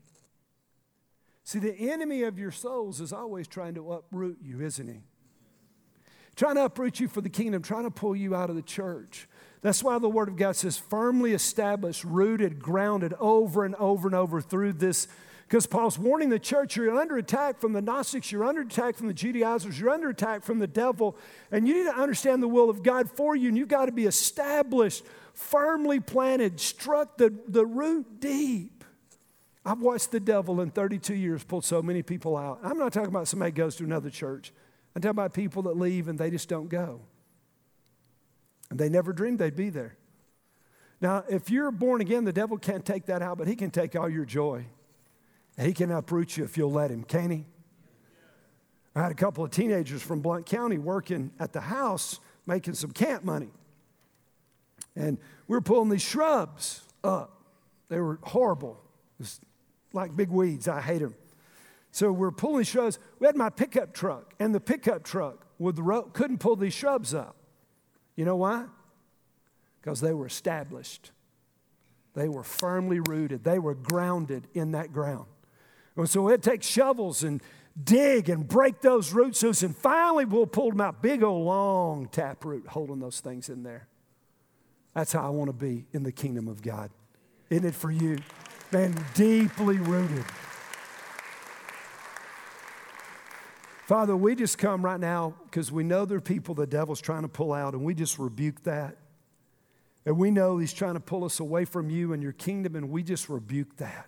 See, 1.43 1.59
the 1.59 1.91
enemy 1.91 2.23
of 2.23 2.39
your 2.39 2.51
souls 2.51 3.01
is 3.01 3.13
always 3.13 3.47
trying 3.47 3.75
to 3.75 3.93
uproot 3.93 4.39
you, 4.41 4.61
isn't 4.61 4.87
he? 4.87 5.03
Trying 6.35 6.55
to 6.55 6.65
uproot 6.65 6.99
you 6.99 7.07
for 7.07 7.21
the 7.21 7.29
kingdom, 7.29 7.61
trying 7.61 7.83
to 7.83 7.91
pull 7.91 8.15
you 8.15 8.35
out 8.35 8.49
of 8.49 8.55
the 8.55 8.61
church. 8.61 9.27
That's 9.61 9.83
why 9.83 9.99
the 9.99 10.09
Word 10.09 10.27
of 10.27 10.37
God 10.37 10.55
says 10.55 10.77
firmly 10.77 11.33
established, 11.33 12.03
rooted, 12.03 12.59
grounded 12.59 13.13
over 13.19 13.63
and 13.63 13.75
over 13.75 14.07
and 14.07 14.15
over 14.15 14.41
through 14.41 14.73
this 14.73 15.07
because 15.47 15.67
Paul's 15.67 15.99
warning 15.99 16.29
the 16.29 16.39
church 16.39 16.75
you're 16.75 16.97
under 16.97 17.17
attack 17.17 17.59
from 17.59 17.73
the 17.73 17.81
Gnostics, 17.81 18.31
you're 18.31 18.43
under 18.43 18.61
attack 18.61 18.95
from 18.95 19.07
the 19.07 19.13
Judaizers, 19.13 19.79
you're 19.79 19.91
under 19.91 20.09
attack 20.09 20.43
from 20.43 20.59
the 20.59 20.67
devil, 20.67 21.15
and 21.51 21.67
you 21.67 21.75
need 21.75 21.91
to 21.91 21.95
understand 21.95 22.41
the 22.41 22.47
will 22.47 22.69
of 22.69 22.81
God 22.81 23.09
for 23.11 23.35
you, 23.35 23.49
and 23.49 23.57
you've 23.57 23.67
got 23.67 23.85
to 23.85 23.91
be 23.91 24.05
established, 24.05 25.03
firmly 25.33 25.99
planted, 25.99 26.59
struck 26.59 27.17
the, 27.17 27.31
the 27.47 27.65
root 27.65 28.19
deep. 28.19 28.83
I've 29.63 29.81
watched 29.81 30.11
the 30.11 30.19
devil 30.19 30.61
in 30.61 30.71
32 30.71 31.13
years 31.13 31.43
pull 31.43 31.61
so 31.61 31.81
many 31.81 32.01
people 32.01 32.37
out. 32.37 32.59
I'm 32.63 32.77
not 32.77 32.93
talking 32.93 33.09
about 33.09 33.27
somebody 33.27 33.51
goes 33.51 33.75
to 33.77 33.83
another 33.83 34.09
church. 34.09 34.51
I'm 34.95 35.01
talking 35.01 35.11
about 35.11 35.33
people 35.33 35.63
that 35.63 35.77
leave 35.77 36.07
and 36.07 36.17
they 36.17 36.29
just 36.29 36.47
don't 36.47 36.69
go. 36.69 37.01
And 38.69 38.79
they 38.79 38.89
never 38.89 39.11
dreamed 39.11 39.39
they'd 39.39 39.55
be 39.55 39.69
there. 39.69 39.97
Now, 41.01 41.23
if 41.27 41.49
you're 41.49 41.71
born 41.71 42.01
again, 42.01 42.23
the 42.25 42.33
devil 42.33 42.57
can't 42.57 42.85
take 42.85 43.07
that 43.07 43.21
out, 43.21 43.37
but 43.37 43.47
he 43.47 43.55
can 43.55 43.71
take 43.71 43.95
all 43.95 44.09
your 44.09 44.25
joy. 44.25 44.67
He 45.59 45.73
can 45.73 45.91
uproot 45.91 46.37
you 46.37 46.43
if 46.43 46.57
you'll 46.57 46.71
let 46.71 46.91
him, 46.91 47.03
can 47.03 47.31
he? 47.31 47.45
I 48.95 49.03
had 49.03 49.11
a 49.11 49.15
couple 49.15 49.43
of 49.43 49.51
teenagers 49.51 50.01
from 50.01 50.21
Blount 50.21 50.45
County 50.45 50.77
working 50.77 51.31
at 51.39 51.53
the 51.53 51.61
house 51.61 52.19
making 52.45 52.75
some 52.75 52.91
camp 52.91 53.23
money. 53.23 53.49
And 54.95 55.17
we 55.47 55.55
were 55.55 55.61
pulling 55.61 55.89
these 55.89 56.01
shrubs 56.01 56.81
up. 57.03 57.43
They 57.89 57.99
were 57.99 58.19
horrible. 58.23 58.81
It 59.19 59.23
was 59.23 59.41
like 59.93 60.15
big 60.15 60.29
weeds. 60.29 60.67
I 60.67 60.81
hate 60.81 60.99
them. 60.99 61.15
So 61.91 62.11
we're 62.11 62.31
pulling 62.31 62.63
shrubs. 62.63 62.99
We 63.19 63.27
had 63.27 63.35
my 63.35 63.49
pickup 63.49 63.93
truck, 63.93 64.33
and 64.39 64.53
the 64.53 64.59
pickup 64.59 65.03
truck 65.03 65.45
with 65.59 65.77
the 65.77 65.83
rope 65.83 66.13
couldn't 66.13 66.39
pull 66.39 66.55
these 66.55 66.73
shrubs 66.73 67.13
up. 67.13 67.35
You 68.15 68.25
know 68.25 68.35
why? 68.35 68.65
Because 69.81 70.01
they 70.01 70.13
were 70.13 70.25
established. 70.25 71.11
They 72.13 72.27
were 72.27 72.43
firmly 72.43 72.99
rooted. 72.99 73.43
They 73.43 73.59
were 73.59 73.75
grounded 73.75 74.47
in 74.53 74.71
that 74.71 74.91
ground. 74.93 75.27
And 75.97 76.09
so 76.09 76.27
it 76.29 76.41
takes 76.41 76.67
shovels 76.67 77.23
and 77.23 77.41
dig 77.81 78.29
and 78.29 78.47
break 78.47 78.81
those 78.81 79.13
roots 79.13 79.43
loose, 79.43 79.63
and 79.63 79.75
finally 79.75 80.25
we'll 80.25 80.45
pull 80.45 80.69
them 80.69 80.81
out. 80.81 81.01
Big 81.01 81.23
old 81.23 81.45
long 81.45 82.07
tap 82.07 82.45
root 82.45 82.67
holding 82.67 82.99
those 82.99 83.19
things 83.19 83.49
in 83.49 83.63
there. 83.63 83.87
That's 84.93 85.11
how 85.11 85.25
I 85.25 85.29
want 85.29 85.49
to 85.49 85.53
be 85.53 85.85
in 85.91 86.03
the 86.03 86.11
kingdom 86.11 86.47
of 86.47 86.61
God. 86.61 86.89
Isn't 87.49 87.65
it 87.65 87.75
for 87.75 87.91
you? 87.91 88.17
Man, 88.71 88.95
deeply 89.13 89.77
rooted. 89.77 90.25
Father, 93.85 94.15
we 94.15 94.35
just 94.35 94.57
come 94.57 94.83
right 94.83 94.99
now 94.99 95.35
because 95.45 95.71
we 95.71 95.83
know 95.83 96.05
there 96.05 96.17
are 96.17 96.21
people 96.21 96.55
the 96.55 96.65
devil's 96.65 96.99
trying 97.01 97.21
to 97.21 97.27
pull 97.27 97.53
out, 97.53 97.73
and 97.73 97.83
we 97.83 97.93
just 97.93 98.17
rebuke 98.17 98.63
that. 98.63 98.97
And 100.05 100.17
we 100.17 100.31
know 100.31 100.57
he's 100.57 100.73
trying 100.73 100.95
to 100.95 100.99
pull 100.99 101.23
us 101.23 101.39
away 101.39 101.65
from 101.65 101.89
you 101.89 102.13
and 102.13 102.23
your 102.23 102.31
kingdom, 102.31 102.75
and 102.75 102.89
we 102.89 103.03
just 103.03 103.29
rebuke 103.29 103.77
that. 103.77 104.07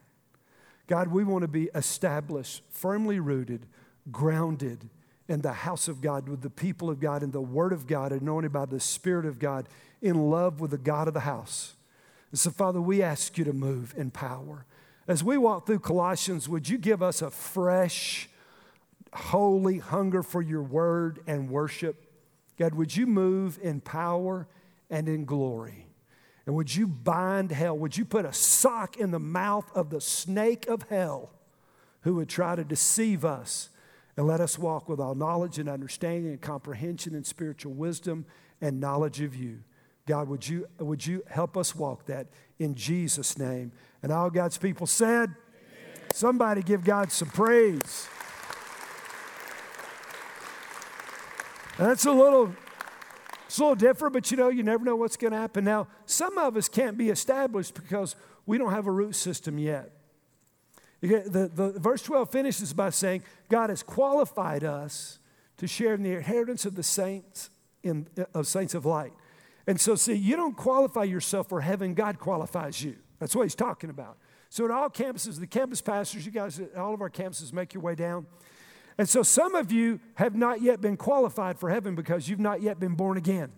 God, 0.87 1.09
we 1.09 1.23
want 1.23 1.43
to 1.43 1.47
be 1.47 1.69
established, 1.75 2.63
firmly 2.69 3.19
rooted, 3.19 3.65
grounded 4.11 4.89
in 5.27 5.41
the 5.41 5.51
house 5.51 5.87
of 5.87 6.01
God, 6.01 6.29
with 6.29 6.41
the 6.41 6.49
people 6.49 6.89
of 6.89 6.99
God, 6.99 7.21
in 7.21 7.31
the 7.31 7.41
Word 7.41 7.73
of 7.73 7.85
God, 7.85 8.11
anointed 8.11 8.53
by 8.53 8.65
the 8.65 8.79
Spirit 8.79 9.25
of 9.25 9.39
God, 9.39 9.67
in 10.01 10.29
love 10.29 10.61
with 10.61 10.71
the 10.71 10.77
God 10.77 11.07
of 11.07 11.13
the 11.13 11.21
house. 11.21 11.73
And 12.31 12.39
so, 12.39 12.49
Father, 12.49 12.79
we 12.79 13.03
ask 13.03 13.37
you 13.37 13.43
to 13.43 13.53
move 13.53 13.93
in 13.97 14.11
power. 14.11 14.65
As 15.07 15.23
we 15.23 15.37
walk 15.37 15.65
through 15.65 15.79
Colossians, 15.79 16.47
would 16.47 16.69
you 16.69 16.77
give 16.77 17.03
us 17.03 17.21
a 17.21 17.29
fresh, 17.29 18.29
holy 19.13 19.79
hunger 19.79 20.23
for 20.23 20.41
your 20.41 20.61
word 20.61 21.19
and 21.27 21.49
worship. 21.49 22.11
God, 22.57 22.75
would 22.75 22.95
you 22.95 23.07
move 23.07 23.59
in 23.61 23.81
power 23.81 24.47
and 24.89 25.07
in 25.07 25.25
glory? 25.25 25.87
And 26.47 26.55
would 26.55 26.73
you 26.73 26.87
bind 26.87 27.51
hell? 27.51 27.77
Would 27.77 27.97
you 27.97 28.05
put 28.05 28.23
a 28.23 28.31
sock 28.31 28.95
in 28.95 29.11
the 29.11 29.19
mouth 29.19 29.69
of 29.75 29.89
the 29.89 29.99
snake 29.99 30.65
of 30.67 30.83
hell 30.83 31.29
who 32.01 32.15
would 32.15 32.29
try 32.29 32.55
to 32.55 32.63
deceive 32.63 33.25
us 33.25 33.69
and 34.15 34.25
let 34.25 34.39
us 34.39 34.57
walk 34.57 34.87
with 34.87 35.01
all 35.01 35.13
knowledge 35.13 35.59
and 35.59 35.67
understanding 35.67 36.31
and 36.31 36.41
comprehension 36.41 37.13
and 37.15 37.25
spiritual 37.25 37.73
wisdom 37.73 38.25
and 38.61 38.79
knowledge 38.79 39.19
of 39.19 39.35
you? 39.35 39.59
God, 40.05 40.29
would 40.29 40.47
you, 40.47 40.67
would 40.79 41.05
you 41.05 41.21
help 41.27 41.57
us 41.57 41.75
walk 41.75 42.05
that 42.05 42.27
in 42.59 42.75
Jesus' 42.75 43.37
name? 43.37 43.73
And 44.01 44.09
all 44.09 44.29
God's 44.29 44.57
people 44.57 44.87
said, 44.87 45.35
Amen. 45.35 46.09
Somebody 46.13 46.63
give 46.63 46.85
God 46.85 47.11
some 47.11 47.27
praise. 47.27 48.07
That's 51.77 52.05
a 52.05 52.11
little, 52.13 52.55
it's 53.47 53.57
a 53.57 53.61
little 53.61 53.75
different, 53.75 54.13
but 54.13 54.29
you 54.29 54.37
know, 54.37 54.49
you 54.49 54.61
never 54.61 54.83
know 54.83 54.95
what's 54.95 55.17
going 55.17 55.31
to 55.31 55.39
happen. 55.39 55.63
Now, 55.63 55.87
some 56.05 56.37
of 56.37 56.55
us 56.57 56.67
can't 56.67 56.97
be 56.97 57.09
established 57.09 57.73
because 57.73 58.15
we 58.45 58.57
don't 58.57 58.71
have 58.71 58.87
a 58.87 58.91
root 58.91 59.15
system 59.15 59.57
yet. 59.57 59.91
The, 61.01 61.49
the, 61.53 61.79
verse 61.79 62.01
12 62.01 62.29
finishes 62.31 62.73
by 62.73 62.89
saying, 62.89 63.23
God 63.49 63.69
has 63.69 63.83
qualified 63.83 64.63
us 64.63 65.19
to 65.57 65.67
share 65.67 65.93
in 65.93 66.03
the 66.03 66.13
inheritance 66.13 66.65
of 66.65 66.75
the 66.75 66.83
saints 66.83 67.49
in, 67.83 68.07
of 68.33 68.47
saints 68.47 68.73
of 68.73 68.85
light. 68.85 69.13
And 69.65 69.79
so, 69.79 69.95
see, 69.95 70.13
you 70.13 70.35
don't 70.35 70.55
qualify 70.55 71.03
yourself 71.03 71.49
for 71.49 71.61
heaven, 71.61 71.93
God 71.93 72.19
qualifies 72.19 72.83
you. 72.83 72.95
That's 73.19 73.35
what 73.35 73.43
he's 73.43 73.55
talking 73.55 73.89
about. 73.89 74.17
So, 74.49 74.65
at 74.65 74.71
all 74.71 74.89
campuses, 74.89 75.39
the 75.39 75.47
campus 75.47 75.81
pastors, 75.81 76.25
you 76.25 76.31
guys 76.31 76.59
at 76.59 76.75
all 76.75 76.93
of 76.93 77.01
our 77.01 77.09
campuses, 77.09 77.53
make 77.53 77.73
your 77.73 77.83
way 77.83 77.95
down. 77.95 78.25
And 78.97 79.07
so 79.07 79.21
some 79.23 79.55
of 79.55 79.71
you 79.71 79.99
have 80.15 80.35
not 80.35 80.61
yet 80.61 80.81
been 80.81 80.97
qualified 80.97 81.59
for 81.59 81.69
heaven 81.69 81.95
because 81.95 82.27
you've 82.27 82.39
not 82.39 82.61
yet 82.61 82.79
been 82.79 82.95
born 82.95 83.17
again. 83.17 83.51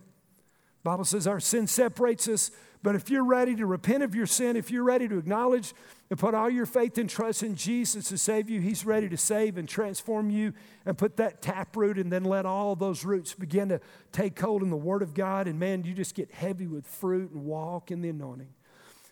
Bible 0.84 1.06
says 1.06 1.28
our 1.28 1.40
sin 1.40 1.68
separates 1.68 2.28
us, 2.28 2.52
but 2.82 2.96
if 2.96 3.10
you're 3.10 3.26
ready 3.26 3.56
to 3.58 3.66
repent 3.66 4.04
of 4.04 4.16
your 4.16 4.26
sin, 4.26 4.56
if 4.56 4.72
you're 4.72 4.84
ready 4.84 5.08
to 5.10 5.18
acknowledge 5.18 5.74
and 6.10 6.18
put 6.18 6.34
all 6.34 6.50
your 6.50 6.66
faith 6.66 6.98
and 6.98 7.10
trust 7.10 7.44
in 7.44 7.56
Jesus 7.56 8.08
to 8.08 8.18
save 8.18 8.50
you, 8.50 8.62
He's 8.62 8.86
ready 8.86 9.10
to 9.10 9.18
save 9.18 9.58
and 9.58 9.68
transform 9.68 10.30
you 10.30 10.54
and 10.86 10.98
put 10.98 11.18
that 11.18 11.42
taproot 11.42 11.98
and 11.98 12.12
then 12.12 12.24
let 12.24 12.46
all 12.46 12.78
those 12.78 13.04
roots 13.04 13.34
begin 13.34 13.70
to 13.70 13.82
take 14.14 14.40
hold 14.40 14.64
in 14.64 14.70
the 14.70 14.78
Word 14.78 15.02
of 15.02 15.14
God. 15.14 15.48
And 15.48 15.60
man, 15.60 15.84
you 15.84 15.94
just 15.94 16.16
get 16.16 16.32
heavy 16.32 16.68
with 16.68 16.88
fruit 16.88 17.32
and 17.32 17.44
walk 17.44 17.92
in 17.92 18.02
the 18.02 18.10
anointing. 18.10 18.54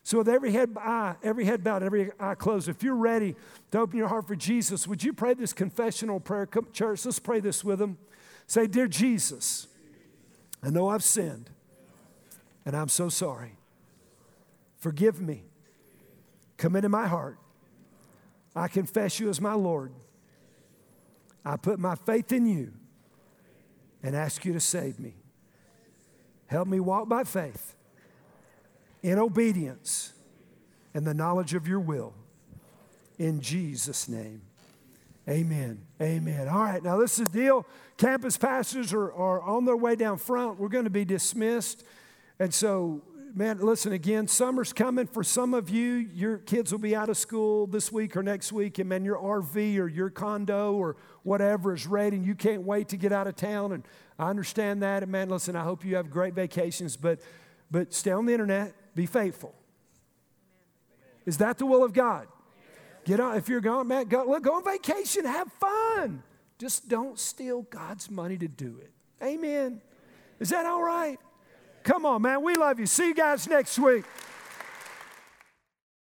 So, 0.07 0.19
with 0.19 0.29
every 0.29 0.53
head 0.53 0.69
eye, 0.77 1.15
every 1.21 1.43
head 1.43 1.65
bowed, 1.65 1.83
every 1.83 2.11
eye 2.17 2.35
closed, 2.35 2.69
if 2.69 2.81
you're 2.81 2.95
ready 2.95 3.35
to 3.71 3.79
open 3.79 3.97
your 3.97 4.07
heart 4.07 4.25
for 4.25 4.37
Jesus, 4.37 4.87
would 4.87 5.03
you 5.03 5.11
pray 5.11 5.33
this 5.33 5.51
confessional 5.51 6.21
prayer? 6.21 6.45
Come, 6.45 6.67
church, 6.71 7.03
let's 7.03 7.19
pray 7.19 7.41
this 7.41 7.61
with 7.61 7.79
them. 7.79 7.97
Say, 8.45 8.67
Dear 8.67 8.87
Jesus, 8.87 9.67
I 10.63 10.69
know 10.69 10.87
I've 10.87 11.03
sinned, 11.03 11.49
and 12.65 12.73
I'm 12.73 12.87
so 12.87 13.09
sorry. 13.09 13.57
Forgive 14.77 15.19
me. 15.19 15.43
Come 16.55 16.77
into 16.77 16.87
my 16.87 17.07
heart. 17.07 17.37
I 18.55 18.69
confess 18.69 19.19
you 19.19 19.27
as 19.27 19.41
my 19.41 19.55
Lord. 19.55 19.91
I 21.43 21.57
put 21.57 21.79
my 21.79 21.95
faith 21.95 22.31
in 22.31 22.45
you 22.45 22.71
and 24.01 24.15
ask 24.15 24.45
you 24.45 24.53
to 24.53 24.61
save 24.61 25.01
me. 25.01 25.15
Help 26.45 26.69
me 26.69 26.79
walk 26.79 27.09
by 27.09 27.25
faith 27.25 27.73
in 29.03 29.19
obedience 29.19 30.13
and 30.93 31.05
the 31.05 31.13
knowledge 31.13 31.53
of 31.53 31.67
your 31.67 31.79
will. 31.79 32.13
In 33.19 33.41
Jesus' 33.41 34.07
name. 34.07 34.41
Amen. 35.29 35.81
Amen. 36.01 36.47
All 36.47 36.63
right, 36.63 36.81
now 36.81 36.97
this 36.97 37.19
is 37.19 37.27
the 37.27 37.39
deal. 37.39 37.67
Campus 37.97 38.37
pastors 38.37 38.93
are, 38.93 39.11
are 39.11 39.41
on 39.41 39.65
their 39.65 39.75
way 39.75 39.95
down 39.95 40.17
front. 40.17 40.57
We're 40.57 40.69
going 40.69 40.85
to 40.85 40.89
be 40.89 41.03
dismissed. 41.03 41.83
And 42.39 42.53
so, 42.53 43.01
man, 43.33 43.59
listen 43.59 43.91
again, 43.91 44.27
summer's 44.27 44.71
coming 44.71 45.05
for 45.05 45.23
some 45.23 45.53
of 45.53 45.69
you. 45.69 45.95
Your 46.13 46.37
kids 46.37 46.71
will 46.71 46.79
be 46.79 46.95
out 46.95 47.09
of 47.09 47.17
school 47.17 47.67
this 47.67 47.91
week 47.91 48.15
or 48.15 48.23
next 48.23 48.53
week, 48.53 48.79
and 48.79 48.87
man, 48.87 49.03
your 49.03 49.17
RV 49.17 49.77
or 49.79 49.87
your 49.87 50.09
condo 50.09 50.73
or 50.73 50.95
whatever 51.23 51.73
is 51.73 51.85
ready, 51.85 52.15
and 52.15 52.25
you 52.25 52.35
can't 52.35 52.61
wait 52.61 52.87
to 52.89 52.97
get 52.97 53.11
out 53.11 53.27
of 53.27 53.35
town. 53.35 53.73
And 53.73 53.83
I 54.17 54.29
understand 54.29 54.81
that. 54.83 55.03
And 55.03 55.11
man, 55.11 55.27
listen, 55.27 55.57
I 55.57 55.63
hope 55.63 55.83
you 55.83 55.97
have 55.97 56.09
great 56.09 56.35
vacations, 56.35 56.95
but 56.95 57.19
but 57.69 57.93
stay 57.93 58.11
on 58.11 58.25
the 58.25 58.31
internet 58.31 58.73
be 58.97 59.05
faithful. 59.05 59.53
Is 61.25 61.37
that 61.37 61.57
the 61.57 61.65
will 61.65 61.83
of 61.83 61.93
God? 61.93 62.27
Get 63.05 63.21
on, 63.21 63.37
if 63.37 63.47
you're 63.47 63.61
going, 63.61 63.87
man, 63.87 64.07
go, 64.07 64.25
look, 64.27 64.43
go 64.43 64.55
on 64.55 64.63
vacation, 64.65 65.23
have 65.23 65.49
fun. 65.53 66.23
Just 66.57 66.89
don't 66.89 67.17
steal 67.17 67.61
God's 67.61 68.09
money 68.09 68.37
to 68.37 68.47
do 68.47 68.79
it. 68.81 68.91
Amen. 69.23 69.81
Is 70.39 70.49
that 70.49 70.65
all 70.65 70.83
right? 70.83 71.17
Come 71.83 72.05
on, 72.05 72.21
man. 72.23 72.43
We 72.43 72.55
love 72.55 72.79
you. 72.79 72.85
See 72.85 73.07
you 73.07 73.13
guys 73.13 73.47
next 73.47 73.79
week. 73.79 74.03